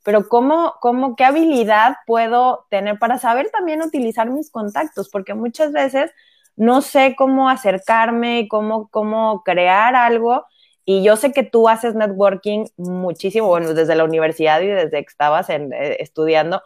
pero 0.07 0.29
¿cómo, 0.29 0.75
cómo, 0.79 1.17
qué 1.17 1.25
habilidad 1.25 1.97
puedo 2.05 2.65
tener 2.69 2.97
para 2.97 3.19
saber 3.19 3.49
también 3.49 3.81
utilizar 3.81 4.29
mis 4.29 4.49
contactos? 4.49 5.09
Porque 5.09 5.33
muchas 5.33 5.73
veces 5.73 6.11
no 6.55 6.81
sé 6.81 7.13
cómo 7.17 7.49
acercarme, 7.49 8.47
cómo, 8.49 8.87
cómo 8.87 9.43
crear 9.43 9.97
algo. 9.97 10.45
Y 10.85 11.03
yo 11.03 11.17
sé 11.17 11.33
que 11.33 11.43
tú 11.43 11.67
haces 11.67 11.93
networking 11.93 12.67
muchísimo, 12.77 13.47
bueno, 13.47 13.73
desde 13.73 13.95
la 13.95 14.05
universidad 14.05 14.61
y 14.61 14.67
desde 14.67 14.91
que 14.91 15.09
estabas 15.09 15.49
en, 15.49 15.73
eh, 15.73 15.97
estudiando. 15.99 16.61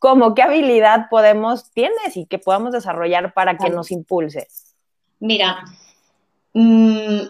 ¿Cómo 0.00 0.34
qué 0.34 0.42
habilidad 0.42 1.06
podemos, 1.10 1.70
tienes 1.70 2.16
y 2.16 2.26
que 2.26 2.40
podamos 2.40 2.72
desarrollar 2.72 3.32
para 3.34 3.56
que 3.56 3.70
nos 3.70 3.92
impulse? 3.92 4.48
Mira, 5.20 5.62
mm, 6.54 7.20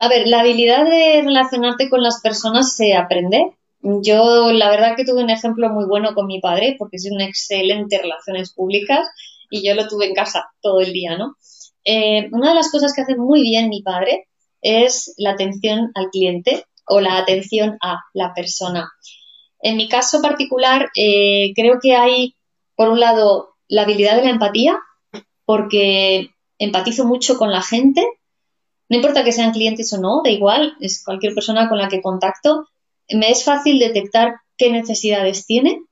a 0.00 0.08
ver, 0.08 0.26
la 0.26 0.40
habilidad 0.40 0.84
de 0.84 1.22
relacionarte 1.24 1.88
con 1.88 2.02
las 2.02 2.20
personas 2.20 2.76
se 2.76 2.94
aprende 2.94 3.56
yo, 3.84 4.50
la 4.52 4.70
verdad 4.70 4.96
que 4.96 5.04
tuve 5.04 5.22
un 5.22 5.30
ejemplo 5.30 5.68
muy 5.68 5.84
bueno 5.84 6.14
con 6.14 6.26
mi 6.26 6.40
padre, 6.40 6.76
porque 6.78 6.96
es 6.96 7.08
un 7.10 7.20
excelente 7.20 7.98
relaciones 7.98 8.52
públicas 8.54 9.06
y 9.50 9.66
yo 9.66 9.74
lo 9.74 9.86
tuve 9.88 10.06
en 10.06 10.14
casa 10.14 10.46
todo 10.62 10.80
el 10.80 10.92
día, 10.92 11.18
¿no? 11.18 11.36
Eh, 11.84 12.28
una 12.32 12.50
de 12.50 12.54
las 12.54 12.70
cosas 12.70 12.94
que 12.94 13.02
hace 13.02 13.16
muy 13.16 13.42
bien 13.42 13.68
mi 13.68 13.82
padre 13.82 14.26
es 14.62 15.14
la 15.18 15.32
atención 15.32 15.90
al 15.94 16.08
cliente 16.10 16.64
o 16.86 17.00
la 17.00 17.18
atención 17.18 17.76
a 17.82 18.00
la 18.14 18.32
persona. 18.32 18.90
En 19.60 19.76
mi 19.76 19.88
caso 19.88 20.22
particular, 20.22 20.88
eh, 20.96 21.52
creo 21.54 21.78
que 21.80 21.94
hay, 21.94 22.36
por 22.76 22.88
un 22.88 23.00
lado, 23.00 23.50
la 23.68 23.82
habilidad 23.82 24.16
de 24.16 24.24
la 24.24 24.30
empatía, 24.30 24.78
porque 25.44 26.30
empatizo 26.58 27.04
mucho 27.04 27.36
con 27.36 27.52
la 27.52 27.62
gente, 27.62 28.02
no 28.88 28.96
importa 28.96 29.24
que 29.24 29.32
sean 29.32 29.52
clientes 29.52 29.92
o 29.92 30.00
no, 30.00 30.22
da 30.24 30.30
igual, 30.30 30.74
es 30.80 31.02
cualquier 31.04 31.34
persona 31.34 31.68
con 31.68 31.78
la 31.78 31.88
que 31.88 32.02
contacto, 32.02 32.66
me 33.10 33.30
es 33.30 33.44
fácil 33.44 33.78
detectar 33.78 34.36
qué 34.56 34.70
necesidades 34.70 35.46
tiene 35.46 35.82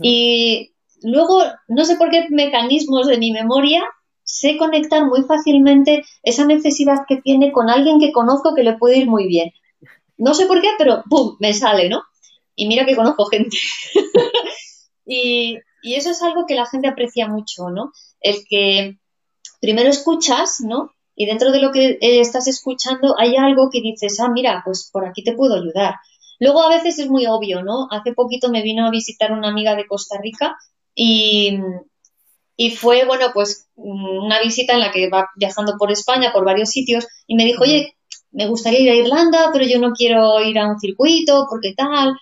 y 0.00 0.72
luego, 1.02 1.42
no 1.68 1.84
sé 1.84 1.96
por 1.96 2.10
qué 2.10 2.26
mecanismos 2.30 3.06
de 3.06 3.18
mi 3.18 3.32
memoria, 3.32 3.84
sé 4.22 4.56
conectar 4.56 5.04
muy 5.06 5.22
fácilmente 5.24 6.04
esa 6.22 6.44
necesidad 6.44 7.04
que 7.08 7.20
tiene 7.20 7.52
con 7.52 7.70
alguien 7.70 7.98
que 7.98 8.12
conozco 8.12 8.54
que 8.54 8.62
le 8.62 8.76
puede 8.76 8.98
ir 8.98 9.06
muy 9.06 9.26
bien. 9.26 9.52
No 10.16 10.34
sé 10.34 10.46
por 10.46 10.60
qué, 10.60 10.70
pero 10.78 11.02
¡pum! 11.08 11.36
me 11.40 11.54
sale, 11.54 11.88
¿no? 11.88 12.02
Y 12.54 12.66
mira 12.66 12.84
que 12.84 12.96
conozco 12.96 13.26
gente. 13.26 13.56
y, 15.06 15.58
y 15.82 15.94
eso 15.94 16.10
es 16.10 16.22
algo 16.22 16.44
que 16.46 16.54
la 16.54 16.66
gente 16.66 16.88
aprecia 16.88 17.28
mucho, 17.28 17.70
¿no? 17.70 17.92
El 18.20 18.44
que 18.48 18.98
primero 19.60 19.88
escuchas, 19.88 20.60
¿no? 20.60 20.92
Y 21.14 21.26
dentro 21.26 21.50
de 21.50 21.60
lo 21.60 21.72
que 21.72 21.98
eh, 22.00 22.20
estás 22.20 22.46
escuchando 22.48 23.14
hay 23.18 23.36
algo 23.36 23.70
que 23.72 23.80
dices, 23.80 24.20
ah, 24.20 24.28
mira, 24.28 24.62
pues 24.64 24.88
por 24.92 25.06
aquí 25.06 25.24
te 25.24 25.34
puedo 25.34 25.54
ayudar. 25.54 25.94
Luego 26.38 26.62
a 26.62 26.68
veces 26.68 26.98
es 26.98 27.08
muy 27.08 27.26
obvio, 27.26 27.62
¿no? 27.62 27.88
Hace 27.90 28.12
poquito 28.12 28.48
me 28.48 28.62
vino 28.62 28.86
a 28.86 28.90
visitar 28.90 29.32
una 29.32 29.48
amiga 29.48 29.74
de 29.74 29.86
Costa 29.86 30.18
Rica 30.22 30.56
y, 30.94 31.58
y 32.56 32.70
fue, 32.70 33.04
bueno, 33.04 33.26
pues 33.34 33.68
una 33.76 34.40
visita 34.40 34.74
en 34.74 34.80
la 34.80 34.90
que 34.90 35.08
va 35.08 35.28
viajando 35.36 35.76
por 35.78 35.90
España, 35.90 36.32
por 36.32 36.44
varios 36.44 36.70
sitios, 36.70 37.06
y 37.26 37.36
me 37.36 37.44
dijo, 37.44 37.62
oye, 37.62 37.96
me 38.30 38.46
gustaría 38.46 38.80
ir 38.80 38.90
a 38.90 38.94
Irlanda, 38.94 39.50
pero 39.52 39.64
yo 39.64 39.78
no 39.78 39.92
quiero 39.92 40.40
ir 40.40 40.58
a 40.58 40.68
un 40.68 40.78
circuito, 40.78 41.46
porque 41.48 41.74
tal. 41.76 42.14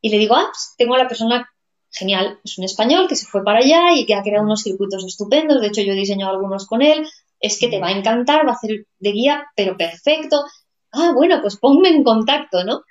Y 0.00 0.10
le 0.10 0.18
digo, 0.18 0.34
ah, 0.34 0.48
pues 0.50 0.74
tengo 0.76 0.94
a 0.94 0.98
la 0.98 1.08
persona 1.08 1.48
genial, 1.90 2.40
es 2.44 2.58
un 2.58 2.64
español 2.64 3.06
que 3.08 3.16
se 3.16 3.26
fue 3.26 3.44
para 3.44 3.60
allá 3.60 3.92
y 3.94 4.04
que 4.04 4.14
ha 4.14 4.22
creado 4.22 4.44
unos 4.44 4.62
circuitos 4.62 5.04
estupendos, 5.04 5.60
de 5.60 5.68
hecho 5.68 5.82
yo 5.82 5.92
he 5.92 5.96
diseñado 5.96 6.32
algunos 6.32 6.66
con 6.66 6.82
él, 6.82 7.06
es 7.40 7.58
que 7.58 7.68
te 7.68 7.78
va 7.78 7.88
a 7.88 7.92
encantar, 7.92 8.46
va 8.46 8.52
a 8.52 8.54
hacer 8.54 8.86
de 8.98 9.12
guía, 9.12 9.46
pero 9.54 9.76
perfecto. 9.76 10.44
Ah, 10.92 11.12
bueno, 11.14 11.40
pues 11.40 11.56
ponme 11.56 11.90
en 11.90 12.02
contacto, 12.02 12.64
¿no? 12.64 12.82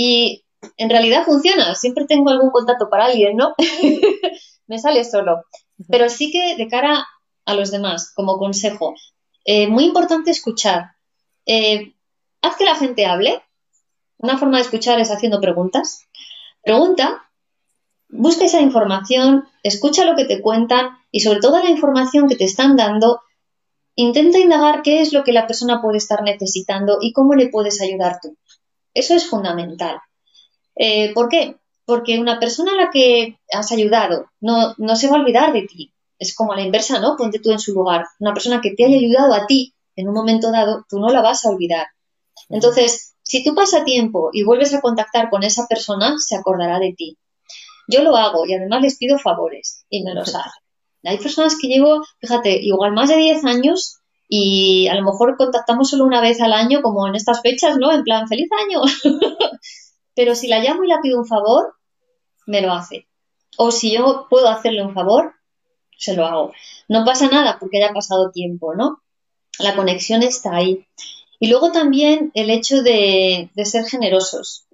Y 0.00 0.44
en 0.76 0.90
realidad 0.90 1.24
funciona, 1.24 1.74
siempre 1.74 2.04
tengo 2.04 2.30
algún 2.30 2.52
contacto 2.52 2.88
para 2.88 3.06
alguien, 3.06 3.36
¿no? 3.36 3.56
Me 4.68 4.78
sale 4.78 5.02
solo. 5.02 5.42
Pero 5.88 6.08
sí 6.08 6.30
que 6.30 6.54
de 6.54 6.68
cara 6.68 7.04
a 7.44 7.54
los 7.54 7.72
demás, 7.72 8.12
como 8.14 8.38
consejo, 8.38 8.94
eh, 9.44 9.66
muy 9.66 9.86
importante 9.86 10.30
escuchar. 10.30 10.92
Eh, 11.46 11.94
haz 12.42 12.54
que 12.54 12.64
la 12.64 12.76
gente 12.76 13.06
hable. 13.06 13.42
Una 14.18 14.38
forma 14.38 14.58
de 14.58 14.62
escuchar 14.62 15.00
es 15.00 15.10
haciendo 15.10 15.40
preguntas. 15.40 16.06
Pregunta, 16.62 17.28
busca 18.08 18.44
esa 18.44 18.60
información, 18.60 19.48
escucha 19.64 20.04
lo 20.04 20.14
que 20.14 20.26
te 20.26 20.40
cuentan 20.40 20.90
y 21.10 21.22
sobre 21.22 21.40
todo 21.40 21.60
la 21.60 21.70
información 21.70 22.28
que 22.28 22.36
te 22.36 22.44
están 22.44 22.76
dando, 22.76 23.20
intenta 23.96 24.38
indagar 24.38 24.82
qué 24.82 25.00
es 25.00 25.12
lo 25.12 25.24
que 25.24 25.32
la 25.32 25.48
persona 25.48 25.82
puede 25.82 25.98
estar 25.98 26.22
necesitando 26.22 26.98
y 27.00 27.12
cómo 27.12 27.34
le 27.34 27.48
puedes 27.48 27.80
ayudar 27.80 28.20
tú. 28.22 28.36
Eso 28.98 29.14
es 29.14 29.26
fundamental. 29.26 30.00
Eh, 30.74 31.12
¿Por 31.14 31.28
qué? 31.28 31.54
Porque 31.84 32.18
una 32.18 32.40
persona 32.40 32.72
a 32.72 32.76
la 32.84 32.90
que 32.90 33.38
has 33.52 33.70
ayudado 33.70 34.26
no, 34.40 34.74
no 34.76 34.96
se 34.96 35.06
va 35.06 35.16
a 35.16 35.20
olvidar 35.20 35.52
de 35.52 35.62
ti. 35.62 35.92
Es 36.18 36.34
como 36.34 36.52
a 36.52 36.56
la 36.56 36.62
inversa, 36.62 36.98
¿no? 36.98 37.14
Ponte 37.16 37.38
tú 37.38 37.52
en 37.52 37.60
su 37.60 37.72
lugar. 37.74 38.06
Una 38.18 38.34
persona 38.34 38.60
que 38.60 38.74
te 38.74 38.84
haya 38.84 38.96
ayudado 38.96 39.34
a 39.34 39.46
ti 39.46 39.72
en 39.94 40.08
un 40.08 40.14
momento 40.14 40.50
dado, 40.50 40.84
tú 40.88 40.98
no 40.98 41.10
la 41.10 41.22
vas 41.22 41.44
a 41.44 41.50
olvidar. 41.50 41.86
Entonces, 42.48 43.14
si 43.22 43.44
tú 43.44 43.54
pasas 43.54 43.84
tiempo 43.84 44.30
y 44.32 44.42
vuelves 44.42 44.74
a 44.74 44.80
contactar 44.80 45.30
con 45.30 45.44
esa 45.44 45.68
persona, 45.68 46.16
se 46.18 46.34
acordará 46.34 46.80
de 46.80 46.92
ti. 46.96 47.16
Yo 47.86 48.02
lo 48.02 48.16
hago 48.16 48.46
y 48.46 48.54
además 48.54 48.82
les 48.82 48.98
pido 48.98 49.16
favores 49.20 49.84
y 49.88 50.02
me 50.02 50.12
los 50.12 50.34
hacen. 50.34 50.62
Hay 51.04 51.18
personas 51.18 51.56
que 51.60 51.68
llevo, 51.68 52.02
fíjate, 52.20 52.58
igual 52.62 52.94
más 52.94 53.10
de 53.10 53.16
10 53.16 53.44
años 53.44 53.97
y 54.28 54.88
a 54.88 54.94
lo 54.94 55.02
mejor 55.02 55.36
contactamos 55.38 55.88
solo 55.88 56.04
una 56.04 56.20
vez 56.20 56.40
al 56.40 56.52
año, 56.52 56.82
como 56.82 57.08
en 57.08 57.14
estas 57.14 57.40
fechas, 57.40 57.78
¿no? 57.78 57.90
En 57.92 58.04
plan, 58.04 58.28
feliz 58.28 58.48
año. 58.66 58.82
Pero 60.14 60.34
si 60.34 60.48
la 60.48 60.58
llamo 60.58 60.84
y 60.84 60.88
la 60.88 61.00
pido 61.00 61.18
un 61.18 61.26
favor, 61.26 61.74
me 62.46 62.60
lo 62.60 62.72
hace. 62.72 63.06
O 63.56 63.70
si 63.70 63.92
yo 63.92 64.26
puedo 64.28 64.48
hacerle 64.48 64.84
un 64.84 64.92
favor, 64.92 65.32
se 65.96 66.14
lo 66.14 66.26
hago. 66.26 66.52
No 66.88 67.04
pasa 67.04 67.28
nada 67.28 67.56
porque 67.58 67.78
haya 67.78 67.94
pasado 67.94 68.30
tiempo, 68.30 68.74
¿no? 68.74 69.02
La 69.58 69.74
conexión 69.74 70.22
está 70.22 70.56
ahí. 70.56 70.86
Y 71.40 71.48
luego 71.48 71.72
también 71.72 72.30
el 72.34 72.50
hecho 72.50 72.82
de, 72.82 73.50
ser 73.64 73.86
generosos. 73.86 74.66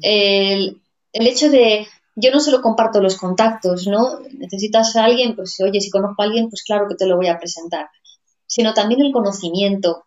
El, 0.00 0.80
el, 1.12 1.26
hecho 1.26 1.50
de, 1.50 1.88
yo 2.14 2.30
no 2.30 2.38
solo 2.38 2.62
comparto 2.62 3.00
los 3.00 3.16
contactos, 3.16 3.86
¿no? 3.86 4.20
Necesitas 4.38 4.94
a 4.94 5.04
alguien, 5.04 5.34
pues 5.34 5.58
oye, 5.60 5.80
si 5.80 5.90
conozco 5.90 6.22
a 6.22 6.26
alguien, 6.26 6.48
pues 6.50 6.62
claro 6.62 6.86
que 6.88 6.94
te 6.94 7.06
lo 7.06 7.16
voy 7.16 7.28
a 7.28 7.38
presentar 7.38 7.88
sino 8.56 8.72
también 8.72 9.02
el 9.02 9.12
conocimiento. 9.12 10.06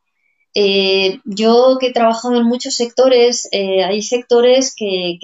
Eh, 0.55 1.19
yo 1.23 1.77
que 1.79 1.87
he 1.87 1.93
trabajado 1.93 2.35
en 2.35 2.45
muchos 2.45 2.73
sectores, 2.73 3.47
eh, 3.51 3.83
hay 3.83 4.01
sectores 4.01 4.73
que, 4.75 5.19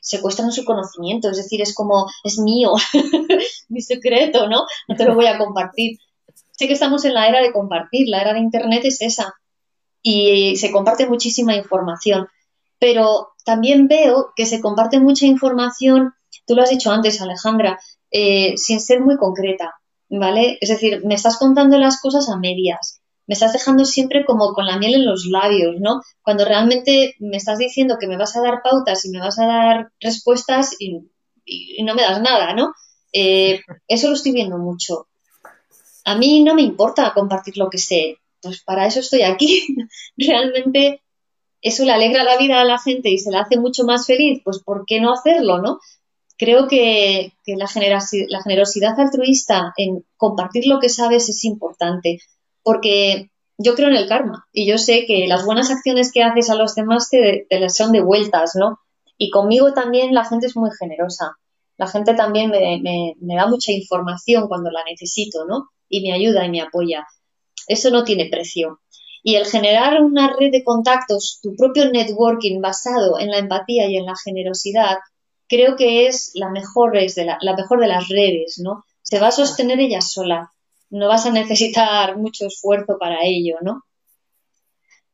secuestran 0.00 0.52
su 0.52 0.64
conocimiento, 0.64 1.28
es 1.28 1.36
decir, 1.36 1.60
es 1.60 1.74
como, 1.74 2.06
es 2.22 2.38
mío, 2.38 2.72
mi 3.68 3.82
secreto, 3.82 4.48
¿no? 4.48 4.64
No 4.86 4.96
te 4.96 5.04
lo 5.04 5.16
voy 5.16 5.26
a 5.26 5.36
compartir. 5.36 5.98
Sé 6.52 6.66
que 6.68 6.72
estamos 6.72 7.04
en 7.04 7.14
la 7.14 7.28
era 7.28 7.42
de 7.42 7.52
compartir, 7.52 8.08
la 8.08 8.22
era 8.22 8.32
de 8.32 8.38
Internet 8.38 8.84
es 8.84 9.02
esa 9.02 9.34
y 10.00 10.56
se 10.56 10.70
comparte 10.70 11.06
muchísima 11.08 11.56
información, 11.56 12.28
pero 12.78 13.30
también 13.44 13.88
veo 13.88 14.32
que 14.36 14.46
se 14.46 14.60
comparte 14.60 15.00
mucha 15.00 15.26
información, 15.26 16.14
tú 16.46 16.54
lo 16.54 16.62
has 16.62 16.70
dicho 16.70 16.90
antes, 16.92 17.20
Alejandra, 17.20 17.78
eh, 18.12 18.56
sin 18.56 18.80
ser 18.80 19.00
muy 19.00 19.16
concreta. 19.18 19.74
¿Vale? 20.08 20.58
Es 20.60 20.68
decir, 20.68 21.04
me 21.04 21.14
estás 21.14 21.38
contando 21.38 21.78
las 21.78 22.00
cosas 22.00 22.28
a 22.28 22.38
medias, 22.38 23.00
me 23.26 23.34
estás 23.34 23.52
dejando 23.52 23.84
siempre 23.84 24.24
como 24.24 24.54
con 24.54 24.66
la 24.66 24.78
miel 24.78 24.94
en 24.94 25.06
los 25.06 25.26
labios, 25.26 25.76
¿no? 25.78 26.00
Cuando 26.22 26.44
realmente 26.44 27.14
me 27.18 27.36
estás 27.36 27.58
diciendo 27.58 27.96
que 28.00 28.06
me 28.08 28.16
vas 28.16 28.36
a 28.36 28.42
dar 28.42 28.62
pautas 28.62 29.04
y 29.04 29.10
me 29.10 29.20
vas 29.20 29.38
a 29.38 29.46
dar 29.46 29.92
respuestas 30.00 30.74
y, 30.78 31.00
no 31.82 31.94
me 31.94 32.02
das 32.02 32.20
nada, 32.22 32.54
¿no? 32.54 32.72
Eh, 33.12 33.60
eso 33.88 34.08
lo 34.08 34.14
estoy 34.14 34.32
viendo 34.32 34.56
mucho. 34.58 35.08
A 36.04 36.16
mí 36.16 36.42
no 36.42 36.54
me 36.54 36.62
importa 36.62 37.12
compartir 37.14 37.58
lo 37.58 37.68
que 37.68 37.78
sé, 37.78 38.16
pues 38.40 38.62
para 38.62 38.86
eso 38.86 39.00
estoy 39.00 39.22
aquí. 39.22 39.66
realmente 40.16 41.02
eso 41.60 41.84
le 41.84 41.92
alegra 41.92 42.24
la 42.24 42.38
vida 42.38 42.60
a 42.60 42.64
la 42.64 42.78
gente 42.78 43.10
y 43.10 43.18
se 43.18 43.30
la 43.30 43.40
hace 43.40 43.58
mucho 43.58 43.84
más 43.84 44.06
feliz, 44.06 44.40
pues 44.42 44.60
¿por 44.60 44.84
qué 44.86 45.00
no 45.00 45.12
hacerlo, 45.12 45.58
no? 45.58 45.80
Creo 46.38 46.68
que, 46.68 47.32
la, 47.46 47.68
la 48.28 48.42
generosidad 48.42 48.98
altruista 48.98 49.72
en 49.76 50.04
compartir 50.16 50.66
lo 50.66 50.78
que 50.78 50.88
sabes 50.88 51.28
es 51.28 51.44
importante, 51.44 52.20
porque 52.62 53.30
yo 53.58 53.74
creo 53.74 53.88
en 53.88 53.96
el 53.96 54.08
karma 54.08 54.46
y 54.52 54.66
yo 54.66 54.78
sé 54.78 55.04
que 55.04 55.26
las 55.26 55.44
buenas 55.44 55.70
acciones 55.70 56.12
que 56.12 56.22
haces 56.22 56.48
a 56.48 56.54
los 56.54 56.76
demás 56.76 57.10
te, 57.10 57.46
te 57.50 57.68
son 57.70 57.90
de 57.90 58.00
vueltas, 58.00 58.52
¿no? 58.54 58.78
Y 59.18 59.30
conmigo 59.30 59.72
también 59.72 60.14
la 60.14 60.24
gente 60.24 60.46
es 60.46 60.56
muy 60.56 60.70
generosa. 60.78 61.32
La 61.76 61.88
gente 61.88 62.14
también 62.14 62.50
me, 62.50 62.80
me, 63.20 63.36
da 63.36 63.48
mucha 63.48 63.72
información 63.72 64.46
cuando 64.46 64.70
la 64.70 64.84
necesito, 64.84 65.44
¿no? 65.44 65.68
Y 65.88 66.02
me 66.02 66.12
ayuda 66.12 66.44
y 66.44 66.50
me 66.50 66.60
apoya. 66.60 67.04
Eso 67.66 67.90
no 67.90 68.04
tiene 68.04 68.28
precio. 68.30 68.80
Y 69.24 69.34
el 69.34 69.46
generar 69.46 70.00
una 70.02 70.32
red 70.38 70.52
de 70.52 70.62
contactos, 70.62 71.40
tu 71.42 71.54
propio 71.56 71.90
networking 71.90 72.60
basado 72.60 73.18
en 73.18 73.30
la 73.30 73.38
empatía 73.38 73.88
y 73.88 73.96
en 73.96 74.06
la 74.06 74.14
generosidad, 74.24 74.98
creo 75.48 75.76
que 75.76 76.06
es 76.06 76.32
la 76.34 76.50
mejor, 76.50 76.96
es 76.96 77.14
de 77.14 77.24
la, 77.24 77.38
la 77.40 77.56
mejor 77.56 77.80
de 77.80 77.88
las 77.88 78.08
redes, 78.08 78.58
¿no? 78.58 78.84
Se 79.02 79.18
va 79.18 79.28
a 79.28 79.32
sostener 79.32 79.80
ella 79.80 80.00
sola 80.00 80.52
no 80.90 81.08
vas 81.08 81.26
a 81.26 81.30
necesitar 81.30 82.16
mucho 82.16 82.46
esfuerzo 82.46 82.98
para 82.98 83.18
ello, 83.22 83.56
¿no? 83.60 83.84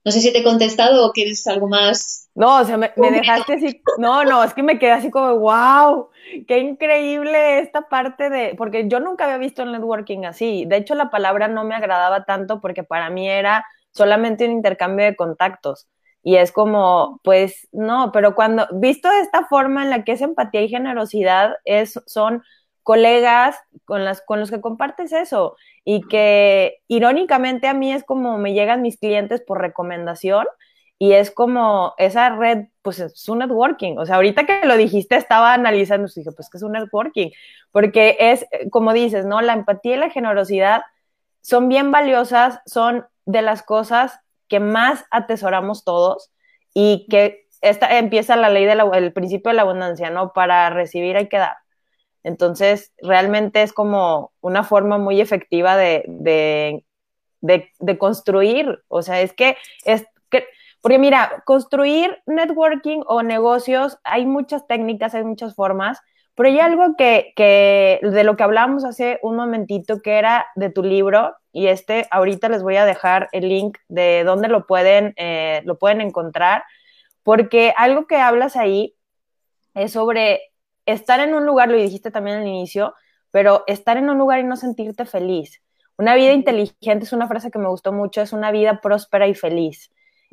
No 0.04 0.12
sé 0.12 0.20
si 0.20 0.32
te 0.32 0.40
he 0.40 0.44
contestado 0.44 1.06
o 1.06 1.12
quieres 1.12 1.46
algo 1.46 1.66
más. 1.66 2.28
No, 2.34 2.60
o 2.60 2.64
sea, 2.64 2.76
me, 2.76 2.92
dejaste 2.96 3.54
así. 3.54 3.82
No, 3.96 4.22
no, 4.24 4.44
es 4.44 4.52
que 4.52 4.62
me 4.62 4.78
quedé 4.78 4.92
así 4.92 5.10
como, 5.10 5.38
wow, 5.38 6.10
qué 6.46 6.58
increíble 6.58 7.60
esta 7.60 7.88
parte 7.88 8.28
de. 8.28 8.54
Porque 8.54 8.86
yo 8.86 9.00
nunca 9.00 9.24
había 9.24 9.38
visto 9.38 9.62
el 9.62 9.72
networking 9.72 10.26
así. 10.26 10.66
De 10.66 10.76
hecho, 10.76 10.94
la 10.94 11.10
palabra 11.10 11.48
no 11.48 11.64
me 11.64 11.74
agradaba 11.74 12.24
tanto 12.24 12.60
porque 12.60 12.84
para 12.84 13.08
mí 13.08 13.28
era 13.30 13.64
solamente 13.92 14.44
un 14.44 14.52
intercambio 14.52 15.06
de 15.06 15.16
contactos. 15.16 15.86
Y 16.26 16.36
es 16.36 16.52
como, 16.52 17.20
pues 17.22 17.68
no, 17.70 18.10
pero 18.10 18.34
cuando, 18.34 18.66
visto 18.72 19.10
de 19.10 19.20
esta 19.20 19.44
forma 19.44 19.84
en 19.84 19.90
la 19.90 20.04
que 20.04 20.12
es 20.12 20.22
empatía 20.22 20.62
y 20.62 20.70
generosidad, 20.70 21.56
es, 21.66 22.00
son 22.06 22.42
colegas 22.82 23.56
con, 23.84 24.04
las, 24.04 24.22
con 24.22 24.40
los 24.40 24.50
que 24.50 24.62
compartes 24.62 25.12
eso 25.12 25.56
y 25.84 26.00
que 26.08 26.78
irónicamente 26.88 27.68
a 27.68 27.74
mí 27.74 27.92
es 27.92 28.04
como 28.04 28.38
me 28.38 28.54
llegan 28.54 28.82
mis 28.82 28.98
clientes 28.98 29.42
por 29.42 29.60
recomendación 29.60 30.46
y 30.98 31.12
es 31.12 31.30
como 31.30 31.94
esa 31.98 32.30
red, 32.30 32.68
pues 32.80 33.00
es 33.00 33.28
un 33.28 33.40
networking. 33.40 33.98
O 33.98 34.06
sea, 34.06 34.16
ahorita 34.16 34.46
que 34.46 34.64
lo 34.64 34.76
dijiste 34.78 35.16
estaba 35.16 35.52
analizando 35.52 36.08
y 36.08 36.20
dije, 36.20 36.32
pues 36.32 36.48
que 36.48 36.56
es 36.56 36.62
un 36.62 36.72
networking, 36.72 37.30
porque 37.70 38.16
es, 38.18 38.46
como 38.70 38.94
dices, 38.94 39.26
¿no? 39.26 39.42
La 39.42 39.52
empatía 39.52 39.96
y 39.96 39.98
la 39.98 40.10
generosidad 40.10 40.82
son 41.42 41.68
bien 41.68 41.90
valiosas, 41.90 42.60
son 42.64 43.06
de 43.26 43.42
las 43.42 43.62
cosas 43.62 44.20
que 44.48 44.60
más 44.60 45.04
atesoramos 45.10 45.84
todos 45.84 46.32
y 46.74 47.06
que 47.08 47.46
esta 47.60 47.98
empieza 47.98 48.36
la 48.36 48.50
ley 48.50 48.66
del 48.66 49.12
principio 49.12 49.50
de 49.50 49.56
la 49.56 49.62
abundancia, 49.62 50.10
¿no? 50.10 50.32
Para 50.32 50.70
recibir 50.70 51.16
hay 51.16 51.28
que 51.28 51.38
dar. 51.38 51.56
Entonces, 52.22 52.92
realmente 53.02 53.62
es 53.62 53.72
como 53.72 54.32
una 54.40 54.64
forma 54.64 54.98
muy 54.98 55.20
efectiva 55.20 55.76
de, 55.76 56.84
construir. 57.98 58.82
O 58.88 59.02
sea, 59.02 59.20
es 59.20 59.32
que 59.32 59.56
es 59.84 60.06
que, 60.30 60.46
porque 60.80 60.98
mira, 60.98 61.42
construir 61.46 62.18
networking 62.26 63.02
o 63.06 63.22
negocios, 63.22 63.98
hay 64.04 64.26
muchas 64.26 64.66
técnicas, 64.66 65.14
hay 65.14 65.24
muchas 65.24 65.54
formas, 65.54 66.00
pero 66.34 66.48
hay 66.48 66.60
algo 66.60 66.96
que, 66.96 67.32
que 67.36 68.00
de 68.02 68.24
lo 68.24 68.36
que 68.36 68.42
hablábamos 68.42 68.84
hace 68.84 69.20
un 69.22 69.36
momentito, 69.36 70.00
que 70.02 70.18
era 70.18 70.46
de 70.56 70.70
tu 70.70 70.82
libro, 70.82 71.34
y 71.54 71.68
este 71.68 72.08
ahorita 72.10 72.48
les 72.48 72.64
voy 72.64 72.76
a 72.76 72.84
dejar 72.84 73.28
el 73.30 73.48
link 73.48 73.78
de 73.88 74.24
dónde 74.24 74.48
lo 74.48 74.66
pueden, 74.66 75.14
eh, 75.16 75.62
lo 75.64 75.78
pueden 75.78 76.00
encontrar, 76.00 76.64
porque 77.22 77.72
algo 77.76 78.08
que 78.08 78.16
hablas 78.16 78.56
ahí 78.56 78.96
es 79.72 79.92
sobre 79.92 80.40
estar 80.84 81.20
en 81.20 81.32
un 81.32 81.46
lugar, 81.46 81.70
lo 81.70 81.76
dijiste 81.76 82.10
también 82.10 82.38
al 82.38 82.46
inicio, 82.46 82.94
pero 83.30 83.62
estar 83.68 83.96
en 83.96 84.10
un 84.10 84.18
lugar 84.18 84.40
y 84.40 84.44
no 84.44 84.56
sentirte 84.56 85.06
feliz. 85.06 85.62
Una 85.96 86.16
vida 86.16 86.32
inteligente 86.32 87.04
es 87.04 87.12
una 87.12 87.28
frase 87.28 87.52
que 87.52 87.60
me 87.60 87.68
gustó 87.68 87.92
mucho, 87.92 88.20
es 88.20 88.32
una 88.32 88.50
vida 88.50 88.80
próspera 88.82 89.28
y 89.28 89.34
feliz. 89.34 89.92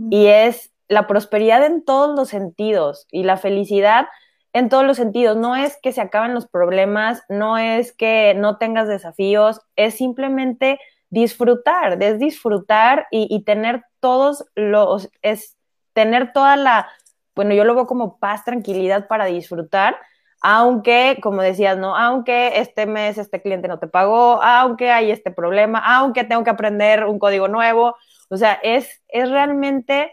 Y 0.09 0.26
es 0.26 0.74
la 0.88 1.05
prosperidad 1.05 1.63
en 1.63 1.86
todos 1.86 2.15
los 2.15 2.30
sentidos 2.30 3.07
y 3.11 3.24
la 3.24 3.38
felicidad 3.38 4.07
en 4.53 4.69
todos 4.69 4.86
los 4.86 4.97
sentidos. 4.97 5.38
No 5.38 5.55
es 5.55 5.78
que 5.82 5.91
se 5.91 6.01
acaben 6.01 6.34
los 6.34 6.47
problemas, 6.47 7.24
no 7.30 7.59
es 7.59 7.93
que 7.93 8.34
no 8.36 8.57
tengas 8.57 8.88
desafíos, 8.88 9.61
es 9.76 9.95
simplemente 9.95 10.80
disfrutar, 11.12 12.01
es 12.01 12.18
disfrutar 12.18 13.05
y, 13.12 13.28
y 13.30 13.43
tener 13.43 13.84
todos 13.99 14.43
los, 14.55 15.09
es 15.22 15.55
tener 15.93 16.34
toda 16.34 16.55
la, 16.55 16.89
bueno, 17.36 17.53
yo 17.53 17.64
lo 17.64 17.76
veo 17.76 17.86
como 17.86 18.18
paz, 18.18 18.43
tranquilidad 18.43 19.07
para 19.07 19.26
disfrutar 19.26 19.97
aunque, 20.41 21.20
como 21.22 21.43
decías, 21.43 21.78
¿no? 21.78 21.95
Aunque 21.95 22.59
este 22.59 22.88
mes 22.88 23.20
este 23.20 23.41
cliente 23.41 23.68
no 23.68 23.78
te 23.78 23.88
pagó, 23.88 24.41
aunque 24.41 24.89
hay 24.89 25.12
este 25.12 25.30
problema, 25.32 25.80
aunque 25.80 26.24
tengo 26.24 26.43
que 26.43 26.49
aprender 26.49 27.05
un 27.05 27.20
código 27.20 27.47
nuevo, 27.47 27.95
o 28.30 28.38
sea, 28.38 28.53
es, 28.64 29.03
es 29.07 29.30
realmente, 29.30 30.12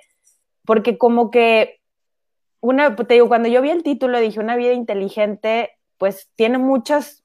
porque 0.66 0.98
como 0.98 1.30
que, 1.30 1.80
una, 2.60 2.94
te 2.94 3.14
digo, 3.14 3.28
cuando 3.28 3.48
yo 3.48 3.62
vi 3.62 3.70
el 3.70 3.82
título 3.82 4.20
dije, 4.20 4.38
una 4.38 4.56
vida 4.56 4.72
inteligente, 4.72 5.70
pues 5.96 6.28
tiene 6.36 6.58
muchas, 6.58 7.24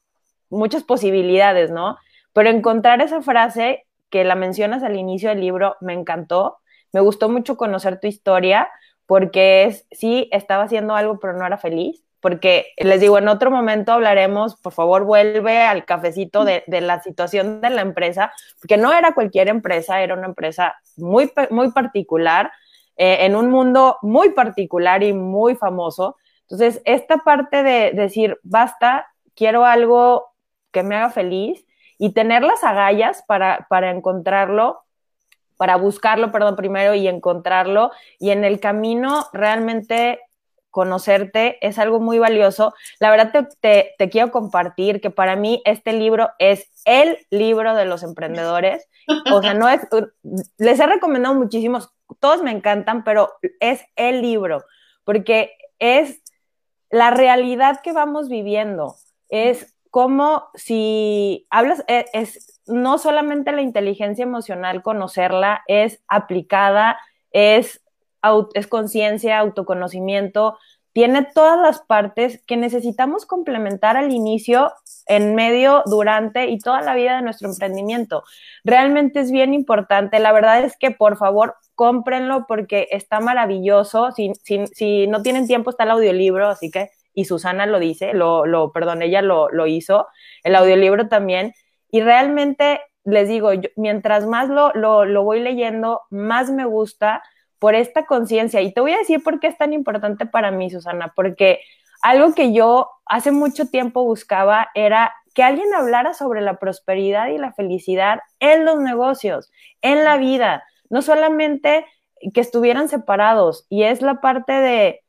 muchas 0.49 0.83
posibilidades, 0.83 1.71
¿no? 1.71 1.97
Pero 2.33 2.49
encontrar 2.49 3.01
esa 3.01 3.21
frase 3.21 3.85
que 4.09 4.23
la 4.23 4.35
mencionas 4.35 4.83
al 4.83 4.97
inicio 4.97 5.29
del 5.29 5.41
libro 5.41 5.75
me 5.81 5.93
encantó, 5.93 6.57
me 6.91 7.01
gustó 7.01 7.29
mucho 7.29 7.57
conocer 7.57 7.99
tu 7.99 8.07
historia, 8.07 8.69
porque 9.05 9.65
es, 9.65 9.87
sí, 9.91 10.29
estaba 10.31 10.63
haciendo 10.63 10.95
algo, 10.95 11.19
pero 11.19 11.33
no 11.33 11.45
era 11.45 11.57
feliz 11.57 12.03
porque 12.23 12.67
les 12.77 13.01
digo, 13.01 13.17
en 13.17 13.27
otro 13.27 13.51
momento 13.51 13.91
hablaremos, 13.91 14.55
por 14.55 14.71
favor, 14.71 15.03
vuelve 15.03 15.61
al 15.61 15.83
cafecito 15.83 16.45
de, 16.45 16.63
la 16.67 17.01
situación 17.03 17.59
de 17.59 17.69
la 17.69 17.81
empresa, 17.81 18.31
porque 18.61 18.77
no 18.77 18.93
era 18.93 19.13
cualquier 19.13 19.49
empresa, 19.49 20.01
era 20.01 20.15
una 20.15 20.27
empresa 20.27 20.73
muy, 20.95 21.29
muy 21.49 21.73
particular, 21.73 22.49
eh, 22.95 23.25
en 23.25 23.35
un 23.35 23.49
mundo 23.49 23.97
muy 24.03 24.29
particular 24.29 25.03
y 25.03 25.11
muy 25.11 25.55
famoso. 25.55 26.15
Entonces, 26.43 26.81
esta 26.85 27.17
parte 27.17 27.61
de 27.61 27.91
decir, 27.91 28.39
basta, 28.41 29.05
quiero 29.35 29.65
algo 29.65 30.31
que 30.71 30.81
me 30.81 30.95
haga 30.95 31.09
feliz 31.09 31.65
y 31.97 32.13
tener 32.13 32.43
las 32.43 32.63
agallas 32.63 33.23
para, 33.27 33.67
para 33.69 33.91
encontrarlo, 33.91 34.83
para 35.57 35.75
buscarlo, 35.75 36.31
perdón, 36.31 36.55
primero 36.55 36.93
y 36.93 37.07
encontrarlo, 37.07 37.91
y 38.19 38.31
en 38.31 38.43
el 38.43 38.59
camino 38.59 39.27
realmente 39.33 40.19
conocerte 40.73 41.65
es 41.65 41.77
algo 41.77 41.99
muy 41.99 42.17
valioso. 42.17 42.73
La 42.99 43.11
verdad 43.11 43.47
te, 43.61 44.09
quiero 44.09 44.31
compartir 44.31 45.01
que 45.01 45.11
para 45.11 45.35
mí 45.35 45.61
este 45.65 45.93
libro 45.93 46.31
es 46.39 46.67
el 46.83 47.19
libro 47.29 47.75
de 47.75 47.85
los 47.85 48.01
emprendedores. 48.01 48.89
O 49.31 49.41
sea, 49.43 49.53
no 49.53 49.69
es, 49.69 49.87
les 50.57 50.79
he 50.79 50.87
recomendado 50.87 51.35
muchísimos, 51.35 51.93
todos 52.19 52.41
me 52.41 52.49
encantan, 52.49 53.03
pero 53.03 53.33
es 53.59 53.85
el 53.95 54.23
libro, 54.23 54.65
porque 55.03 55.55
es 55.77 56.23
la 56.89 57.11
realidad 57.11 57.81
que 57.81 57.93
vamos 57.93 58.27
viviendo. 58.27 58.95
Es 59.29 59.75
como 59.93 60.49
si 60.55 61.45
hablas, 61.51 61.85
es, 61.87 62.05
es 62.13 62.61
no 62.65 62.97
solamente 62.97 63.51
la 63.51 63.61
inteligencia 63.61 64.23
emocional, 64.23 64.81
conocerla, 64.81 65.61
es 65.67 66.01
aplicada, 66.07 66.97
es 67.29 67.83
es 68.55 68.67
conciencia, 68.67 69.37
autoconocimiento, 69.37 70.57
tiene 70.93 71.23
todas 71.23 71.59
las 71.59 71.81
partes 71.81 72.41
que 72.47 72.57
necesitamos 72.57 73.27
complementar 73.27 73.97
al 73.97 74.11
inicio, 74.11 74.71
en 75.05 75.35
medio, 75.35 75.83
durante 75.85 76.47
y 76.47 76.57
toda 76.57 76.81
la 76.81 76.95
vida 76.95 77.17
de 77.17 77.21
nuestro 77.21 77.49
emprendimiento. 77.49 78.23
Realmente 78.63 79.19
es 79.19 79.31
bien 79.31 79.53
importante. 79.53 80.19
La 80.19 80.31
verdad 80.31 80.63
es 80.63 80.75
que 80.77 80.89
por 80.89 81.17
favor 81.17 81.55
cómprenlo 81.75 82.45
porque 82.47 82.87
está 82.91 83.19
maravilloso. 83.19 84.11
Si, 84.11 84.31
si, 84.43 85.07
no 85.07 85.21
tienen 85.21 85.47
tiempo 85.47 85.69
está 85.71 85.83
el 85.83 85.91
audiolibro, 85.91 86.47
así 86.47 86.71
que, 86.71 86.91
y 87.13 87.25
Susana 87.25 87.65
lo 87.65 87.79
dice, 87.79 88.13
lo, 88.13 88.45
lo 88.45 88.71
perdón, 88.71 89.01
ella 89.01 89.21
lo, 89.21 89.49
lo 89.49 89.67
hizo, 89.67 90.07
el 90.43 90.55
audiolibro 90.55 91.07
también. 91.07 91.53
Y 91.91 92.01
realmente 92.01 92.81
les 93.03 93.27
digo, 93.27 93.51
mientras 93.75 94.25
más 94.25 94.49
lo, 94.49 94.71
lo, 94.73 95.05
lo 95.05 95.23
voy 95.23 95.39
leyendo, 95.41 96.01
más 96.09 96.49
me 96.49 96.65
gusta 96.65 97.21
por 97.59 97.75
esta 97.75 98.05
conciencia. 98.05 98.61
Y 98.61 98.73
te 98.73 98.81
voy 98.81 98.93
a 98.93 98.97
decir 98.97 99.23
por 99.23 99.39
qué 99.39 99.47
es 99.47 99.57
tan 99.57 99.73
importante 99.73 100.25
para 100.25 100.51
mí, 100.51 100.69
Susana, 100.69 101.13
porque 101.15 101.61
algo 102.01 102.33
que 102.33 102.53
yo 102.53 102.89
hace 103.05 103.31
mucho 103.31 103.67
tiempo 103.67 104.03
buscaba 104.03 104.69
era 104.75 105.13
que 105.33 105.43
alguien 105.43 105.73
hablara 105.73 106.13
sobre 106.13 106.41
la 106.41 106.57
prosperidad 106.57 107.29
y 107.29 107.37
la 107.37 107.53
felicidad 107.53 108.19
en 108.39 108.65
los 108.65 108.79
negocios, 108.79 109.51
en 109.81 110.03
la 110.03 110.17
vida, 110.17 110.63
no 110.89 111.01
solamente 111.01 111.85
que 112.33 112.41
estuvieran 112.41 112.89
separados. 112.89 113.65
Y 113.69 113.83
es 113.83 114.01
la 114.01 114.21
parte 114.21 114.53
de, 114.53 115.02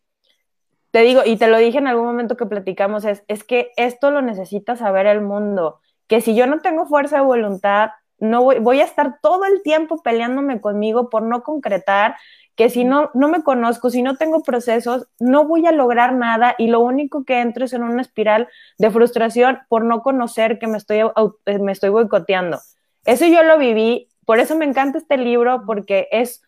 te 0.95 1.01
digo, 1.01 1.23
y 1.25 1.37
te 1.37 1.49
lo 1.49 1.59
dije 1.59 1.79
en 1.79 1.89
algún 1.89 2.07
momento 2.07 2.37
que 2.37 2.47
platicamos, 2.47 3.05
es, 3.05 3.25
es 3.27 3.43
que 3.43 3.73
esto 3.77 4.13
lo 4.13 4.23
necesita 4.23 4.77
saber 4.77 5.07
el 5.07 5.23
mundo, 5.23 5.81
que 6.07 6.21
si 6.21 6.37
yo 6.37 6.47
no 6.47 6.61
tengo 6.61 6.87
fuerza 6.87 7.17
de 7.17 7.25
voluntad, 7.25 7.91
no 8.21 8.45
voy, 8.45 8.61
voy 8.61 8.79
a 8.79 8.85
estar 8.85 9.19
todo 9.21 9.45
el 9.45 9.61
tiempo 9.65 10.05
peleándome 10.05 10.61
conmigo 10.61 11.11
por 11.11 11.25
no 11.25 11.43
concretar, 11.43 12.15
que 12.55 12.71
si 12.71 12.85
no, 12.85 13.11
no 13.13 13.27
me 13.27 13.43
conozco, 13.43 13.91
si 13.91 14.03
no 14.03 14.15
tengo 14.15 14.45
procesos, 14.45 15.09
no 15.19 15.49
voy 15.49 15.67
a 15.67 15.73
lograr 15.73 16.13
nada 16.13 16.55
y 16.59 16.69
lo 16.69 16.79
único 16.79 17.25
que 17.25 17.41
entro 17.41 17.65
es 17.65 17.73
en 17.73 17.83
una 17.83 18.01
espiral 18.01 18.47
de 18.79 18.91
frustración 18.93 19.59
por 19.69 19.85
no 19.85 20.01
conocer 20.01 20.61
que 20.61 20.69
me 20.69 20.79
estoy, 20.79 20.99
eh, 20.99 21.59
me 21.59 21.73
estoy 21.73 21.91
boicoteando. 21.91 22.61
Eso 23.05 23.27
yo 23.27 23.43
lo 23.43 23.59
viví, 23.59 24.07
por 24.25 24.39
eso 24.39 24.55
me 24.55 24.65
encanta 24.65 24.99
este 24.99 25.17
libro, 25.17 25.65
porque 25.67 26.07
es 26.13 26.41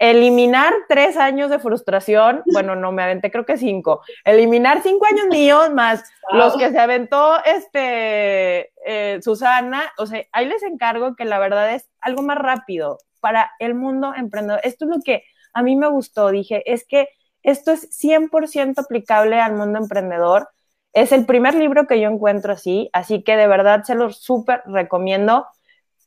eliminar 0.00 0.72
tres 0.88 1.16
años 1.16 1.50
de 1.50 1.60
frustración, 1.60 2.42
bueno, 2.52 2.74
no 2.74 2.90
me 2.90 3.04
aventé, 3.04 3.30
creo 3.30 3.46
que 3.46 3.56
cinco, 3.56 4.00
eliminar 4.24 4.82
cinco 4.82 5.06
años 5.06 5.26
míos 5.26 5.70
más 5.72 6.02
los 6.32 6.56
que 6.56 6.70
se 6.70 6.78
aventó 6.78 7.36
este 7.44 8.72
eh, 8.84 9.20
Susana, 9.22 9.92
o 9.98 10.06
sea, 10.06 10.24
ahí 10.32 10.46
les 10.46 10.62
encargo 10.62 11.14
que 11.14 11.24
la 11.24 11.38
verdad 11.38 11.74
es 11.74 11.88
algo 12.00 12.22
más 12.22 12.38
rápido 12.38 12.98
para 13.20 13.52
el 13.58 13.74
mundo 13.74 14.14
emprendedor. 14.16 14.60
Esto 14.64 14.86
es 14.86 14.90
lo 14.90 15.00
que 15.04 15.24
a 15.52 15.62
mí 15.62 15.76
me 15.76 15.88
gustó, 15.88 16.30
dije, 16.30 16.62
es 16.72 16.86
que 16.86 17.08
esto 17.42 17.72
es 17.72 17.88
100% 17.90 18.78
aplicable 18.78 19.40
al 19.40 19.54
mundo 19.54 19.78
emprendedor. 19.78 20.48
Es 20.92 21.12
el 21.12 21.26
primer 21.26 21.54
libro 21.54 21.86
que 21.86 22.00
yo 22.00 22.08
encuentro 22.08 22.52
así, 22.52 22.90
así 22.92 23.22
que 23.22 23.36
de 23.36 23.46
verdad 23.46 23.84
se 23.84 23.94
lo 23.94 24.10
súper 24.10 24.62
recomiendo. 24.66 25.46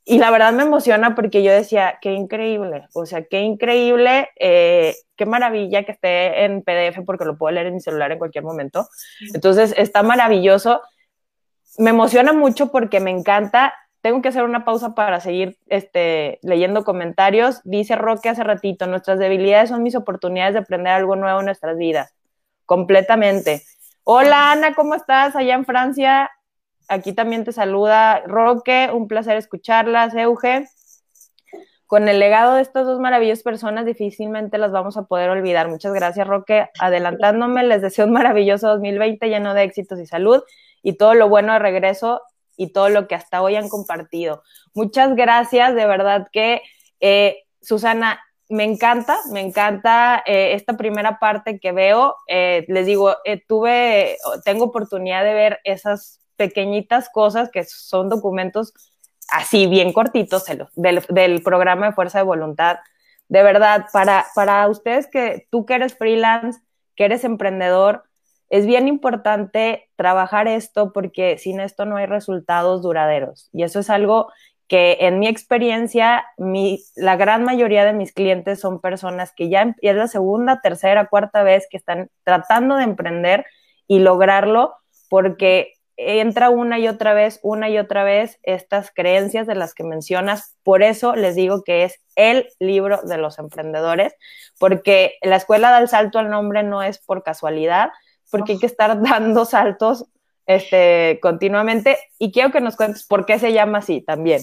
Y 0.05 0.19
la 0.19 0.31
verdad 0.31 0.51
me 0.51 0.63
emociona 0.63 1.15
porque 1.15 1.43
yo 1.43 1.51
decía, 1.51 1.97
qué 2.01 2.11
increíble, 2.11 2.87
o 2.93 3.05
sea, 3.05 3.23
qué 3.23 3.39
increíble, 3.41 4.29
eh, 4.37 4.95
qué 5.15 5.25
maravilla 5.25 5.83
que 5.83 5.93
esté 5.93 6.43
en 6.43 6.61
PDF 6.61 7.03
porque 7.05 7.23
lo 7.23 7.37
puedo 7.37 7.53
leer 7.53 7.67
en 7.67 7.75
mi 7.75 7.79
celular 7.79 8.11
en 8.11 8.17
cualquier 8.17 8.43
momento. 8.43 8.87
Entonces, 9.33 9.73
está 9.77 10.03
maravilloso. 10.03 10.81
Me 11.77 11.91
emociona 11.91 12.33
mucho 12.33 12.69
porque 12.69 12.99
me 12.99 13.11
encanta. 13.11 13.73
Tengo 14.01 14.21
que 14.21 14.27
hacer 14.27 14.43
una 14.43 14.65
pausa 14.65 14.93
para 14.93 15.21
seguir 15.21 15.57
este, 15.67 16.39
leyendo 16.41 16.83
comentarios. 16.83 17.61
Dice 17.63 17.95
Roque 17.95 18.27
hace 18.27 18.43
ratito, 18.43 18.87
nuestras 18.87 19.19
debilidades 19.19 19.69
son 19.69 19.83
mis 19.83 19.95
oportunidades 19.95 20.53
de 20.53 20.59
aprender 20.59 20.91
algo 20.91 21.15
nuevo 21.15 21.39
en 21.39 21.45
nuestras 21.45 21.77
vidas. 21.77 22.13
Completamente. 22.65 23.63
Hola 24.03 24.51
Ana, 24.51 24.75
¿cómo 24.75 24.95
estás 24.95 25.33
allá 25.37 25.55
en 25.55 25.63
Francia? 25.63 26.29
Aquí 26.87 27.13
también 27.13 27.43
te 27.43 27.51
saluda 27.51 28.21
Roque, 28.25 28.89
un 28.93 29.07
placer 29.07 29.37
escucharlas, 29.37 30.13
Euge. 30.15 30.67
Con 31.85 32.07
el 32.07 32.19
legado 32.19 32.55
de 32.55 32.61
estas 32.61 32.85
dos 32.85 32.99
maravillosas 32.99 33.43
personas 33.43 33.85
difícilmente 33.85 34.57
las 34.57 34.71
vamos 34.71 34.97
a 34.97 35.03
poder 35.03 35.29
olvidar. 35.29 35.69
Muchas 35.69 35.93
gracias, 35.93 36.27
Roque. 36.27 36.67
Adelantándome, 36.79 37.63
les 37.63 37.81
deseo 37.81 38.05
un 38.05 38.13
maravilloso 38.13 38.67
2020 38.67 39.27
lleno 39.27 39.53
de 39.53 39.63
éxitos 39.63 39.99
y 39.99 40.05
salud 40.05 40.41
y 40.81 40.93
todo 40.93 41.13
lo 41.13 41.29
bueno 41.29 41.53
de 41.53 41.59
regreso 41.59 42.21
y 42.57 42.73
todo 42.73 42.89
lo 42.89 43.07
que 43.07 43.15
hasta 43.15 43.41
hoy 43.41 43.55
han 43.55 43.69
compartido. 43.69 44.43
Muchas 44.73 45.15
gracias, 45.15 45.75
de 45.75 45.85
verdad 45.85 46.27
que, 46.31 46.61
eh, 46.99 47.43
Susana, 47.61 48.19
me 48.49 48.63
encanta, 48.63 49.17
me 49.31 49.41
encanta 49.41 50.23
eh, 50.25 50.53
esta 50.53 50.75
primera 50.75 51.19
parte 51.19 51.59
que 51.59 51.71
veo. 51.71 52.15
Eh, 52.27 52.65
les 52.67 52.85
digo, 52.85 53.15
tuve, 53.47 54.17
tengo 54.43 54.65
oportunidad 54.65 55.23
de 55.23 55.33
ver 55.33 55.59
esas 55.63 56.22
pequeñitas 56.35 57.09
cosas 57.09 57.49
que 57.49 57.63
son 57.63 58.09
documentos 58.09 58.73
así 59.29 59.67
bien 59.67 59.93
cortitos 59.93 60.45
del, 60.75 61.41
programa 61.43 61.87
de 61.87 61.93
fuerza 61.93 62.19
de 62.19 62.25
voluntad. 62.25 62.77
De 63.29 63.41
verdad, 63.41 63.85
para, 63.91 64.25
para 64.35 64.67
ustedes 64.67 65.07
que 65.07 65.47
tú 65.49 65.65
que 65.65 65.75
eres 65.75 65.97
freelance, 65.97 66.61
que 66.95 67.05
eres 67.05 67.23
emprendedor, 67.23 68.03
es 68.49 68.65
bien 68.65 68.87
importante 68.87 69.89
trabajar 69.95 70.47
esto 70.47 70.93
porque 70.93 71.37
sin 71.37 71.59
esto 71.59 71.85
no 71.85 71.97
hay 71.97 72.05
resultados 72.05 72.83
duraderos. 72.83 73.49
Y 73.51 73.63
eso 73.63 73.79
es 73.79 73.89
algo 73.89 74.27
que 74.67 74.97
en 75.01 75.19
mi 75.19 75.27
experiencia, 75.27 76.25
mi, 76.37 76.83
la 76.95 77.15
gran 77.15 77.43
mayoría 77.43 77.85
de 77.85 77.93
mis 77.93 78.13
clientes 78.13 78.59
son 78.59 78.79
personas 78.79 79.33
que 79.35 79.49
ya 79.49 79.75
es 79.81 79.95
la 79.95 80.07
segunda, 80.07 80.61
tercera, 80.61 81.07
cuarta 81.07 81.43
vez 81.43 81.67
que 81.69 81.77
están 81.77 82.09
tratando 82.23 82.75
de 82.77 82.83
emprender 82.83 83.45
y 83.87 83.99
lograrlo 83.99 84.75
porque 85.09 85.72
entra 85.97 86.49
una 86.49 86.79
y 86.79 86.87
otra 86.87 87.13
vez, 87.13 87.39
una 87.43 87.69
y 87.69 87.77
otra 87.77 88.03
vez 88.03 88.39
estas 88.43 88.91
creencias 88.91 89.47
de 89.47 89.55
las 89.55 89.73
que 89.73 89.83
mencionas. 89.83 90.55
Por 90.63 90.83
eso 90.83 91.15
les 91.15 91.35
digo 91.35 91.63
que 91.63 91.83
es 91.83 91.99
el 92.15 92.47
libro 92.59 93.01
de 93.03 93.17
los 93.17 93.39
emprendedores, 93.39 94.13
porque 94.59 95.15
la 95.21 95.35
escuela 95.35 95.71
da 95.71 95.79
el 95.79 95.87
salto 95.87 96.19
al 96.19 96.29
nombre 96.29 96.63
no 96.63 96.83
es 96.83 96.99
por 96.99 97.23
casualidad, 97.23 97.91
porque 98.31 98.53
hay 98.53 98.59
que 98.59 98.65
estar 98.65 99.01
dando 99.01 99.45
saltos 99.45 100.05
este, 100.45 101.19
continuamente. 101.21 101.97
Y 102.19 102.31
quiero 102.31 102.51
que 102.51 102.61
nos 102.61 102.75
cuentes 102.75 103.05
por 103.05 103.25
qué 103.25 103.39
se 103.39 103.53
llama 103.53 103.79
así 103.79 104.01
también. 104.01 104.41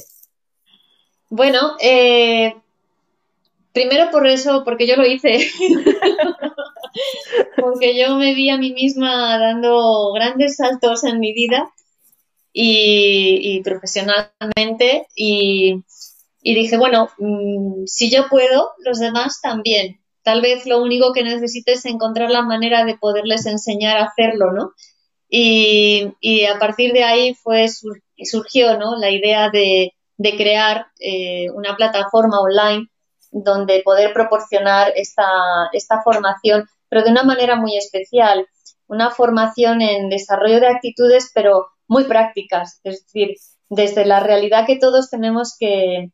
Bueno, 1.29 1.77
eh, 1.81 2.55
primero 3.73 4.11
por 4.11 4.27
eso, 4.27 4.65
porque 4.65 4.87
yo 4.87 4.97
lo 4.97 5.07
hice. 5.07 5.39
porque 7.57 7.99
yo 7.99 8.17
me 8.17 8.35
vi 8.35 8.51
a 8.51 8.59
mí 8.59 8.73
misma 8.73 9.39
dando 9.39 10.13
grandes 10.13 10.57
saltos 10.57 11.05
en 11.05 11.21
mi 11.21 11.33
vida 11.33 11.71
y, 12.53 13.63
profesionalmente 13.63 15.07
y, 15.15 15.83
dije, 16.43 16.77
bueno, 16.77 17.09
mm, 17.19 17.85
si 17.87 18.11
yo 18.11 18.29
puedo, 18.29 18.73
los 18.79 18.99
demás 18.99 19.41
también. 19.41 20.01
Tal 20.23 20.43
vez 20.43 20.67
lo 20.67 20.83
único 20.83 21.13
que 21.13 21.23
necesito 21.23 21.73
es 21.73 21.85
encontrar 21.87 22.31
la 22.31 22.43
manera 22.43 22.85
de 22.85 22.99
poderles 22.99 23.47
enseñar 23.47 23.97
a 23.97 24.05
hacerlo, 24.05 24.53
¿no? 24.53 24.73
Y, 25.29 26.45
a 26.47 26.59
partir 26.59 26.93
de 26.93 27.05
ahí 27.05 27.35
fue 27.35 27.67
surgió 28.23 28.77
¿no? 28.79 28.97
la 28.97 29.11
idea 29.11 29.49
de, 29.51 29.93
crear 30.37 30.87
eh, 30.99 31.49
una 31.55 31.77
plataforma 31.77 32.41
online 32.41 32.89
donde 33.31 33.83
poder 33.83 34.13
proporcionar 34.13 34.93
esta, 34.97 35.25
esta 35.73 36.03
formación 36.03 36.69
pero 36.91 37.05
de 37.05 37.11
una 37.11 37.23
manera 37.23 37.57
muy 37.57 37.77
especial, 37.77 38.47
una 38.89 39.11
formación 39.11 39.81
en 39.81 40.11
desarrollo 40.11 40.61
de 40.61 40.67
actitudes, 40.67 41.31
pero 41.33 41.69
muy 41.87 42.05
prácticas, 42.05 42.81
es 42.85 43.05
decir, 43.05 43.37
desde 43.71 44.05
la 44.05 44.21
realidad 44.21 44.67
que 44.67 44.79
todos 44.79 45.09
tenemos 45.09 45.57
que, 45.59 46.11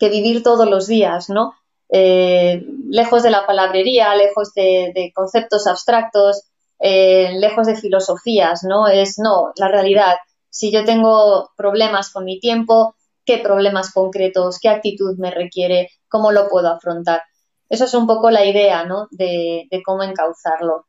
vivir 0.00 0.42
todos 0.42 0.68
los 0.68 0.86
días, 0.86 1.28
¿no? 1.28 1.52
Eh, 1.90 2.64
lejos 2.88 3.22
de 3.22 3.30
la 3.30 3.46
palabrería, 3.46 4.14
lejos 4.14 4.54
de, 4.54 5.12
conceptos 5.14 5.66
abstractos, 5.66 6.44
eh, 6.78 7.32
lejos 7.38 7.66
de 7.66 7.76
filosofías, 7.76 8.62
¿no? 8.62 8.86
Es, 8.86 9.18
no, 9.18 9.52
la 9.56 9.68
realidad. 9.68 10.16
Si 10.48 10.70
yo 10.70 10.84
tengo 10.84 11.50
problemas 11.56 12.10
con 12.10 12.24
mi 12.24 12.38
tiempo, 12.40 12.94
¿qué 13.24 13.38
problemas 13.38 13.92
concretos, 13.92 14.58
qué 14.60 14.68
actitud 14.68 15.16
me 15.18 15.30
requiere, 15.30 15.90
cómo 16.08 16.32
lo 16.32 16.48
puedo 16.48 16.68
afrontar? 16.68 17.22
Eso 17.70 17.84
es 17.84 17.94
un 17.94 18.08
poco 18.08 18.30
la 18.30 18.44
idea, 18.44 18.84
¿no? 18.84 19.06
De, 19.12 19.68
cómo 19.86 20.02
encauzarlo. 20.02 20.86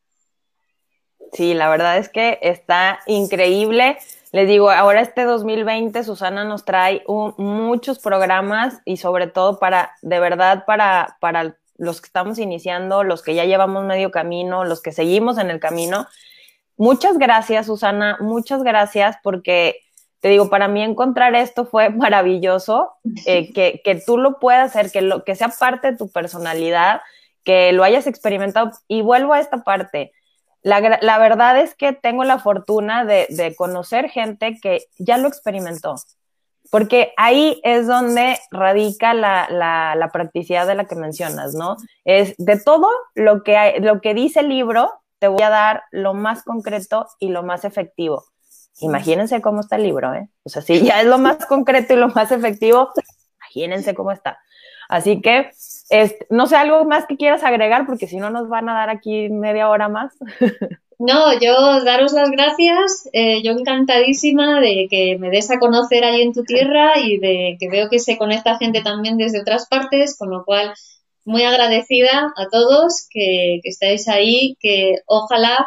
Sí, 1.32 1.54
la 1.54 1.70
verdad 1.70 1.96
es 1.96 2.08
que 2.08 2.40
está 2.42 2.98
increíble. 3.06 3.96
Les 4.32 4.48
digo, 4.48 4.70
ahora 4.70 5.00
este 5.00 5.22
2020 5.22 6.02
Susana 6.02 6.44
nos 6.44 6.64
trae 6.64 7.04
muchos 7.38 8.00
programas 8.00 8.80
y 8.84 8.96
sobre 8.96 9.28
todo 9.28 9.58
para, 9.60 9.92
de 10.02 10.18
verdad, 10.18 10.64
para, 10.66 11.16
para 11.20 11.56
los 11.76 12.00
que 12.00 12.06
estamos 12.06 12.38
iniciando, 12.38 13.04
los 13.04 13.22
que 13.22 13.34
ya 13.34 13.44
llevamos 13.44 13.84
medio 13.84 14.10
camino, 14.10 14.64
los 14.64 14.82
que 14.82 14.92
seguimos 14.92 15.38
en 15.38 15.50
el 15.50 15.60
camino. 15.60 16.08
Muchas 16.76 17.16
gracias, 17.16 17.66
Susana, 17.66 18.18
muchas 18.20 18.64
gracias 18.64 19.16
porque 19.22 19.76
te 20.22 20.28
digo, 20.28 20.48
para 20.48 20.68
mí 20.68 20.80
encontrar 20.80 21.34
esto 21.34 21.66
fue 21.66 21.90
maravilloso, 21.90 22.92
eh, 23.26 23.52
que, 23.54 23.82
que, 23.84 23.96
tú 23.96 24.18
lo 24.18 24.38
puedas 24.38 24.70
hacer, 24.70 24.92
que, 24.92 25.02
lo, 25.02 25.24
que 25.24 25.34
sea 25.34 25.48
parte 25.48 25.90
de 25.90 25.96
tu 25.96 26.10
personalidad, 26.10 27.02
que 27.44 27.72
lo 27.72 27.82
hayas 27.82 28.06
experimentado. 28.06 28.70
Y 28.86 29.02
vuelvo 29.02 29.32
a 29.32 29.40
esta 29.40 29.64
parte. 29.64 30.12
La, 30.62 31.00
la 31.02 31.18
verdad 31.18 31.58
es 31.58 31.74
que 31.74 31.92
tengo 31.92 32.22
la 32.22 32.38
fortuna 32.38 33.04
de, 33.04 33.26
de, 33.30 33.56
conocer 33.56 34.10
gente 34.10 34.60
que 34.62 34.86
ya 34.96 35.18
lo 35.18 35.26
experimentó, 35.26 35.96
porque 36.70 37.12
ahí 37.16 37.60
es 37.64 37.88
donde 37.88 38.38
radica 38.52 39.14
la, 39.14 39.48
la, 39.50 39.96
la, 39.96 40.12
practicidad 40.12 40.68
de 40.68 40.76
la 40.76 40.84
que 40.84 40.94
mencionas, 40.94 41.54
¿no? 41.54 41.76
Es 42.04 42.36
de 42.38 42.60
todo 42.60 42.88
lo 43.16 43.42
que, 43.42 43.56
hay, 43.56 43.80
lo 43.80 44.00
que 44.00 44.14
dice 44.14 44.38
el 44.38 44.50
libro, 44.50 44.88
te 45.18 45.26
voy 45.26 45.42
a 45.42 45.50
dar 45.50 45.82
lo 45.90 46.14
más 46.14 46.44
concreto 46.44 47.08
y 47.18 47.30
lo 47.30 47.42
más 47.42 47.64
efectivo. 47.64 48.24
Imagínense 48.82 49.40
cómo 49.40 49.60
está 49.60 49.76
el 49.76 49.84
libro, 49.84 50.12
¿eh? 50.14 50.28
O 50.42 50.48
sea, 50.48 50.62
si 50.62 50.82
ya 50.82 51.00
es 51.00 51.06
lo 51.06 51.18
más 51.18 51.46
concreto 51.46 51.94
y 51.94 51.96
lo 51.96 52.08
más 52.08 52.32
efectivo, 52.32 52.90
imagínense 53.40 53.94
cómo 53.94 54.12
está. 54.12 54.38
Así 54.88 55.22
que, 55.22 55.50
este, 55.88 56.26
no 56.28 56.46
sé, 56.46 56.56
algo 56.56 56.84
más 56.84 57.06
que 57.06 57.16
quieras 57.16 57.44
agregar, 57.44 57.86
porque 57.86 58.06
si 58.06 58.16
no 58.16 58.30
nos 58.30 58.48
van 58.48 58.68
a 58.68 58.74
dar 58.74 58.90
aquí 58.90 59.28
media 59.30 59.68
hora 59.68 59.88
más. 59.88 60.12
No, 61.04 61.36
yo 61.40 61.82
daros 61.82 62.12
las 62.12 62.30
gracias, 62.30 63.08
eh, 63.12 63.42
yo 63.42 63.50
encantadísima 63.50 64.60
de 64.60 64.86
que 64.88 65.16
me 65.18 65.30
des 65.30 65.50
a 65.50 65.58
conocer 65.58 66.04
ahí 66.04 66.22
en 66.22 66.32
tu 66.32 66.44
tierra 66.44 66.96
y 66.96 67.18
de 67.18 67.56
que 67.58 67.68
veo 67.68 67.88
que 67.88 67.98
se 67.98 68.16
conecta 68.16 68.56
gente 68.56 68.82
también 68.82 69.16
desde 69.16 69.40
otras 69.40 69.66
partes, 69.66 70.16
con 70.16 70.30
lo 70.30 70.44
cual 70.44 70.72
muy 71.24 71.42
agradecida 71.42 72.32
a 72.36 72.48
todos 72.52 73.08
que, 73.10 73.58
que 73.64 73.68
estáis 73.68 74.06
ahí, 74.06 74.56
que 74.60 74.98
ojalá 75.06 75.66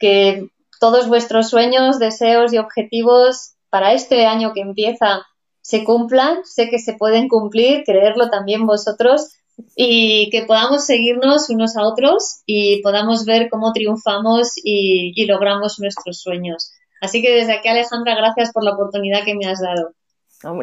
que 0.00 0.48
todos 0.82 1.06
vuestros 1.06 1.48
sueños, 1.48 2.00
deseos 2.00 2.52
y 2.52 2.58
objetivos 2.58 3.52
para 3.70 3.92
este 3.92 4.26
año 4.26 4.52
que 4.52 4.62
empieza 4.62 5.24
se 5.60 5.84
cumplan, 5.84 6.40
sé 6.42 6.70
que 6.70 6.80
se 6.80 6.94
pueden 6.94 7.28
cumplir, 7.28 7.84
creerlo 7.84 8.30
también 8.30 8.66
vosotros 8.66 9.28
y 9.76 10.28
que 10.30 10.42
podamos 10.42 10.84
seguirnos 10.84 11.50
unos 11.50 11.76
a 11.76 11.84
otros 11.84 12.42
y 12.46 12.82
podamos 12.82 13.24
ver 13.24 13.48
cómo 13.48 13.72
triunfamos 13.72 14.54
y, 14.56 15.24
logramos 15.26 15.78
nuestros 15.78 16.20
sueños. 16.20 16.72
Así 17.00 17.22
que 17.22 17.32
desde 17.32 17.52
aquí, 17.52 17.68
Alejandra, 17.68 18.16
gracias 18.16 18.50
por 18.52 18.64
la 18.64 18.72
oportunidad 18.72 19.24
que 19.24 19.36
me 19.36 19.46
has 19.46 19.60
dado. 19.60 19.92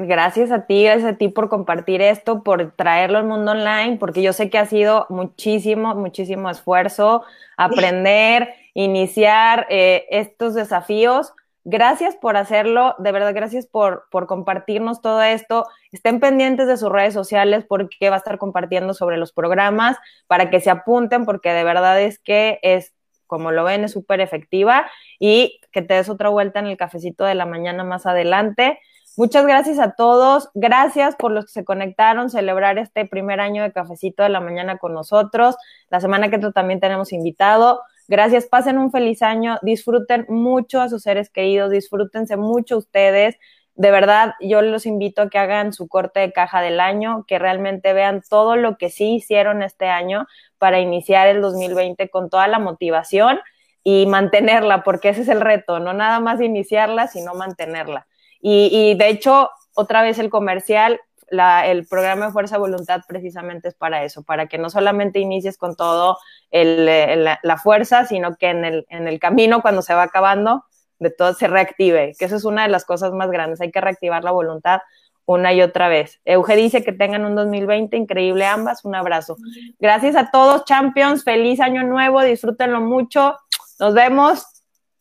Gracias 0.05 0.51
a 0.51 0.65
ti, 0.65 0.83
gracias 0.83 1.13
a 1.13 1.17
ti 1.17 1.29
por 1.29 1.47
compartir 1.47 2.01
esto, 2.01 2.43
por 2.43 2.73
traerlo 2.75 3.19
al 3.19 3.25
mundo 3.25 3.51
online, 3.51 3.95
porque 3.97 4.21
yo 4.21 4.33
sé 4.33 4.49
que 4.49 4.57
ha 4.57 4.65
sido 4.65 5.05
muchísimo, 5.07 5.95
muchísimo 5.95 6.49
esfuerzo 6.49 7.23
aprender, 7.55 8.53
iniciar 8.83 9.67
eh, 9.69 10.05
estos 10.09 10.53
desafíos. 10.53 11.33
Gracias 11.65 12.15
por 12.15 12.37
hacerlo, 12.37 12.95
de 12.97 13.11
verdad, 13.11 13.33
gracias 13.35 13.67
por, 13.67 14.05
por 14.09 14.25
compartirnos 14.25 15.01
todo 15.01 15.21
esto. 15.21 15.67
Estén 15.91 16.21
pendientes 16.21 16.65
de 16.67 16.77
sus 16.77 16.89
redes 16.89 17.13
sociales 17.13 17.65
porque 17.67 18.09
va 18.09 18.15
a 18.15 18.19
estar 18.19 18.37
compartiendo 18.37 18.93
sobre 18.93 19.17
los 19.17 19.33
programas 19.33 19.97
para 20.27 20.49
que 20.49 20.61
se 20.61 20.69
apunten, 20.69 21.25
porque 21.25 21.51
de 21.51 21.65
verdad 21.65 22.01
es 22.01 22.19
que 22.19 22.59
es, 22.61 22.93
como 23.27 23.51
lo 23.51 23.65
ven, 23.65 23.83
es 23.83 23.91
súper 23.91 24.21
efectiva 24.21 24.89
y 25.19 25.59
que 25.73 25.81
te 25.81 25.95
des 25.95 26.09
otra 26.09 26.29
vuelta 26.29 26.59
en 26.59 26.67
el 26.67 26.77
cafecito 26.77 27.25
de 27.25 27.35
la 27.35 27.45
mañana 27.45 27.83
más 27.83 28.05
adelante. 28.05 28.79
Muchas 29.17 29.45
gracias 29.45 29.79
a 29.79 29.91
todos. 29.91 30.49
Gracias 30.53 31.17
por 31.17 31.33
los 31.33 31.47
que 31.47 31.51
se 31.51 31.65
conectaron, 31.65 32.29
celebrar 32.29 32.77
este 32.77 33.05
primer 33.05 33.41
año 33.41 33.61
de 33.63 33.73
Cafecito 33.73 34.23
de 34.23 34.29
la 34.29 34.39
Mañana 34.39 34.77
con 34.77 34.93
nosotros. 34.93 35.57
La 35.89 35.99
semana 35.99 36.29
que 36.29 36.35
entra 36.35 36.53
también 36.53 36.79
tenemos 36.79 37.11
invitado. 37.11 37.81
Gracias, 38.09 38.47
pasen 38.47 38.79
un 38.79 38.89
feliz 38.89 39.21
año, 39.21 39.59
disfruten 39.61 40.25
mucho 40.29 40.81
a 40.81 40.89
sus 40.89 41.03
seres 41.03 41.29
queridos, 41.29 41.69
disfrútense 41.69 42.37
mucho 42.37 42.79
ustedes. 42.79 43.35
De 43.75 43.91
verdad, 43.91 44.33
yo 44.41 44.63
los 44.63 44.87
invito 44.87 45.21
a 45.21 45.29
que 45.29 45.37
hagan 45.37 45.73
su 45.73 45.87
corte 45.87 46.19
de 46.21 46.33
caja 46.33 46.59
del 46.59 46.79
año, 46.79 47.23
que 47.27 47.37
realmente 47.37 47.93
vean 47.93 48.23
todo 48.27 48.55
lo 48.55 48.79
que 48.79 48.89
sí 48.89 49.13
hicieron 49.13 49.61
este 49.61 49.89
año 49.89 50.25
para 50.57 50.79
iniciar 50.79 51.27
el 51.27 51.39
2020 51.39 52.09
con 52.09 52.31
toda 52.31 52.47
la 52.47 52.57
motivación 52.57 53.39
y 53.83 54.07
mantenerla, 54.07 54.83
porque 54.83 55.09
ese 55.09 55.21
es 55.21 55.27
el 55.27 55.39
reto, 55.39 55.79
no 55.79 55.93
nada 55.93 56.19
más 56.19 56.41
iniciarla, 56.41 57.05
sino 57.05 57.35
mantenerla. 57.35 58.07
Y, 58.41 58.95
de 58.95 59.07
hecho, 59.09 59.51
otra 59.75 60.01
vez 60.01 60.17
el 60.17 60.31
comercial, 60.31 60.99
el 61.31 61.87
programa 61.87 62.27
de 62.27 62.31
Fuerza 62.31 62.57
Voluntad 62.57 63.01
precisamente 63.07 63.69
es 63.69 63.75
para 63.75 64.03
eso, 64.03 64.23
para 64.23 64.47
que 64.47 64.57
no 64.57 64.69
solamente 64.69 65.19
inicies 65.19 65.57
con 65.57 65.75
todo 65.75 66.17
la, 66.51 67.57
fuerza, 67.61 68.05
sino 68.05 68.35
que 68.35 68.49
en 68.49 68.65
el, 68.65 68.85
en 68.89 69.07
el 69.07 69.19
camino, 69.19 69.61
cuando 69.61 69.81
se 69.81 69.93
va 69.93 70.03
acabando, 70.03 70.63
de 70.99 71.09
todo 71.11 71.33
se 71.33 71.47
reactive, 71.47 72.13
que 72.17 72.25
eso 72.25 72.35
es 72.35 72.45
una 72.45 72.63
de 72.63 72.69
las 72.69 72.85
cosas 72.85 73.13
más 73.13 73.31
grandes, 73.31 73.61
hay 73.61 73.71
que 73.71 73.81
reactivar 73.81 74.23
la 74.23 74.31
voluntad 74.31 74.81
una 75.25 75.53
y 75.53 75.61
otra 75.61 75.89
vez. 75.89 76.19
Euge 76.25 76.55
dice 76.55 76.83
que 76.83 76.91
tengan 76.91 77.23
un 77.23 77.35
2020 77.35 77.95
increíble 77.95 78.47
ambas, 78.47 78.83
un 78.83 78.95
abrazo. 78.95 79.37
Gracias 79.77 80.15
a 80.15 80.31
todos, 80.31 80.65
champions, 80.65 81.23
feliz 81.23 81.59
año 81.59 81.83
nuevo, 81.83 82.23
disfrútenlo 82.23 82.81
mucho, 82.81 83.37
nos 83.79 83.93
vemos, 83.93 84.43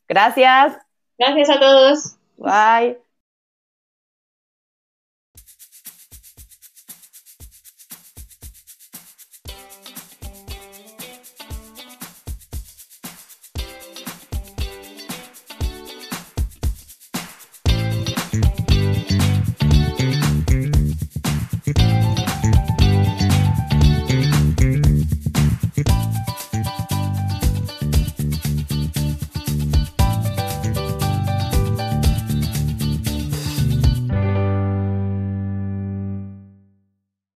gracias. 0.07 0.76
Gracias 1.18 1.49
a 1.49 1.59
todos. 1.59 2.16
Bye. 2.37 3.07